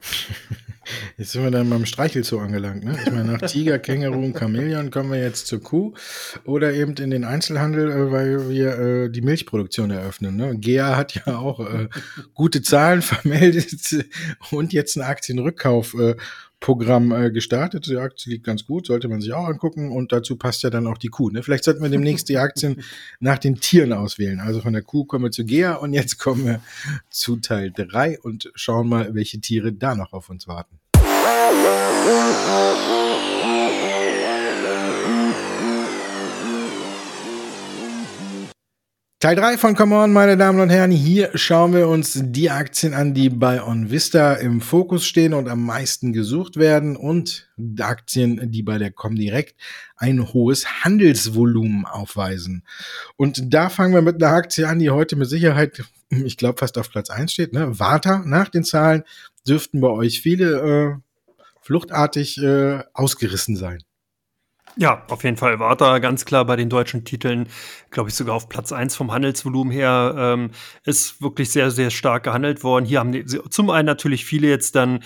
Jetzt 1.18 1.32
sind 1.32 1.42
wir 1.42 1.50
dann 1.50 1.68
beim 1.68 1.86
Streichelzoo 1.86 2.38
angelangt. 2.38 2.84
Ne? 2.84 2.96
Ich 3.04 3.10
meine, 3.10 3.32
nach 3.32 3.40
Tiger, 3.40 3.78
Känguru 3.78 4.24
und 4.24 4.38
Chamäleon 4.38 4.90
kommen 4.90 5.10
wir 5.10 5.18
jetzt 5.18 5.46
zur 5.46 5.60
Kuh 5.60 5.94
oder 6.44 6.72
eben 6.74 6.94
in 6.94 7.10
den 7.10 7.24
Einzelhandel, 7.24 7.90
äh, 7.90 8.12
weil 8.12 8.48
wir 8.48 8.78
äh, 8.78 9.10
die 9.10 9.20
Milchproduktion 9.20 9.90
eröffnen. 9.90 10.36
Ne? 10.36 10.56
GEA 10.56 10.96
hat 10.96 11.14
ja 11.14 11.38
auch 11.38 11.60
äh, 11.60 11.88
gute 12.34 12.62
Zahlen 12.62 13.02
vermeldet 13.02 14.06
und 14.50 14.72
jetzt 14.72 14.96
einen 14.96 15.08
Aktienrückkauf 15.08 15.96
Programm 16.60 17.12
äh, 17.12 17.30
gestartet. 17.30 17.86
Die 17.86 17.96
Aktie 17.96 18.32
liegt 18.32 18.44
ganz 18.44 18.64
gut, 18.64 18.86
sollte 18.86 19.08
man 19.08 19.20
sich 19.20 19.32
auch 19.32 19.46
angucken. 19.46 19.92
Und 19.92 20.12
dazu 20.12 20.36
passt 20.36 20.62
ja 20.62 20.70
dann 20.70 20.86
auch 20.86 20.98
die 20.98 21.08
Kuh. 21.08 21.30
Ne? 21.30 21.42
Vielleicht 21.42 21.64
sollten 21.64 21.82
wir 21.82 21.90
demnächst 21.90 22.28
die 22.28 22.38
Aktien 22.38 22.82
nach 23.20 23.38
den 23.38 23.56
Tieren 23.56 23.92
auswählen. 23.92 24.40
Also 24.40 24.60
von 24.60 24.72
der 24.72 24.82
Kuh 24.82 25.04
kommen 25.04 25.24
wir 25.24 25.30
zu 25.30 25.44
Gea 25.44 25.74
und 25.74 25.92
jetzt 25.92 26.18
kommen 26.18 26.46
wir 26.46 26.60
zu 27.10 27.36
Teil 27.36 27.72
3 27.72 28.20
und 28.20 28.50
schauen 28.54 28.88
mal, 28.88 29.14
welche 29.14 29.40
Tiere 29.40 29.72
da 29.72 29.94
noch 29.94 30.12
auf 30.12 30.30
uns 30.30 30.48
warten. 30.48 30.78
Teil 39.18 39.34
3 39.34 39.56
von 39.56 39.74
Come 39.74 39.96
On, 39.96 40.12
meine 40.12 40.36
Damen 40.36 40.60
und 40.60 40.68
Herren. 40.68 40.90
Hier 40.90 41.30
schauen 41.38 41.72
wir 41.72 41.88
uns 41.88 42.20
die 42.22 42.50
Aktien 42.50 42.92
an, 42.92 43.14
die 43.14 43.30
bei 43.30 43.62
OnVista 43.62 44.34
im 44.34 44.60
Fokus 44.60 45.06
stehen 45.06 45.32
und 45.32 45.48
am 45.48 45.64
meisten 45.64 46.12
gesucht 46.12 46.58
werden 46.58 46.96
und 46.96 47.48
Aktien, 47.80 48.52
die 48.52 48.62
bei 48.62 48.76
der 48.76 48.90
Comdirect 48.90 49.58
ein 49.96 50.34
hohes 50.34 50.84
Handelsvolumen 50.84 51.86
aufweisen. 51.86 52.62
Und 53.16 53.54
da 53.54 53.70
fangen 53.70 53.94
wir 53.94 54.02
mit 54.02 54.22
einer 54.22 54.34
Aktie 54.34 54.68
an, 54.68 54.80
die 54.80 54.90
heute 54.90 55.16
mit 55.16 55.30
Sicherheit, 55.30 55.82
ich 56.10 56.36
glaube, 56.36 56.58
fast 56.58 56.76
auf 56.76 56.90
Platz 56.90 57.08
1 57.08 57.32
steht. 57.32 57.54
Ne? 57.54 57.78
Warta, 57.78 58.18
nach 58.26 58.50
den 58.50 58.64
Zahlen 58.64 59.02
dürften 59.48 59.80
bei 59.80 59.88
euch 59.88 60.20
viele 60.20 60.60
äh, 60.60 60.94
fluchtartig 61.62 62.36
äh, 62.42 62.82
ausgerissen 62.92 63.56
sein. 63.56 63.82
Ja, 64.78 65.04
auf 65.08 65.24
jeden 65.24 65.38
Fall 65.38 65.58
war 65.58 65.74
da 65.74 65.98
ganz 66.00 66.26
klar 66.26 66.44
bei 66.44 66.54
den 66.54 66.68
deutschen 66.68 67.04
Titeln, 67.06 67.48
glaube 67.90 68.10
ich, 68.10 68.14
sogar 68.14 68.34
auf 68.34 68.50
Platz 68.50 68.72
eins 68.72 68.94
vom 68.94 69.10
Handelsvolumen 69.10 69.72
her, 69.72 70.14
ähm, 70.18 70.50
ist 70.84 71.22
wirklich 71.22 71.50
sehr, 71.50 71.70
sehr 71.70 71.90
stark 71.90 72.24
gehandelt 72.24 72.62
worden. 72.62 72.84
Hier 72.84 72.98
haben 72.98 73.12
die, 73.12 73.24
zum 73.24 73.70
einen 73.70 73.86
natürlich 73.86 74.26
viele 74.26 74.48
jetzt 74.48 74.74
dann 74.74 75.02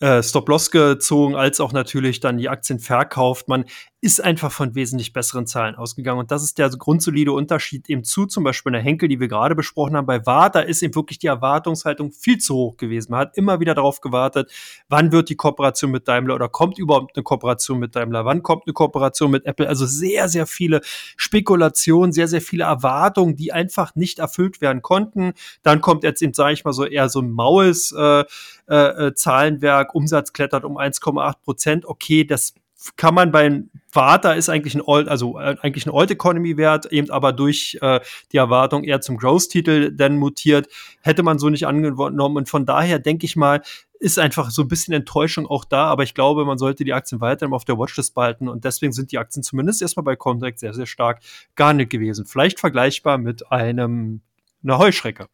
äh, 0.00 0.22
Stop-Loss 0.22 0.70
gezogen, 0.70 1.36
als 1.36 1.58
auch 1.60 1.72
natürlich 1.72 2.20
dann 2.20 2.36
die 2.36 2.50
Aktien 2.50 2.80
verkauft. 2.80 3.48
Man 3.48 3.64
ist 4.04 4.22
einfach 4.22 4.52
von 4.52 4.74
wesentlich 4.74 5.14
besseren 5.14 5.46
Zahlen 5.46 5.76
ausgegangen. 5.76 6.20
Und 6.20 6.30
das 6.30 6.42
ist 6.42 6.58
der 6.58 6.68
grundsolide 6.68 7.32
Unterschied 7.32 7.88
eben 7.88 8.04
zu 8.04 8.26
zum 8.26 8.44
Beispiel 8.44 8.72
der 8.72 8.82
Henkel, 8.82 9.08
die 9.08 9.18
wir 9.18 9.28
gerade 9.28 9.54
besprochen 9.54 9.96
haben. 9.96 10.04
Bei 10.04 10.26
Warta 10.26 10.60
ist 10.60 10.82
eben 10.82 10.94
wirklich 10.94 11.18
die 11.18 11.28
Erwartungshaltung 11.28 12.12
viel 12.12 12.36
zu 12.36 12.54
hoch 12.54 12.76
gewesen. 12.76 13.12
Man 13.12 13.20
hat 13.20 13.38
immer 13.38 13.60
wieder 13.60 13.74
darauf 13.74 14.02
gewartet, 14.02 14.52
wann 14.90 15.10
wird 15.10 15.30
die 15.30 15.36
Kooperation 15.36 15.90
mit 15.90 16.06
Daimler 16.06 16.34
oder 16.34 16.50
kommt 16.50 16.78
überhaupt 16.78 17.16
eine 17.16 17.22
Kooperation 17.22 17.78
mit 17.78 17.96
Daimler? 17.96 18.26
Wann 18.26 18.42
kommt 18.42 18.64
eine 18.66 18.74
Kooperation 18.74 19.30
mit 19.30 19.46
Apple? 19.46 19.66
Also 19.66 19.86
sehr, 19.86 20.28
sehr 20.28 20.46
viele 20.46 20.82
Spekulationen, 21.16 22.12
sehr, 22.12 22.28
sehr 22.28 22.42
viele 22.42 22.64
Erwartungen, 22.64 23.36
die 23.36 23.54
einfach 23.54 23.94
nicht 23.94 24.18
erfüllt 24.18 24.60
werden 24.60 24.82
konnten. 24.82 25.32
Dann 25.62 25.80
kommt 25.80 26.04
jetzt 26.04 26.20
eben, 26.20 26.34
sage 26.34 26.52
ich 26.52 26.66
mal 26.66 26.74
so, 26.74 26.84
eher 26.84 27.08
so 27.08 27.22
ein 27.22 27.30
maues 27.30 27.90
äh, 27.96 28.24
äh 28.66 29.14
Zahlenwerk. 29.14 29.94
Umsatz 29.94 30.34
klettert 30.34 30.64
um 30.64 30.76
1,8 30.76 31.36
Prozent. 31.42 31.86
Okay, 31.86 32.24
das 32.24 32.52
kann 32.96 33.14
man 33.14 33.32
bei 33.32 33.62
Warta 33.92 34.32
ist 34.32 34.48
eigentlich 34.48 34.74
ein 34.74 34.82
Old, 34.82 35.08
also 35.08 35.38
äh, 35.38 35.56
eigentlich 35.60 35.86
ein 35.86 35.90
Old 35.90 36.10
Economy 36.10 36.56
Wert, 36.56 36.86
eben 36.86 37.10
aber 37.10 37.32
durch 37.32 37.78
äh, 37.80 38.00
die 38.32 38.36
Erwartung 38.36 38.84
eher 38.84 39.00
zum 39.00 39.16
Growth-Titel 39.16 39.92
dann 39.92 40.18
mutiert, 40.18 40.68
hätte 41.00 41.22
man 41.22 41.38
so 41.38 41.48
nicht 41.48 41.66
angenommen. 41.66 42.36
Und 42.36 42.48
von 42.48 42.66
daher 42.66 42.98
denke 42.98 43.24
ich 43.24 43.36
mal, 43.36 43.62
ist 44.00 44.18
einfach 44.18 44.50
so 44.50 44.62
ein 44.62 44.68
bisschen 44.68 44.92
Enttäuschung 44.92 45.46
auch 45.46 45.64
da, 45.64 45.86
aber 45.86 46.02
ich 46.02 46.14
glaube, 46.14 46.44
man 46.44 46.58
sollte 46.58 46.84
die 46.84 46.92
Aktien 46.92 47.20
weiterhin 47.20 47.54
auf 47.54 47.64
der 47.64 47.78
Watchlist 47.78 48.14
behalten 48.14 48.48
und 48.48 48.64
deswegen 48.64 48.92
sind 48.92 49.12
die 49.12 49.18
Aktien 49.18 49.42
zumindest 49.42 49.80
erstmal 49.80 50.04
bei 50.04 50.16
Contract 50.16 50.58
sehr, 50.58 50.74
sehr 50.74 50.86
stark 50.86 51.20
gehandelt 51.54 51.90
gewesen. 51.90 52.26
Vielleicht 52.26 52.60
vergleichbar 52.60 53.16
mit 53.16 53.50
einem 53.50 54.20
eine 54.64 54.78
Heuschrecke. 54.78 55.26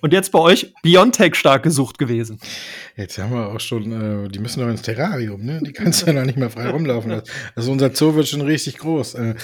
Und 0.00 0.12
jetzt 0.12 0.32
bei 0.32 0.38
euch 0.38 0.74
Biontech 0.82 1.34
stark 1.34 1.62
gesucht 1.62 1.98
gewesen. 1.98 2.40
Jetzt 2.96 3.18
haben 3.18 3.32
wir 3.32 3.48
auch 3.48 3.60
schon, 3.60 4.24
äh, 4.24 4.28
die 4.28 4.38
müssen 4.38 4.60
doch 4.60 4.68
ins 4.68 4.82
Terrarium, 4.82 5.44
ne? 5.44 5.60
Die 5.62 5.72
kannst 5.72 6.02
du 6.02 6.06
ja 6.06 6.14
noch 6.14 6.24
nicht 6.24 6.38
mehr 6.38 6.50
frei 6.50 6.70
rumlaufen 6.70 7.10
lassen. 7.10 7.30
Also 7.54 7.70
unser 7.70 7.94
Zoo 7.94 8.14
wird 8.14 8.28
schon 8.28 8.40
richtig 8.40 8.78
groß. 8.78 9.14
Äh, 9.14 9.34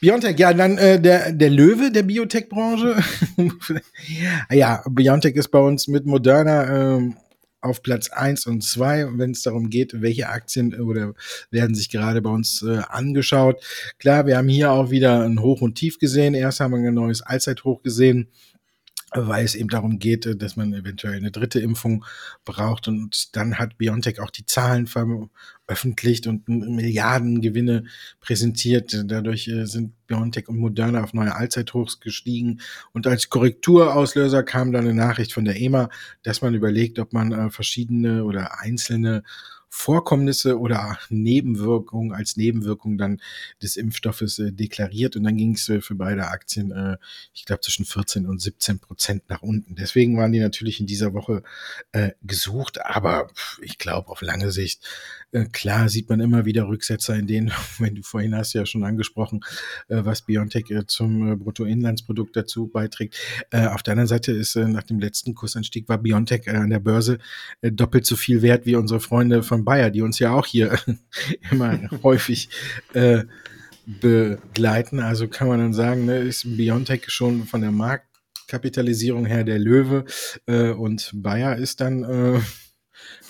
Biontech, 0.00 0.38
ja, 0.38 0.52
dann 0.52 0.78
äh, 0.78 1.00
der, 1.00 1.32
der 1.32 1.50
Löwe 1.50 1.90
der 1.90 2.02
Biotech-Branche. 2.02 3.02
ja, 4.50 4.84
Biontech 4.88 5.34
ist 5.36 5.48
bei 5.48 5.60
uns 5.60 5.88
mit 5.88 6.04
Moderna 6.06 6.96
ähm, 6.96 7.16
auf 7.62 7.82
Platz 7.82 8.10
1 8.10 8.46
und 8.46 8.62
2, 8.62 9.18
wenn 9.18 9.30
es 9.30 9.42
darum 9.42 9.70
geht, 9.70 10.02
welche 10.02 10.28
Aktien 10.28 10.78
oder 10.80 11.14
werden 11.50 11.74
sich 11.74 11.90
gerade 11.90 12.20
bei 12.20 12.30
uns 12.30 12.62
äh, 12.62 12.80
angeschaut. 12.88 13.62
Klar, 13.98 14.26
wir 14.26 14.36
haben 14.36 14.48
hier 14.48 14.72
auch 14.72 14.90
wieder 14.90 15.22
ein 15.22 15.40
Hoch 15.40 15.62
und 15.62 15.76
Tief 15.76 15.98
gesehen. 15.98 16.34
Erst 16.34 16.60
haben 16.60 16.72
wir 16.72 16.88
ein 16.88 16.94
neues 16.94 17.22
Allzeithoch 17.22 17.82
gesehen 17.82 18.28
weil 19.14 19.44
es 19.44 19.54
eben 19.54 19.68
darum 19.68 19.98
geht, 19.98 20.26
äh, 20.26 20.36
dass 20.36 20.56
man 20.56 20.72
eventuell 20.72 21.16
eine 21.16 21.30
dritte 21.30 21.60
Impfung 21.60 22.04
braucht. 22.44 22.88
Und 22.88 23.36
dann 23.36 23.58
hat 23.58 23.78
BioNTech 23.78 24.20
auch 24.20 24.30
die 24.30 24.46
Zahlen 24.46 24.86
veröffentlicht 24.86 26.26
und 26.26 26.48
Milliardengewinne 26.48 27.84
präsentiert. 28.20 29.02
Dadurch 29.06 29.48
äh, 29.48 29.66
sind 29.66 29.92
BioNTech 30.06 30.48
und 30.48 30.58
Moderna 30.58 31.02
auf 31.02 31.14
neue 31.14 31.34
Allzeithochs 31.34 32.00
gestiegen. 32.00 32.60
Und 32.92 33.06
als 33.06 33.30
Korrekturauslöser 33.30 34.42
kam 34.42 34.72
dann 34.72 34.84
eine 34.84 34.94
Nachricht 34.94 35.32
von 35.32 35.44
der 35.44 35.60
EMA, 35.60 35.88
dass 36.22 36.42
man 36.42 36.54
überlegt, 36.54 36.98
ob 36.98 37.12
man 37.12 37.32
äh, 37.32 37.50
verschiedene 37.50 38.24
oder 38.24 38.60
einzelne 38.60 39.22
Vorkommnisse 39.74 40.60
oder 40.60 40.98
Nebenwirkungen 41.08 42.12
als 42.12 42.36
Nebenwirkung 42.36 42.98
dann 42.98 43.22
des 43.62 43.76
Impfstoffes 43.76 44.38
äh, 44.38 44.52
deklariert 44.52 45.16
und 45.16 45.24
dann 45.24 45.38
ging 45.38 45.54
es 45.54 45.66
äh, 45.70 45.80
für 45.80 45.94
beide 45.94 46.28
Aktien, 46.28 46.72
äh, 46.72 46.98
ich 47.32 47.46
glaube, 47.46 47.62
zwischen 47.62 47.86
14 47.86 48.26
und 48.26 48.38
17 48.38 48.80
Prozent 48.80 49.30
nach 49.30 49.40
unten. 49.40 49.74
Deswegen 49.74 50.18
waren 50.18 50.30
die 50.30 50.40
natürlich 50.40 50.78
in 50.78 50.86
dieser 50.86 51.14
Woche 51.14 51.42
äh, 51.92 52.10
gesucht, 52.22 52.84
aber 52.84 53.30
ich 53.62 53.78
glaube, 53.78 54.10
auf 54.10 54.20
lange 54.20 54.52
Sicht 54.52 54.86
äh, 55.32 55.46
klar 55.46 55.88
sieht 55.88 56.10
man 56.10 56.20
immer 56.20 56.44
wieder 56.44 56.68
Rücksetzer 56.68 57.16
in 57.16 57.26
denen, 57.26 57.50
wenn 57.78 57.94
du 57.94 58.02
vorhin 58.02 58.36
hast 58.36 58.52
ja 58.52 58.66
schon 58.66 58.84
angesprochen, 58.84 59.40
äh, 59.88 60.04
was 60.04 60.22
Biontech 60.22 60.70
äh, 60.70 60.86
zum 60.86 61.38
Bruttoinlandsprodukt 61.38 62.36
dazu 62.36 62.68
beiträgt. 62.68 63.18
Auf 63.50 63.82
der 63.82 63.92
anderen 63.92 64.08
Seite 64.08 64.32
ist 64.32 64.56
nach 64.56 64.82
dem 64.82 64.98
letzten 64.98 65.34
Kursanstieg 65.34 65.88
war 65.88 65.98
Biontech 65.98 66.48
an 66.48 66.70
der 66.70 66.80
Börse 66.80 67.18
doppelt 67.62 68.06
so 68.06 68.16
viel 68.16 68.42
wert 68.42 68.66
wie 68.66 68.76
unsere 68.76 69.00
Freunde 69.00 69.42
von 69.42 69.64
Bayer, 69.64 69.90
die 69.90 70.02
uns 70.02 70.18
ja 70.18 70.32
auch 70.32 70.46
hier 70.46 70.78
immer 71.50 71.80
häufig 72.02 72.48
begleiten. 73.86 75.00
Also 75.00 75.28
kann 75.28 75.48
man 75.48 75.58
dann 75.58 75.72
sagen, 75.72 76.04
ne, 76.06 76.18
ist 76.18 76.44
Biontech 76.56 77.08
schon 77.08 77.44
von 77.46 77.60
der 77.60 77.72
Marktkapitalisierung 77.72 79.26
her 79.26 79.44
der 79.44 79.58
Löwe 79.58 80.04
und 80.46 81.10
Bayer 81.14 81.56
ist 81.56 81.80
dann 81.80 82.42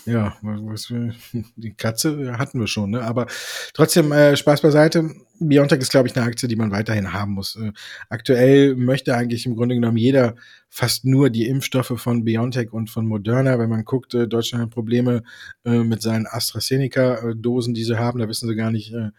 ja, 0.05 0.35
die 1.55 1.73
Katze 1.73 2.37
hatten 2.37 2.59
wir 2.59 2.67
schon, 2.67 2.91
ne? 2.91 3.01
Aber 3.01 3.27
trotzdem, 3.73 4.11
äh, 4.11 4.35
Spaß 4.35 4.61
beiseite. 4.61 5.11
Biontech 5.39 5.79
ist, 5.79 5.91
glaube 5.91 6.07
ich, 6.07 6.15
eine 6.15 6.25
Aktie, 6.25 6.47
die 6.47 6.55
man 6.55 6.71
weiterhin 6.71 7.13
haben 7.13 7.33
muss. 7.33 7.55
Äh, 7.55 7.71
aktuell 8.09 8.75
möchte 8.75 9.15
eigentlich 9.15 9.45
im 9.45 9.55
Grunde 9.55 9.75
genommen 9.75 9.97
jeder 9.97 10.35
fast 10.69 11.05
nur 11.05 11.29
die 11.29 11.47
Impfstoffe 11.47 11.93
von 11.97 12.23
BioNTech 12.23 12.73
und 12.73 12.89
von 12.89 13.05
Moderna. 13.05 13.59
Wenn 13.59 13.69
man 13.69 13.85
guckt, 13.85 14.13
äh, 14.13 14.27
Deutschland 14.27 14.63
hat 14.63 14.69
Probleme 14.71 15.23
äh, 15.65 15.83
mit 15.83 16.01
seinen 16.01 16.27
AstraZeneca-Dosen, 16.27 17.73
die 17.73 17.83
sie 17.83 17.97
haben. 17.97 18.19
Da 18.19 18.27
wissen 18.27 18.47
sie 18.47 18.55
gar 18.55 18.71
nicht, 18.71 18.93
äh, 18.93 19.09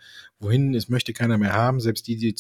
wohin. 0.45 0.75
Es 0.75 0.89
möchte 0.89 1.13
keiner 1.13 1.39
mehr 1.39 1.53
haben. 1.53 1.81
Selbst 1.81 2.07
die, 2.07 2.17
die 2.17 2.35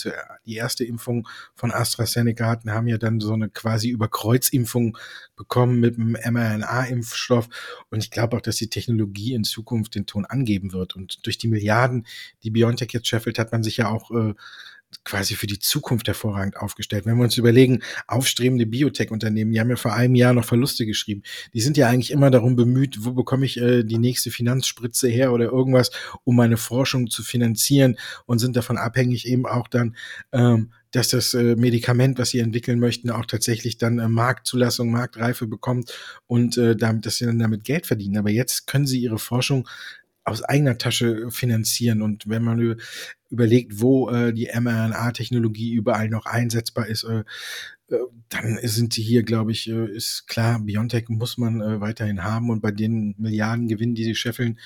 die 0.47 0.55
erste 0.55 0.85
Impfung 0.85 1.27
von 1.55 1.73
AstraZeneca 1.73 2.47
hatten, 2.47 2.71
haben 2.71 2.87
ja 2.87 2.99
dann 2.99 3.21
so 3.21 3.33
eine 3.33 3.49
quasi 3.49 3.89
Überkreuzimpfung 3.89 4.97
bekommen 5.35 5.81
mit 5.81 5.99
einem 5.99 6.13
mRNA-Impfstoff. 6.13 7.49
Und 7.91 7.99
ich 7.99 8.11
glaube 8.11 8.37
auch, 8.37 8.41
dass 8.41 8.57
die 8.57 8.71
Technologie 8.71 9.35
in 9.35 9.45
Zukunft 9.45 9.95
den 9.95 10.07
Ton 10.07 10.25
angeben 10.25 10.73
wird. 10.73 10.95
Und 10.95 11.27
durch 11.27 11.39
die 11.39 11.49
Milliarden, 11.49 12.07
die 12.43 12.51
BioNTech 12.51 12.93
jetzt 12.93 13.09
scheffelt, 13.09 13.39
hat 13.39 13.51
man 13.51 13.63
sich 13.63 13.79
ja 13.79 13.89
auch 13.89 14.11
äh, 14.13 14.35
quasi 15.05 15.35
für 15.35 15.47
die 15.47 15.59
Zukunft 15.59 16.07
hervorragend 16.07 16.57
aufgestellt. 16.57 17.07
Wenn 17.07 17.17
wir 17.17 17.25
uns 17.25 17.37
überlegen, 17.37 17.83
aufstrebende 18.07 18.67
Biotech-Unternehmen, 18.67 19.53
die 19.53 19.61
haben 19.61 19.71
ja 19.71 19.77
vor 19.77 19.95
einem 19.95 20.15
Jahr 20.15 20.33
noch 20.33 20.45
Verluste 20.45 20.87
geschrieben. 20.87 21.23
Die 21.53 21.61
sind 21.61 21.77
ja 21.77 21.89
eigentlich 21.89 22.11
immer 22.11 22.31
darum 22.31 22.57
bemüht, 22.57 23.05
wo 23.05 23.13
bekomme 23.13 23.47
ich 23.47 23.61
äh, 23.61 23.83
die 23.83 23.99
nächste 23.99 24.31
Finanzspritze 24.31 25.09
her 25.09 25.33
oder 25.33 25.47
irgendwas, 25.47 25.91
um 26.25 26.37
meine 26.37 26.57
Forschung 26.57 27.11
zu 27.11 27.23
finanzieren 27.23 27.97
und 28.27 28.39
sind 28.39 28.57
davon 28.57 28.79
abhängig 28.79 29.27
eben 29.27 29.47
auch 29.47 29.69
dann, 29.69 29.97
ähm, 30.33 30.71
dass 30.95 31.09
das 31.09 31.35
äh, 31.35 31.57
Medikament, 31.57 32.19
was 32.19 32.31
sie 32.31 32.39
entwickeln 32.39 32.79
möchten, 32.79 33.11
auch 33.11 33.27
tatsächlich 33.27 33.79
dann 33.79 33.99
äh, 33.99 34.09
Marktzulassung, 34.09 34.93
Marktreife 34.93 35.47
bekommt 35.47 35.93
und 36.27 36.57
äh, 36.57 36.77
damit, 36.77 37.05
dass 37.05 37.17
sie 37.17 37.27
dann 37.27 37.41
damit 37.41 37.65
Geld 37.65 37.87
verdienen. 37.87 38.17
Aber 38.19 38.31
jetzt 38.31 38.69
können 38.69 38.87
sie 38.87 39.01
ihre 39.01 39.19
Forschung 39.19 39.69
aus 40.25 40.43
eigener 40.43 40.79
Tasche 40.79 41.31
finanzieren. 41.31 42.03
Und 42.03 42.29
wenn 42.29 42.43
man 42.43 42.77
überlegt, 43.31 43.81
wo 43.81 44.11
äh, 44.11 44.33
die 44.33 44.49
mRNA-Technologie 44.55 45.73
überall 45.73 46.09
noch 46.09 46.27
einsetzbar 46.27 46.87
ist, 46.87 47.05
äh, 47.05 47.25
äh, 47.91 47.99
dann 48.31 48.59
sind 48.63 48.97
die 48.97 49.03
hier, 49.03 49.23
glaube 49.23 49.53
ich, 49.53 49.69
äh, 49.69 49.87
ist 49.87 50.27
klar, 50.27 50.61
Biontech 50.61 51.09
muss 51.09 51.39
man 51.39 51.61
äh, 51.61 51.81
weiterhin 51.81 52.25
haben. 52.25 52.51
Und 52.51 52.61
bei 52.63 52.71
den 52.71 53.15
Milliarden 53.19 53.69
Gewinnen, 53.69 53.95
die 53.95 54.05
sie 54.05 54.15
scheffeln, 54.15 54.59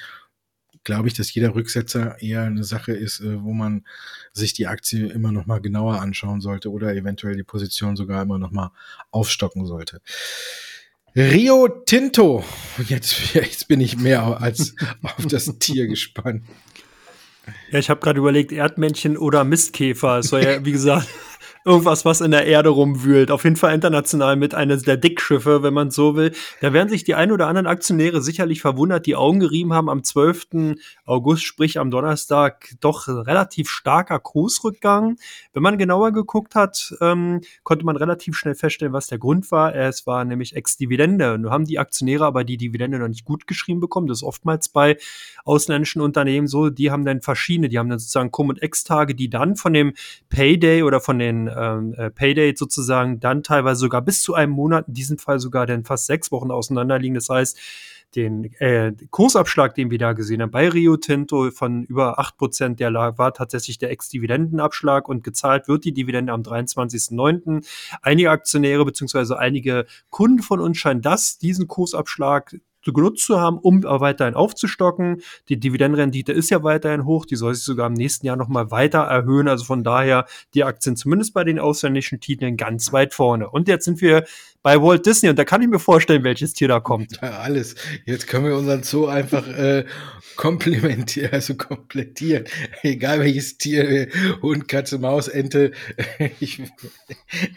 glaube 0.84 1.08
ich, 1.08 1.14
dass 1.14 1.32
jeder 1.34 1.54
Rücksetzer 1.54 2.20
eher 2.22 2.44
eine 2.44 2.64
Sache 2.64 2.92
ist, 2.92 3.20
äh, 3.20 3.42
wo 3.42 3.52
man 3.52 3.84
sich 4.32 4.52
die 4.52 4.66
Aktie 4.66 5.08
immer 5.08 5.32
noch 5.32 5.46
mal 5.46 5.60
genauer 5.60 6.00
anschauen 6.00 6.40
sollte 6.40 6.70
oder 6.70 6.94
eventuell 6.94 7.36
die 7.36 7.42
Position 7.42 7.96
sogar 7.96 8.22
immer 8.22 8.38
noch 8.38 8.52
mal 8.52 8.72
aufstocken 9.10 9.66
sollte. 9.66 10.00
Rio 11.18 11.66
Tinto. 11.66 12.44
Jetzt, 12.86 13.34
jetzt 13.34 13.66
bin 13.66 13.80
ich 13.80 13.98
mehr 13.98 14.40
als 14.40 14.76
auf 15.02 15.26
das 15.26 15.52
Tier 15.58 15.88
gespannt. 15.88 16.44
Ja, 17.72 17.80
ich 17.80 17.90
habe 17.90 17.98
gerade 18.00 18.20
überlegt, 18.20 18.52
Erdmännchen 18.52 19.16
oder 19.16 19.42
Mistkäfer. 19.42 20.18
Es 20.18 20.28
soll 20.28 20.44
ja, 20.44 20.64
wie 20.64 20.70
gesagt, 20.70 21.08
irgendwas, 21.68 22.06
was 22.06 22.22
in 22.22 22.30
der 22.30 22.46
Erde 22.46 22.70
rumwühlt. 22.70 23.30
Auf 23.30 23.44
jeden 23.44 23.56
Fall 23.56 23.74
international 23.74 24.36
mit 24.36 24.54
eines 24.54 24.84
der 24.84 24.96
Dickschiffe, 24.96 25.62
wenn 25.62 25.74
man 25.74 25.90
so 25.90 26.16
will. 26.16 26.32
Da 26.62 26.72
werden 26.72 26.88
sich 26.88 27.04
die 27.04 27.14
ein 27.14 27.30
oder 27.30 27.46
anderen 27.46 27.66
Aktionäre 27.66 28.22
sicherlich 28.22 28.62
verwundert, 28.62 29.04
die 29.04 29.16
Augen 29.16 29.38
gerieben 29.38 29.74
haben 29.74 29.90
am 29.90 30.02
12. 30.02 30.76
August, 31.04 31.44
sprich 31.44 31.78
am 31.78 31.90
Donnerstag, 31.90 32.70
doch 32.80 33.06
relativ 33.06 33.68
starker 33.68 34.18
Kursrückgang. 34.18 35.18
Wenn 35.52 35.62
man 35.62 35.76
genauer 35.76 36.12
geguckt 36.12 36.54
hat, 36.54 36.94
ähm, 37.02 37.42
konnte 37.64 37.84
man 37.84 37.96
relativ 37.96 38.34
schnell 38.34 38.54
feststellen, 38.54 38.94
was 38.94 39.08
der 39.08 39.18
Grund 39.18 39.52
war. 39.52 39.74
Es 39.74 40.06
war 40.06 40.24
nämlich 40.24 40.56
Ex-Dividende. 40.56 41.38
Nun 41.38 41.50
haben 41.50 41.66
die 41.66 41.78
Aktionäre 41.78 42.24
aber 42.24 42.44
die 42.44 42.56
Dividende 42.56 42.98
noch 42.98 43.08
nicht 43.08 43.26
gut 43.26 43.46
geschrieben 43.46 43.80
bekommen. 43.80 44.06
Das 44.06 44.18
ist 44.18 44.24
oftmals 44.24 44.70
bei 44.70 44.96
ausländischen 45.44 46.00
Unternehmen 46.00 46.46
so. 46.46 46.70
Die 46.70 46.90
haben 46.90 47.04
dann 47.04 47.20
verschiedene, 47.20 47.68
die 47.68 47.78
haben 47.78 47.90
dann 47.90 47.98
sozusagen 47.98 48.30
Cum- 48.30 48.48
und 48.48 48.62
Ex-Tage, 48.62 49.14
die 49.14 49.28
dann 49.28 49.56
von 49.56 49.74
dem 49.74 49.92
Payday 50.30 50.82
oder 50.82 51.02
von 51.02 51.18
den 51.18 51.48
äh, 51.58 52.10
Paydate 52.10 52.56
sozusagen 52.56 53.20
dann 53.20 53.42
teilweise 53.42 53.80
sogar 53.80 54.02
bis 54.02 54.22
zu 54.22 54.34
einem 54.34 54.52
Monat, 54.52 54.88
in 54.88 54.94
diesem 54.94 55.18
Fall 55.18 55.40
sogar 55.40 55.66
dann 55.66 55.84
fast 55.84 56.06
sechs 56.06 56.30
Wochen 56.32 56.50
auseinanderliegen. 56.50 57.14
Das 57.14 57.28
heißt, 57.28 57.58
den 58.16 58.44
äh, 58.58 58.92
Kursabschlag, 59.10 59.74
den 59.74 59.90
wir 59.90 59.98
da 59.98 60.12
gesehen 60.12 60.40
haben 60.40 60.50
bei 60.50 60.68
Rio 60.68 60.96
Tinto 60.96 61.50
von 61.50 61.84
über 61.84 62.18
8%, 62.18 62.76
der 62.76 62.92
war 62.92 63.34
tatsächlich 63.34 63.78
der 63.78 63.90
Ex-Dividendenabschlag 63.90 65.08
und 65.08 65.24
gezahlt 65.24 65.68
wird 65.68 65.84
die 65.84 65.92
Dividende 65.92 66.32
am 66.32 66.42
23.09. 66.42 67.66
Einige 68.02 68.30
Aktionäre 68.30 68.84
beziehungsweise 68.84 69.38
einige 69.38 69.86
Kunden 70.10 70.42
von 70.42 70.60
uns 70.60 70.78
scheinen 70.78 71.02
das, 71.02 71.38
diesen 71.38 71.68
Kursabschlag 71.68 72.56
genutzt 72.92 73.24
zu 73.24 73.40
haben, 73.40 73.58
um 73.58 73.82
weiterhin 73.82 74.34
aufzustocken. 74.34 75.22
Die 75.48 75.58
Dividendenrendite 75.58 76.32
ist 76.32 76.50
ja 76.50 76.62
weiterhin 76.62 77.04
hoch, 77.04 77.26
die 77.26 77.36
soll 77.36 77.54
sich 77.54 77.64
sogar 77.64 77.86
im 77.86 77.94
nächsten 77.94 78.26
Jahr 78.26 78.36
nochmal 78.36 78.70
weiter 78.70 79.00
erhöhen. 79.00 79.48
Also 79.48 79.64
von 79.64 79.84
daher 79.84 80.26
die 80.54 80.64
Aktien 80.64 80.96
zumindest 80.96 81.34
bei 81.34 81.44
den 81.44 81.58
ausländischen 81.58 82.20
Titeln 82.20 82.56
ganz 82.56 82.92
weit 82.92 83.14
vorne. 83.14 83.48
Und 83.48 83.68
jetzt 83.68 83.84
sind 83.84 84.00
wir 84.00 84.24
bei 84.62 84.80
Walt 84.82 85.06
Disney 85.06 85.28
und 85.28 85.38
da 85.38 85.44
kann 85.44 85.62
ich 85.62 85.68
mir 85.68 85.78
vorstellen, 85.78 86.24
welches 86.24 86.52
Tier 86.52 86.68
da 86.68 86.80
kommt. 86.80 87.18
Ja, 87.22 87.38
alles. 87.38 87.76
Jetzt 88.06 88.26
können 88.26 88.44
wir 88.44 88.56
unseren 88.56 88.82
Zoo 88.82 89.06
einfach 89.06 89.46
äh, 89.46 89.84
komplementieren, 90.36 91.32
also 91.32 91.54
komplettieren. 91.54 92.44
Egal 92.82 93.20
welches 93.20 93.56
Tier, 93.58 94.08
Hund, 94.42 94.66
Katze, 94.66 94.98
Maus, 94.98 95.28
Ente, 95.28 95.72
ich, 96.40 96.60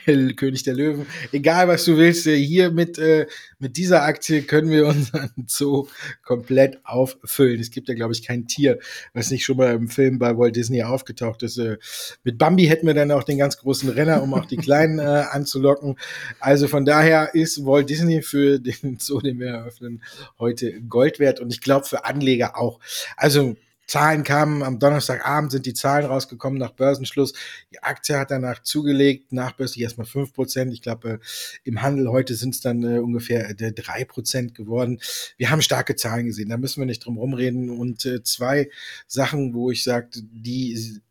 König 0.05 0.63
der 0.63 0.75
Löwen, 0.75 1.07
egal 1.31 1.67
was 1.67 1.85
du 1.85 1.97
willst, 1.97 2.27
äh, 2.27 2.37
hier 2.37 2.71
mit, 2.71 2.99
äh, 2.99 3.25
mit 3.57 3.77
dieser 3.77 4.03
Aktie 4.03 4.43
können 4.43 4.69
wir 4.69 4.85
unseren 4.87 5.31
Zoo 5.47 5.87
komplett 6.23 6.79
auffüllen. 6.83 7.59
Es 7.59 7.71
gibt 7.71 7.89
ja, 7.89 7.95
glaube 7.95 8.13
ich, 8.13 8.25
kein 8.25 8.47
Tier, 8.47 8.79
was 9.13 9.31
nicht 9.31 9.43
schon 9.43 9.57
mal 9.57 9.73
im 9.73 9.87
Film 9.87 10.19
bei 10.19 10.37
Walt 10.37 10.55
Disney 10.55 10.83
aufgetaucht 10.83 11.41
ist. 11.41 11.57
Äh, 11.57 11.77
mit 12.23 12.37
Bambi 12.37 12.65
hätten 12.65 12.85
wir 12.85 12.93
dann 12.93 13.11
auch 13.11 13.23
den 13.23 13.39
ganz 13.39 13.57
großen 13.57 13.89
Renner, 13.89 14.21
um 14.21 14.33
auch 14.35 14.45
die 14.45 14.57
Kleinen 14.57 14.99
äh, 14.99 15.23
anzulocken. 15.31 15.97
Also 16.39 16.67
von 16.67 16.85
daher 16.85 16.90
ist 17.33 17.65
Walt 17.65 17.89
Disney 17.89 18.21
für 18.21 18.59
den 18.59 18.97
Zoo, 18.99 19.21
den 19.21 19.39
wir 19.39 19.47
eröffnen, 19.47 20.03
heute 20.39 20.81
Gold 20.81 21.19
wert 21.19 21.39
und 21.39 21.53
ich 21.53 21.61
glaube 21.61 21.85
für 21.85 22.05
Anleger 22.05 22.57
auch. 22.57 22.79
Also 23.15 23.55
Zahlen 23.91 24.23
kamen 24.23 24.63
am 24.63 24.79
Donnerstagabend, 24.79 25.51
sind 25.51 25.65
die 25.65 25.73
Zahlen 25.73 26.05
rausgekommen 26.05 26.57
nach 26.57 26.71
Börsenschluss. 26.71 27.33
Die 27.73 27.83
Aktie 27.83 28.17
hat 28.17 28.31
danach 28.31 28.63
zugelegt, 28.63 29.33
nachbörslich 29.33 29.83
erstmal 29.83 30.07
fünf 30.07 30.33
Prozent. 30.33 30.73
Ich 30.73 30.81
glaube, 30.81 31.09
äh, 31.09 31.17
im 31.65 31.81
Handel 31.81 32.09
heute 32.09 32.35
sind 32.35 32.55
es 32.55 32.61
dann 32.61 32.83
äh, 32.83 32.99
ungefähr 32.99 33.49
äh, 33.49 33.73
drei 33.73 34.05
Prozent 34.05 34.55
geworden. 34.55 35.01
Wir 35.35 35.49
haben 35.49 35.61
starke 35.61 35.97
Zahlen 35.97 36.25
gesehen, 36.25 36.47
da 36.47 36.55
müssen 36.55 36.79
wir 36.79 36.85
nicht 36.85 37.03
drum 37.03 37.17
rumreden. 37.17 37.69
Und 37.69 38.05
äh, 38.05 38.23
zwei 38.23 38.69
Sachen, 39.07 39.53
wo 39.53 39.71
ich 39.71 39.83
sagte, 39.83 40.21
die 40.23 41.01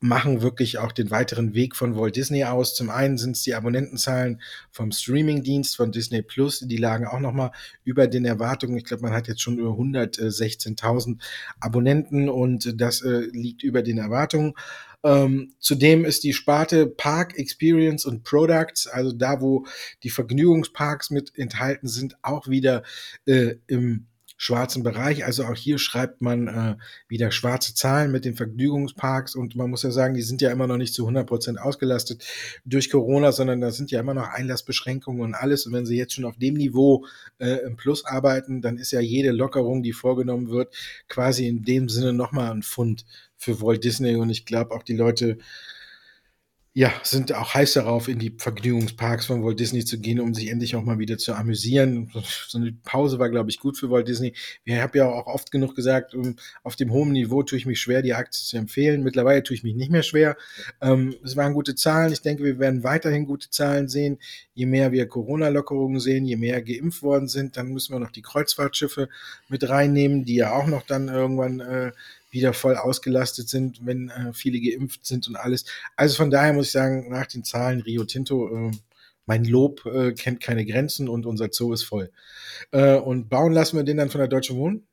machen 0.00 0.42
wirklich 0.42 0.78
auch 0.78 0.92
den 0.92 1.10
weiteren 1.10 1.54
Weg 1.54 1.74
von 1.74 1.96
Walt 1.96 2.16
Disney 2.16 2.44
aus. 2.44 2.74
Zum 2.74 2.90
einen 2.90 3.16
sind 3.16 3.36
es 3.36 3.42
die 3.42 3.54
Abonnentenzahlen 3.54 4.42
vom 4.70 4.92
Streamingdienst 4.92 5.76
von 5.76 5.90
Disney 5.90 6.22
Plus, 6.22 6.60
die 6.60 6.76
lagen 6.76 7.06
auch 7.06 7.20
nochmal 7.20 7.50
über 7.84 8.06
den 8.06 8.24
Erwartungen. 8.24 8.76
Ich 8.76 8.84
glaube, 8.84 9.04
man 9.04 9.12
hat 9.12 9.28
jetzt 9.28 9.40
schon 9.40 9.58
über 9.58 9.70
116.000 9.70 11.18
Abonnenten 11.60 12.28
und 12.28 12.80
das 12.80 13.02
äh, 13.02 13.28
liegt 13.32 13.62
über 13.62 13.82
den 13.82 13.98
Erwartungen. 13.98 14.54
Ähm, 15.02 15.54
zudem 15.60 16.04
ist 16.04 16.24
die 16.24 16.32
Sparte 16.32 16.86
Park 16.86 17.38
Experience 17.38 18.04
und 18.04 18.22
Products, 18.24 18.86
also 18.86 19.12
da, 19.12 19.40
wo 19.40 19.64
die 20.02 20.10
Vergnügungsparks 20.10 21.10
mit 21.10 21.38
enthalten 21.38 21.86
sind, 21.86 22.16
auch 22.22 22.48
wieder 22.48 22.82
äh, 23.24 23.54
im 23.66 24.06
schwarzen 24.36 24.82
Bereich. 24.82 25.24
Also 25.24 25.44
auch 25.44 25.56
hier 25.56 25.78
schreibt 25.78 26.20
man 26.20 26.48
äh, 26.48 26.76
wieder 27.08 27.30
schwarze 27.30 27.74
Zahlen 27.74 28.12
mit 28.12 28.24
den 28.24 28.34
Vergnügungsparks 28.34 29.34
und 29.34 29.56
man 29.56 29.70
muss 29.70 29.82
ja 29.82 29.90
sagen, 29.90 30.14
die 30.14 30.22
sind 30.22 30.42
ja 30.42 30.50
immer 30.50 30.66
noch 30.66 30.76
nicht 30.76 30.94
zu 30.94 31.02
100 31.02 31.26
Prozent 31.26 31.60
ausgelastet 31.60 32.24
durch 32.64 32.90
Corona, 32.90 33.32
sondern 33.32 33.60
da 33.60 33.70
sind 33.70 33.90
ja 33.90 34.00
immer 34.00 34.14
noch 34.14 34.28
Einlassbeschränkungen 34.28 35.22
und 35.22 35.34
alles. 35.34 35.66
Und 35.66 35.72
wenn 35.72 35.86
sie 35.86 35.96
jetzt 35.96 36.14
schon 36.14 36.24
auf 36.24 36.36
dem 36.36 36.54
Niveau 36.54 37.06
äh, 37.38 37.64
im 37.66 37.76
Plus 37.76 38.04
arbeiten, 38.04 38.60
dann 38.60 38.76
ist 38.76 38.92
ja 38.92 39.00
jede 39.00 39.30
Lockerung, 39.30 39.82
die 39.82 39.92
vorgenommen 39.92 40.50
wird, 40.50 40.74
quasi 41.08 41.46
in 41.46 41.64
dem 41.64 41.88
Sinne 41.88 42.12
nochmal 42.12 42.50
ein 42.50 42.62
Fund 42.62 43.04
für 43.36 43.60
Walt 43.60 43.84
Disney. 43.84 44.16
Und 44.16 44.30
ich 44.30 44.44
glaube 44.44 44.74
auch 44.74 44.82
die 44.82 44.96
Leute 44.96 45.38
ja, 46.78 46.92
sind 47.02 47.32
auch 47.32 47.54
heiß 47.54 47.72
darauf, 47.72 48.06
in 48.06 48.18
die 48.18 48.34
Vergnügungsparks 48.36 49.24
von 49.24 49.42
Walt 49.42 49.58
Disney 49.58 49.82
zu 49.86 49.98
gehen, 49.98 50.20
um 50.20 50.34
sich 50.34 50.50
endlich 50.50 50.76
auch 50.76 50.82
mal 50.82 50.98
wieder 50.98 51.16
zu 51.16 51.32
amüsieren. 51.32 52.12
So 52.48 52.58
eine 52.58 52.72
Pause 52.84 53.18
war, 53.18 53.30
glaube 53.30 53.48
ich, 53.48 53.58
gut 53.58 53.78
für 53.78 53.90
Walt 53.90 54.08
Disney. 54.08 54.34
Ich 54.64 54.74
habe 54.74 54.98
ja 54.98 55.08
auch 55.08 55.26
oft 55.26 55.50
genug 55.50 55.74
gesagt, 55.74 56.14
auf 56.62 56.76
dem 56.76 56.92
hohen 56.92 57.12
Niveau 57.12 57.42
tue 57.42 57.56
ich 57.56 57.64
mich 57.64 57.80
schwer, 57.80 58.02
die 58.02 58.12
Aktie 58.12 58.44
zu 58.44 58.58
empfehlen. 58.58 59.02
Mittlerweile 59.02 59.42
tue 59.42 59.56
ich 59.56 59.62
mich 59.62 59.74
nicht 59.74 59.90
mehr 59.90 60.02
schwer. 60.02 60.36
Ähm, 60.82 61.14
es 61.24 61.34
waren 61.34 61.54
gute 61.54 61.74
Zahlen. 61.74 62.12
Ich 62.12 62.20
denke, 62.20 62.44
wir 62.44 62.58
werden 62.58 62.84
weiterhin 62.84 63.24
gute 63.24 63.48
Zahlen 63.48 63.88
sehen. 63.88 64.18
Je 64.52 64.66
mehr 64.66 64.92
wir 64.92 65.08
Corona-Lockerungen 65.08 65.98
sehen, 65.98 66.26
je 66.26 66.36
mehr 66.36 66.60
geimpft 66.60 67.02
worden 67.02 67.28
sind, 67.28 67.56
dann 67.56 67.68
müssen 67.68 67.94
wir 67.94 68.00
noch 68.00 68.12
die 68.12 68.22
Kreuzfahrtschiffe 68.22 69.08
mit 69.48 69.66
reinnehmen, 69.66 70.26
die 70.26 70.36
ja 70.36 70.52
auch 70.52 70.66
noch 70.66 70.82
dann 70.82 71.08
irgendwann 71.08 71.60
äh, 71.60 71.92
wieder 72.30 72.52
voll 72.52 72.76
ausgelastet 72.76 73.48
sind, 73.48 73.84
wenn 73.84 74.10
äh, 74.10 74.32
viele 74.32 74.60
geimpft 74.60 75.06
sind 75.06 75.28
und 75.28 75.36
alles. 75.36 75.64
Also 75.96 76.16
von 76.16 76.30
daher 76.30 76.52
muss 76.52 76.66
ich 76.66 76.72
sagen, 76.72 77.08
nach 77.10 77.26
den 77.26 77.44
Zahlen 77.44 77.80
Rio 77.80 78.04
Tinto, 78.04 78.68
äh, 78.68 78.70
mein 79.26 79.44
Lob 79.44 79.84
äh, 79.86 80.12
kennt 80.12 80.40
keine 80.40 80.64
Grenzen 80.64 81.08
und 81.08 81.26
unser 81.26 81.48
Zoo 81.50 81.72
ist 81.72 81.84
voll. 81.84 82.10
Äh, 82.70 82.96
und 82.96 83.28
bauen 83.28 83.52
lassen 83.52 83.76
wir 83.76 83.84
den 83.84 83.96
dann 83.96 84.10
von 84.10 84.20
der 84.20 84.28
Deutschen 84.28 84.56
Wohnen? 84.56 84.86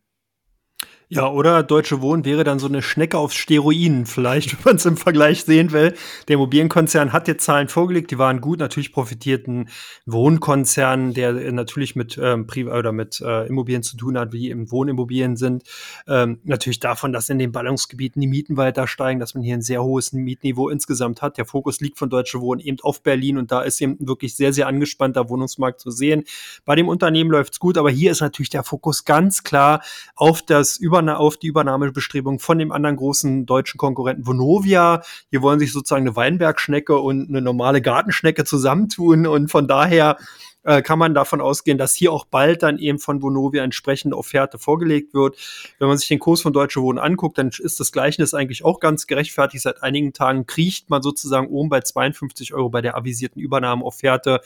Ja, 1.10 1.30
oder 1.30 1.64
Deutsche 1.64 2.02
Wohnen 2.02 2.26
wäre 2.26 2.44
dann 2.44 2.60
so 2.60 2.68
eine 2.68 2.82
Schnecke 2.82 3.18
auf 3.18 3.34
Steroiden, 3.34 4.06
vielleicht, 4.06 4.52
wenn 4.58 4.64
man 4.64 4.76
es 4.78 4.86
im 4.86 4.98
Vergleich 4.98 5.44
sehen 5.44 5.72
will. 5.72 5.94
Der 6.28 6.36
Immobilienkonzern 6.36 7.14
hat 7.14 7.28
jetzt 7.28 7.44
Zahlen 7.44 7.68
vorgelegt, 7.68 8.12
die 8.12 8.18
waren 8.18 8.42
gut. 8.42 8.60
Natürlich 8.60 8.94
profitierten 8.94 9.70
Wohnkonzern, 10.06 11.14
der 11.14 11.34
natürlich 11.52 11.96
mit 11.96 12.18
ähm, 12.22 12.48
oder 12.68 12.92
mit 12.92 13.22
äh, 13.22 13.48
Immobilien 13.48 13.84
zu 13.84 13.98
tun 13.98 14.18
hat, 14.18 14.32
wie 14.32 14.50
im 14.50 14.72
Wohnimmobilien 14.72 15.36
sind. 15.36 15.64
Ähm, 16.08 16.40
natürlich 16.44 16.80
davon, 16.80 17.12
dass 17.12 17.30
in 17.30 17.38
den 17.38 17.52
Ballungsgebieten 17.52 18.22
die 18.22 18.28
Mieten 18.28 18.58
weiter 18.58 18.88
steigen, 18.88 19.20
dass 19.20 19.34
man 19.34 19.44
hier 19.44 19.56
ein 19.56 19.62
sehr 19.62 19.84
hohes 19.84 20.14
Mietniveau 20.14 20.70
insgesamt 20.70 21.22
hat. 21.22 21.38
Der 21.38 21.46
Fokus 21.46 21.80
liegt 21.82 21.98
von 21.98 22.10
Deutsche 22.10 22.40
Wohnen 22.42 22.62
eben 22.62 22.78
auf 22.82 23.04
Berlin 23.04 23.38
und 23.38 23.52
da 23.52 23.62
ist 23.62 23.82
eben 23.82 23.98
wirklich 24.00 24.36
sehr, 24.36 24.54
sehr 24.54 24.68
angespannter 24.68 25.30
Wohnungsmarkt 25.30 25.80
zu 25.80 25.92
sehen. 25.92 26.24
Bei 26.66 26.76
dem 26.76 26.88
Unternehmen 26.88 27.30
läuft's 27.30 27.60
gut, 27.60 27.78
aber 27.78 27.92
hier 27.92 28.12
ist 28.12 28.22
natürlich 28.22 28.50
der 28.50 28.64
Fokus 28.64 29.06
ganz 29.06 29.44
klar 29.44 29.82
auf 30.16 30.42
das 30.42 30.78
Über 30.78 30.93
auf 30.94 31.38
die 31.38 31.48
Übernahmebestrebung 31.48 32.40
von 32.40 32.60
dem 32.60 32.72
anderen 32.72 32.96
großen 32.96 33.46
deutschen 33.46 33.78
Konkurrenten 33.78 34.28
Vonovia. 34.28 35.02
Hier 35.30 35.42
wollen 35.42 35.60
sich 35.60 35.72
sozusagen 35.72 36.08
eine 36.08 36.16
Weinbergschnecke 36.16 36.98
und 36.98 37.30
eine 37.30 37.42
normale 37.42 37.82
Gartenschnecke 37.82 38.46
zusammentun 38.46 39.28
und 39.28 39.50
von 39.50 39.68
daher 39.68 40.18
äh, 40.64 40.82
kann 40.82 41.00
man 41.00 41.14
davon 41.14 41.42
ausgehen, 41.42 41.78
dass 41.78 41.94
hier 41.94 42.12
auch 42.12 42.26
bald 42.26 42.64
dann 42.64 42.80
eben 42.80 43.00
von 43.00 43.22
Vonovia 43.22 43.64
entsprechende 43.64 44.18
Offerte 44.18 44.58
vorgelegt 44.58 45.14
wird. 45.14 45.38
Wenn 45.80 45.88
man 45.88 45.98
sich 45.98 46.08
den 46.08 46.20
Kurs 46.20 46.42
von 46.42 46.54
Deutsche 46.54 46.82
Wohnen 46.82 47.00
anguckt, 47.00 47.38
dann 47.38 47.50
ist 47.58 47.80
das 47.80 47.92
Gleichnis 47.92 48.34
eigentlich 48.34 48.64
auch 48.64 48.80
ganz 48.80 49.08
gerechtfertigt. 49.08 49.64
Seit 49.64 49.84
einigen 49.84 50.14
Tagen 50.14 50.46
kriecht 50.46 50.90
man 50.90 51.02
sozusagen 51.02 51.48
oben 51.48 51.70
bei 51.70 51.82
52 51.82 52.54
Euro 52.54 52.70
bei 52.70 52.82
der 52.82 52.96
avisierten 52.96 53.42
Übernahmeofferte 53.42 54.42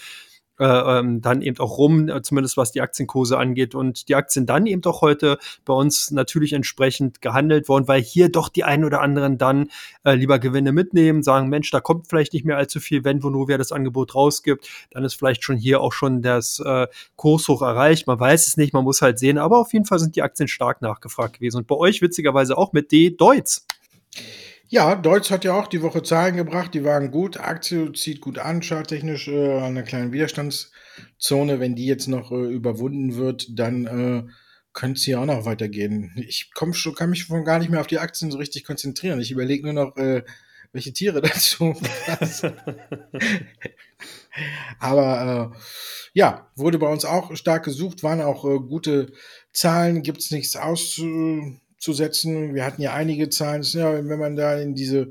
ähm, 0.60 1.22
dann 1.22 1.41
eben 1.41 1.60
auch 1.60 1.78
rum, 1.78 2.10
äh, 2.10 2.22
zumindest 2.22 2.58
was 2.58 2.72
die 2.72 2.82
Aktienkurse 2.82 3.38
angeht. 3.38 3.76
Und 3.76 4.10
die 4.10 4.16
Aktien 4.16 4.45
dann 4.45 4.66
eben 4.66 4.82
doch 4.82 5.01
heute 5.01 5.38
bei 5.66 5.74
uns 5.74 6.12
natürlich 6.12 6.53
entsprechend 6.53 7.22
gehandelt 7.22 7.70
worden, 7.70 7.88
weil 7.88 8.01
hier 8.01 8.30
doch 8.30 8.49
die 8.49 8.64
einen 8.64 8.84
oder 8.84 9.01
anderen 9.01 9.38
dann 9.38 9.70
äh, 10.03 10.16
lieber 10.16 10.39
Gewinne 10.39 10.72
mitnehmen, 10.72 11.24
sagen, 11.24 11.49
Mensch, 11.49 11.70
da 11.72 11.80
kommt 11.80 12.08
vielleicht 12.08 12.34
nicht 12.34 12.45
mehr 12.45 12.58
allzu 12.58 12.80
viel, 12.80 13.03
wenn 13.03 13.24
Vonovia 13.24 13.58
das 13.58 13.72
Angebot 13.72 14.16
rausgibt, 14.16 14.68
dann 14.91 15.03
ist 15.03 15.16
vielleicht 15.16 15.43
schon 15.43 15.58
hier 15.58 15.82
auch 15.82 15.93
schon 15.93 16.22
das 16.22 16.60
äh, 16.60 16.88
Kurshoch 17.16 17.62
erreicht. 17.62 18.08
Man 18.08 18.20
weiß 18.20 18.47
es 18.47 18.58
nicht, 18.58 18.74
man 18.74 18.84
muss 18.84 19.01
halt 19.01 19.20
sehen, 19.20 19.38
aber 19.38 19.60
auf 19.60 19.74
jeden 19.74 19.86
Fall 19.86 19.99
sind 19.99 20.16
die 20.16 20.22
Aktien 20.22 20.47
stark 20.47 20.82
nachgefragt 20.82 21.36
gewesen. 21.36 21.58
Und 21.58 21.68
bei 21.68 21.76
euch 21.76 22.01
witzigerweise 22.01 22.58
auch 22.58 22.74
mit 22.74 22.91
D 22.91 23.12
Deutz. 23.12 23.66
Ja, 24.70 24.95
Deutsch 24.95 25.32
hat 25.32 25.45
ja 25.45 25.53
auch 25.53 25.68
die 25.68 25.82
Woche 25.82 26.03
Zahlen 26.03 26.36
gebracht, 26.36 26.74
die 26.74 26.84
waren 26.84 27.09
gut. 27.09 27.39
Aktie 27.39 27.93
zieht 27.93 28.20
gut 28.20 28.38
an, 28.38 28.61
charttechnisch 28.61 29.30
äh, 29.30 29.57
an 29.57 29.63
einer 29.63 29.84
kleinen 29.84 30.11
Widerstands 30.11 30.72
Zone, 31.18 31.61
wenn 31.61 31.76
die 31.76 31.86
jetzt 31.86 32.07
noch 32.07 32.32
äh, 32.32 32.51
überwunden 32.51 33.15
wird, 33.15 33.47
dann 33.57 33.86
äh, 33.86 34.24
könnte 34.74 34.97
es 34.97 35.05
hier 35.05 35.22
auch 35.22 35.26
noch 35.26 35.45
weitergehen. 35.45 36.11
Ich 36.18 36.51
komm 36.53 36.74
schon, 36.74 36.95
kann 36.95 37.09
mich 37.09 37.24
schon 37.24 37.45
gar 37.45 37.59
nicht 37.59 37.70
mehr 37.70 37.80
auf 37.80 37.88
die 37.88 37.99
Aktien 37.99 38.30
so 38.30 38.38
richtig 38.38 38.65
konzentrieren. 38.65 39.22
Ich 39.22 39.32
überlege 39.32 39.63
nur 39.63 39.74
noch, 39.74 39.95
äh, 39.95 40.24
welche 40.74 40.91
Tiere 40.91 41.22
dazu 41.24 41.74
passen. 42.05 42.53
Aber 44.80 45.53
äh, 45.53 45.57
ja, 46.13 46.51
wurde 46.55 46.78
bei 46.78 46.88
uns 46.91 47.05
auch 47.05 47.36
stark 47.38 47.63
gesucht, 47.63 48.03
waren 48.03 48.22
auch 48.22 48.43
äh, 48.43 48.59
gute 48.59 49.13
Zahlen, 49.53 50.03
gibt 50.03 50.20
es 50.20 50.32
nichts 50.32 50.57
auszusetzen. 51.78 52.56
Wir 52.56 52.66
hatten 52.66 52.82
ja 52.82 52.94
einige 52.94 53.30
Zahlen. 53.30 53.64
Ja, 53.64 53.94
wenn 54.08 54.20
man 54.20 54.36
da 54.36 54.60
in 54.60 54.76
diese 54.76 55.10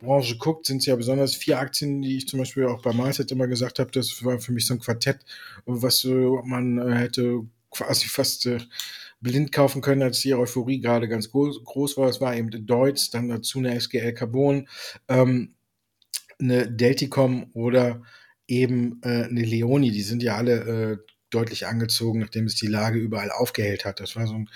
Branche 0.00 0.36
guckt, 0.38 0.66
sind 0.66 0.78
es 0.78 0.86
ja 0.86 0.96
besonders 0.96 1.34
vier 1.34 1.58
Aktien, 1.58 2.02
die 2.02 2.16
ich 2.16 2.28
zum 2.28 2.38
Beispiel 2.38 2.66
auch 2.66 2.82
bei 2.82 2.92
Mindset 2.92 3.32
immer 3.32 3.46
gesagt 3.46 3.78
habe, 3.78 3.90
das 3.90 4.24
war 4.24 4.38
für 4.38 4.52
mich 4.52 4.66
so 4.66 4.74
ein 4.74 4.80
Quartett, 4.80 5.18
was 5.66 6.04
man 6.04 6.78
äh, 6.78 6.94
hätte 6.94 7.42
quasi 7.70 8.08
fast 8.08 8.46
äh, 8.46 8.58
blind 9.20 9.52
kaufen 9.52 9.82
können, 9.82 10.02
als 10.02 10.20
die 10.20 10.34
Euphorie 10.34 10.80
gerade 10.80 11.08
ganz 11.08 11.30
groß, 11.30 11.64
groß 11.64 11.96
war. 11.96 12.08
Es 12.08 12.20
war 12.20 12.36
eben 12.36 12.50
Deutz, 12.66 13.10
dann 13.10 13.28
dazu 13.28 13.58
eine 13.58 13.78
SGL 13.78 14.14
Carbon, 14.14 14.68
ähm, 15.08 15.54
eine 16.38 16.70
Delticom 16.70 17.50
oder 17.52 18.02
eben 18.46 19.00
äh, 19.02 19.24
eine 19.24 19.42
Leoni. 19.42 19.90
Die 19.90 20.02
sind 20.02 20.22
ja 20.22 20.36
alle 20.36 20.52
äh, 20.52 20.98
deutlich 21.30 21.66
angezogen, 21.66 22.20
nachdem 22.20 22.46
es 22.46 22.54
die 22.54 22.66
Lage 22.66 22.98
überall 22.98 23.30
aufgehellt 23.30 23.84
hat. 23.84 24.00
Das 24.00 24.16
war 24.16 24.26
so 24.26 24.34
ein 24.34 24.50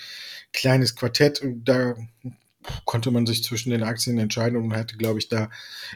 kleines 0.52 0.96
Quartett. 0.96 1.42
Da 1.64 1.94
konnte 2.84 3.10
man 3.10 3.26
sich 3.26 3.42
zwischen 3.44 3.70
den 3.70 3.82
Aktien 3.82 4.18
entscheiden 4.18 4.56
und 4.56 4.74
hätte, 4.74 4.96
glaube 4.96 5.18
ich, 5.18 5.28
da 5.28 5.50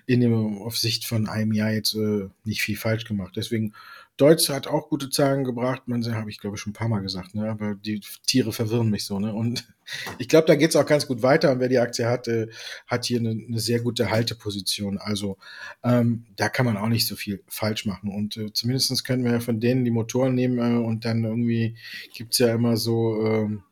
in 0.07 0.20
dem, 0.20 0.59
auf 0.59 0.77
Sicht 0.77 1.07
von 1.07 1.29
einem 1.29 1.53
Jahr 1.53 1.70
jetzt 1.70 1.95
äh, 1.95 2.29
nicht 2.45 2.62
viel 2.62 2.77
falsch 2.77 3.05
gemacht. 3.05 3.35
Deswegen 3.37 3.74
Deutsch 4.17 4.49
hat 4.49 4.67
auch 4.67 4.89
gute 4.89 5.11
Zahlen 5.11 5.45
gebracht. 5.45 5.83
Man 5.87 6.03
habe 6.14 6.31
ich 6.31 6.39
glaube 6.39 6.57
ich 6.57 6.62
schon 6.62 6.71
ein 6.71 6.75
paar 6.75 6.89
Mal 6.89 7.01
gesagt, 7.01 7.35
ne? 7.35 7.51
aber 7.51 7.75
die 7.75 8.01
Tiere 8.27 8.53
verwirren 8.53 8.89
mich 8.89 9.05
so. 9.05 9.19
Ne? 9.19 9.35
Und 9.35 9.69
ich 10.19 10.29
glaube, 10.29 10.47
da 10.47 10.55
geht 10.55 10.71
es 10.71 10.77
auch 10.77 10.87
ganz 10.87 11.07
gut 11.07 11.23
weiter. 11.23 11.53
Und 11.53 11.61
wer 11.61 11.69
die 11.69 11.79
Aktie 11.79 12.07
hat, 12.07 12.27
äh, 12.29 12.49
hat 12.87 13.05
hier 13.05 13.21
eine, 13.21 13.31
eine, 13.31 13.61
sehr 13.61 13.81
gute 13.81 14.11
Halteposition. 14.11 14.99
Also 14.99 15.37
ähm, 15.85 16.25
da 16.37 16.49
kann 16.49 16.67
man 16.67 16.77
auch 16.77 16.89
nicht 16.89 17.07
so 17.07 17.14
viel 17.14 17.43
falsch 17.47 17.85
machen. 17.85 18.11
Und 18.11 18.37
äh, 18.37 18.53
zumindest 18.53 19.05
können 19.05 19.25
wir 19.25 19.33
ja 19.33 19.41
von 19.41 19.61
denen 19.61 19.85
die 19.85 19.91
Motoren 19.91 20.35
nehmen 20.35 20.59
äh, 20.59 20.85
und 20.85 21.05
dann 21.05 21.25
irgendwie 21.25 21.77
gibt 22.14 22.33
es 22.33 22.39
ja 22.39 22.55
immer 22.55 22.77
so. 22.77 23.23
Ähm, 23.25 23.62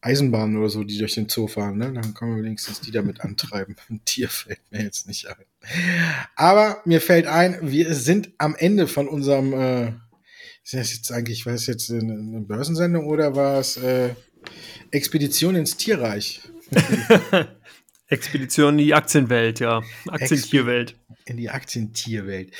Eisenbahnen 0.00 0.56
oder 0.56 0.68
so, 0.68 0.84
die 0.84 0.98
durch 0.98 1.14
den 1.14 1.28
Zoo 1.28 1.48
fahren, 1.48 1.78
ne? 1.78 1.92
Dann 1.92 2.14
können 2.14 2.36
wir 2.36 2.44
wenigstens 2.44 2.80
die 2.80 2.92
damit 2.92 3.20
antreiben. 3.20 3.76
Ein 3.90 4.04
Tier 4.04 4.28
fällt 4.28 4.60
mir 4.70 4.82
jetzt 4.82 5.08
nicht 5.08 5.26
ein. 5.26 5.44
Aber 6.36 6.82
mir 6.84 7.00
fällt 7.00 7.26
ein, 7.26 7.58
wir 7.62 7.94
sind 7.94 8.30
am 8.38 8.54
Ende 8.54 8.86
von 8.86 9.08
unserem, 9.08 9.52
äh, 9.52 9.88
ist 10.62 10.74
das 10.74 10.94
jetzt 10.94 11.10
eigentlich, 11.10 11.46
war 11.46 11.54
es 11.54 11.66
jetzt 11.66 11.90
eine, 11.90 12.12
eine 12.12 12.40
Börsensendung 12.40 13.06
oder 13.06 13.34
war 13.34 13.58
es 13.58 13.76
äh, 13.76 14.14
Expedition 14.92 15.56
ins 15.56 15.76
Tierreich? 15.76 16.42
Expedition 18.06 18.78
in 18.78 18.84
die 18.84 18.94
Aktienwelt, 18.94 19.60
ja. 19.60 19.82
Aktientierwelt. 20.06 20.94
In 21.24 21.36
die 21.36 21.50
Aktientierwelt. 21.50 22.52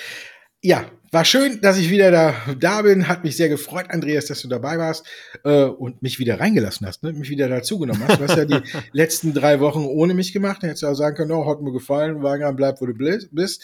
Ja, 0.61 0.91
war 1.11 1.25
schön, 1.25 1.61
dass 1.61 1.79
ich 1.79 1.91
wieder 1.91 2.11
da, 2.11 2.35
da 2.59 2.83
bin. 2.83 3.09
Hat 3.09 3.25
mich 3.25 3.37
sehr 3.37 3.49
gefreut, 3.49 3.87
Andreas, 3.91 4.27
dass 4.27 4.43
du 4.43 4.49
dabei 4.49 4.79
warst 4.79 5.07
äh, 5.45 5.65
und 5.65 6.03
mich 6.03 6.19
wieder 6.19 6.41
reingelassen 6.41 6.87
hast, 6.87 7.03
ne? 7.03 7.13
mich 7.13 7.31
wieder 7.31 7.49
dazugenommen 7.49 8.07
hast. 8.07 8.19
Du 8.21 8.25
hast 8.25 8.37
ja 8.37 8.45
die 8.45 8.61
letzten 8.93 9.33
drei 9.33 9.61
Wochen 9.61 9.85
ohne 9.85 10.15
mich 10.15 10.33
gemacht. 10.33 10.63
Dann 10.63 10.69
hättest 10.69 10.83
du 10.83 10.89
auch 10.89 10.95
sagen 10.95 11.17
können, 11.17 11.33
oh, 11.33 11.49
hat 11.49 11.63
mir 11.63 11.73
gefallen, 11.73 12.23
Wagen 12.23 12.57
bleib, 12.57 12.81
wo 12.81 12.87
du 12.87 12.95
bist. 12.95 13.63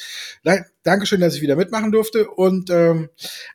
Dankeschön, 0.84 1.20
dass 1.20 1.34
ich 1.34 1.40
wieder 1.40 1.56
mitmachen 1.56 1.92
durfte. 1.92 2.28
Und 2.28 2.68
ähm, 2.68 3.08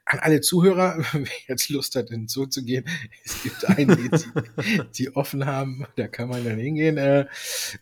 an 0.03 0.17
alle 0.17 0.41
Zuhörer, 0.41 0.97
wer 1.13 1.27
jetzt 1.47 1.69
Lust 1.69 1.95
hat, 1.95 2.09
in 2.09 2.21
den 2.21 2.27
Zoo 2.27 2.47
zu 2.47 2.63
gehen, 2.63 2.85
es 3.23 3.43
gibt 3.43 3.69
einige, 3.69 4.09
die, 4.09 4.81
die 4.97 5.15
offen 5.15 5.45
haben, 5.45 5.85
da 5.95 6.07
kann 6.07 6.27
man 6.27 6.43
dann 6.43 6.57
hingehen. 6.57 6.97
Äh, 6.97 7.27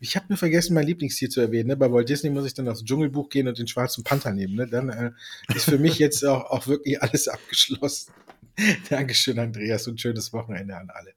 ich 0.02 0.18
habe 0.18 0.26
nur 0.28 0.38
vergessen, 0.38 0.74
mein 0.74 0.86
Lieblingstier 0.86 1.30
zu 1.30 1.40
erwähnen. 1.40 1.70
Ne? 1.70 1.78
Bei 1.78 1.90
Walt 1.90 2.10
Disney 2.10 2.30
muss 2.30 2.46
ich 2.46 2.56
dann 2.56 2.68
aufs 2.68 2.84
Dschungelbuch 2.84 3.30
gehen 3.30 3.48
und 3.48 3.58
den 3.58 3.68
schwarzen 3.68 4.04
Panther 4.04 4.34
nehmen. 4.34 4.56
Ne? 4.56 4.68
Dann 4.68 4.90
äh, 4.90 5.12
ist 5.56 5.70
für 5.70 5.78
mich 5.78 5.97
ich 5.98 6.00
jetzt 6.00 6.24
auch, 6.24 6.52
auch 6.52 6.68
wirklich 6.68 7.02
alles 7.02 7.28
abgeschlossen. 7.28 8.14
Dankeschön, 8.90 9.40
Andreas, 9.40 9.88
und 9.88 10.00
schönes 10.00 10.32
Wochenende 10.32 10.78
an 10.78 10.90
alle. 10.92 11.14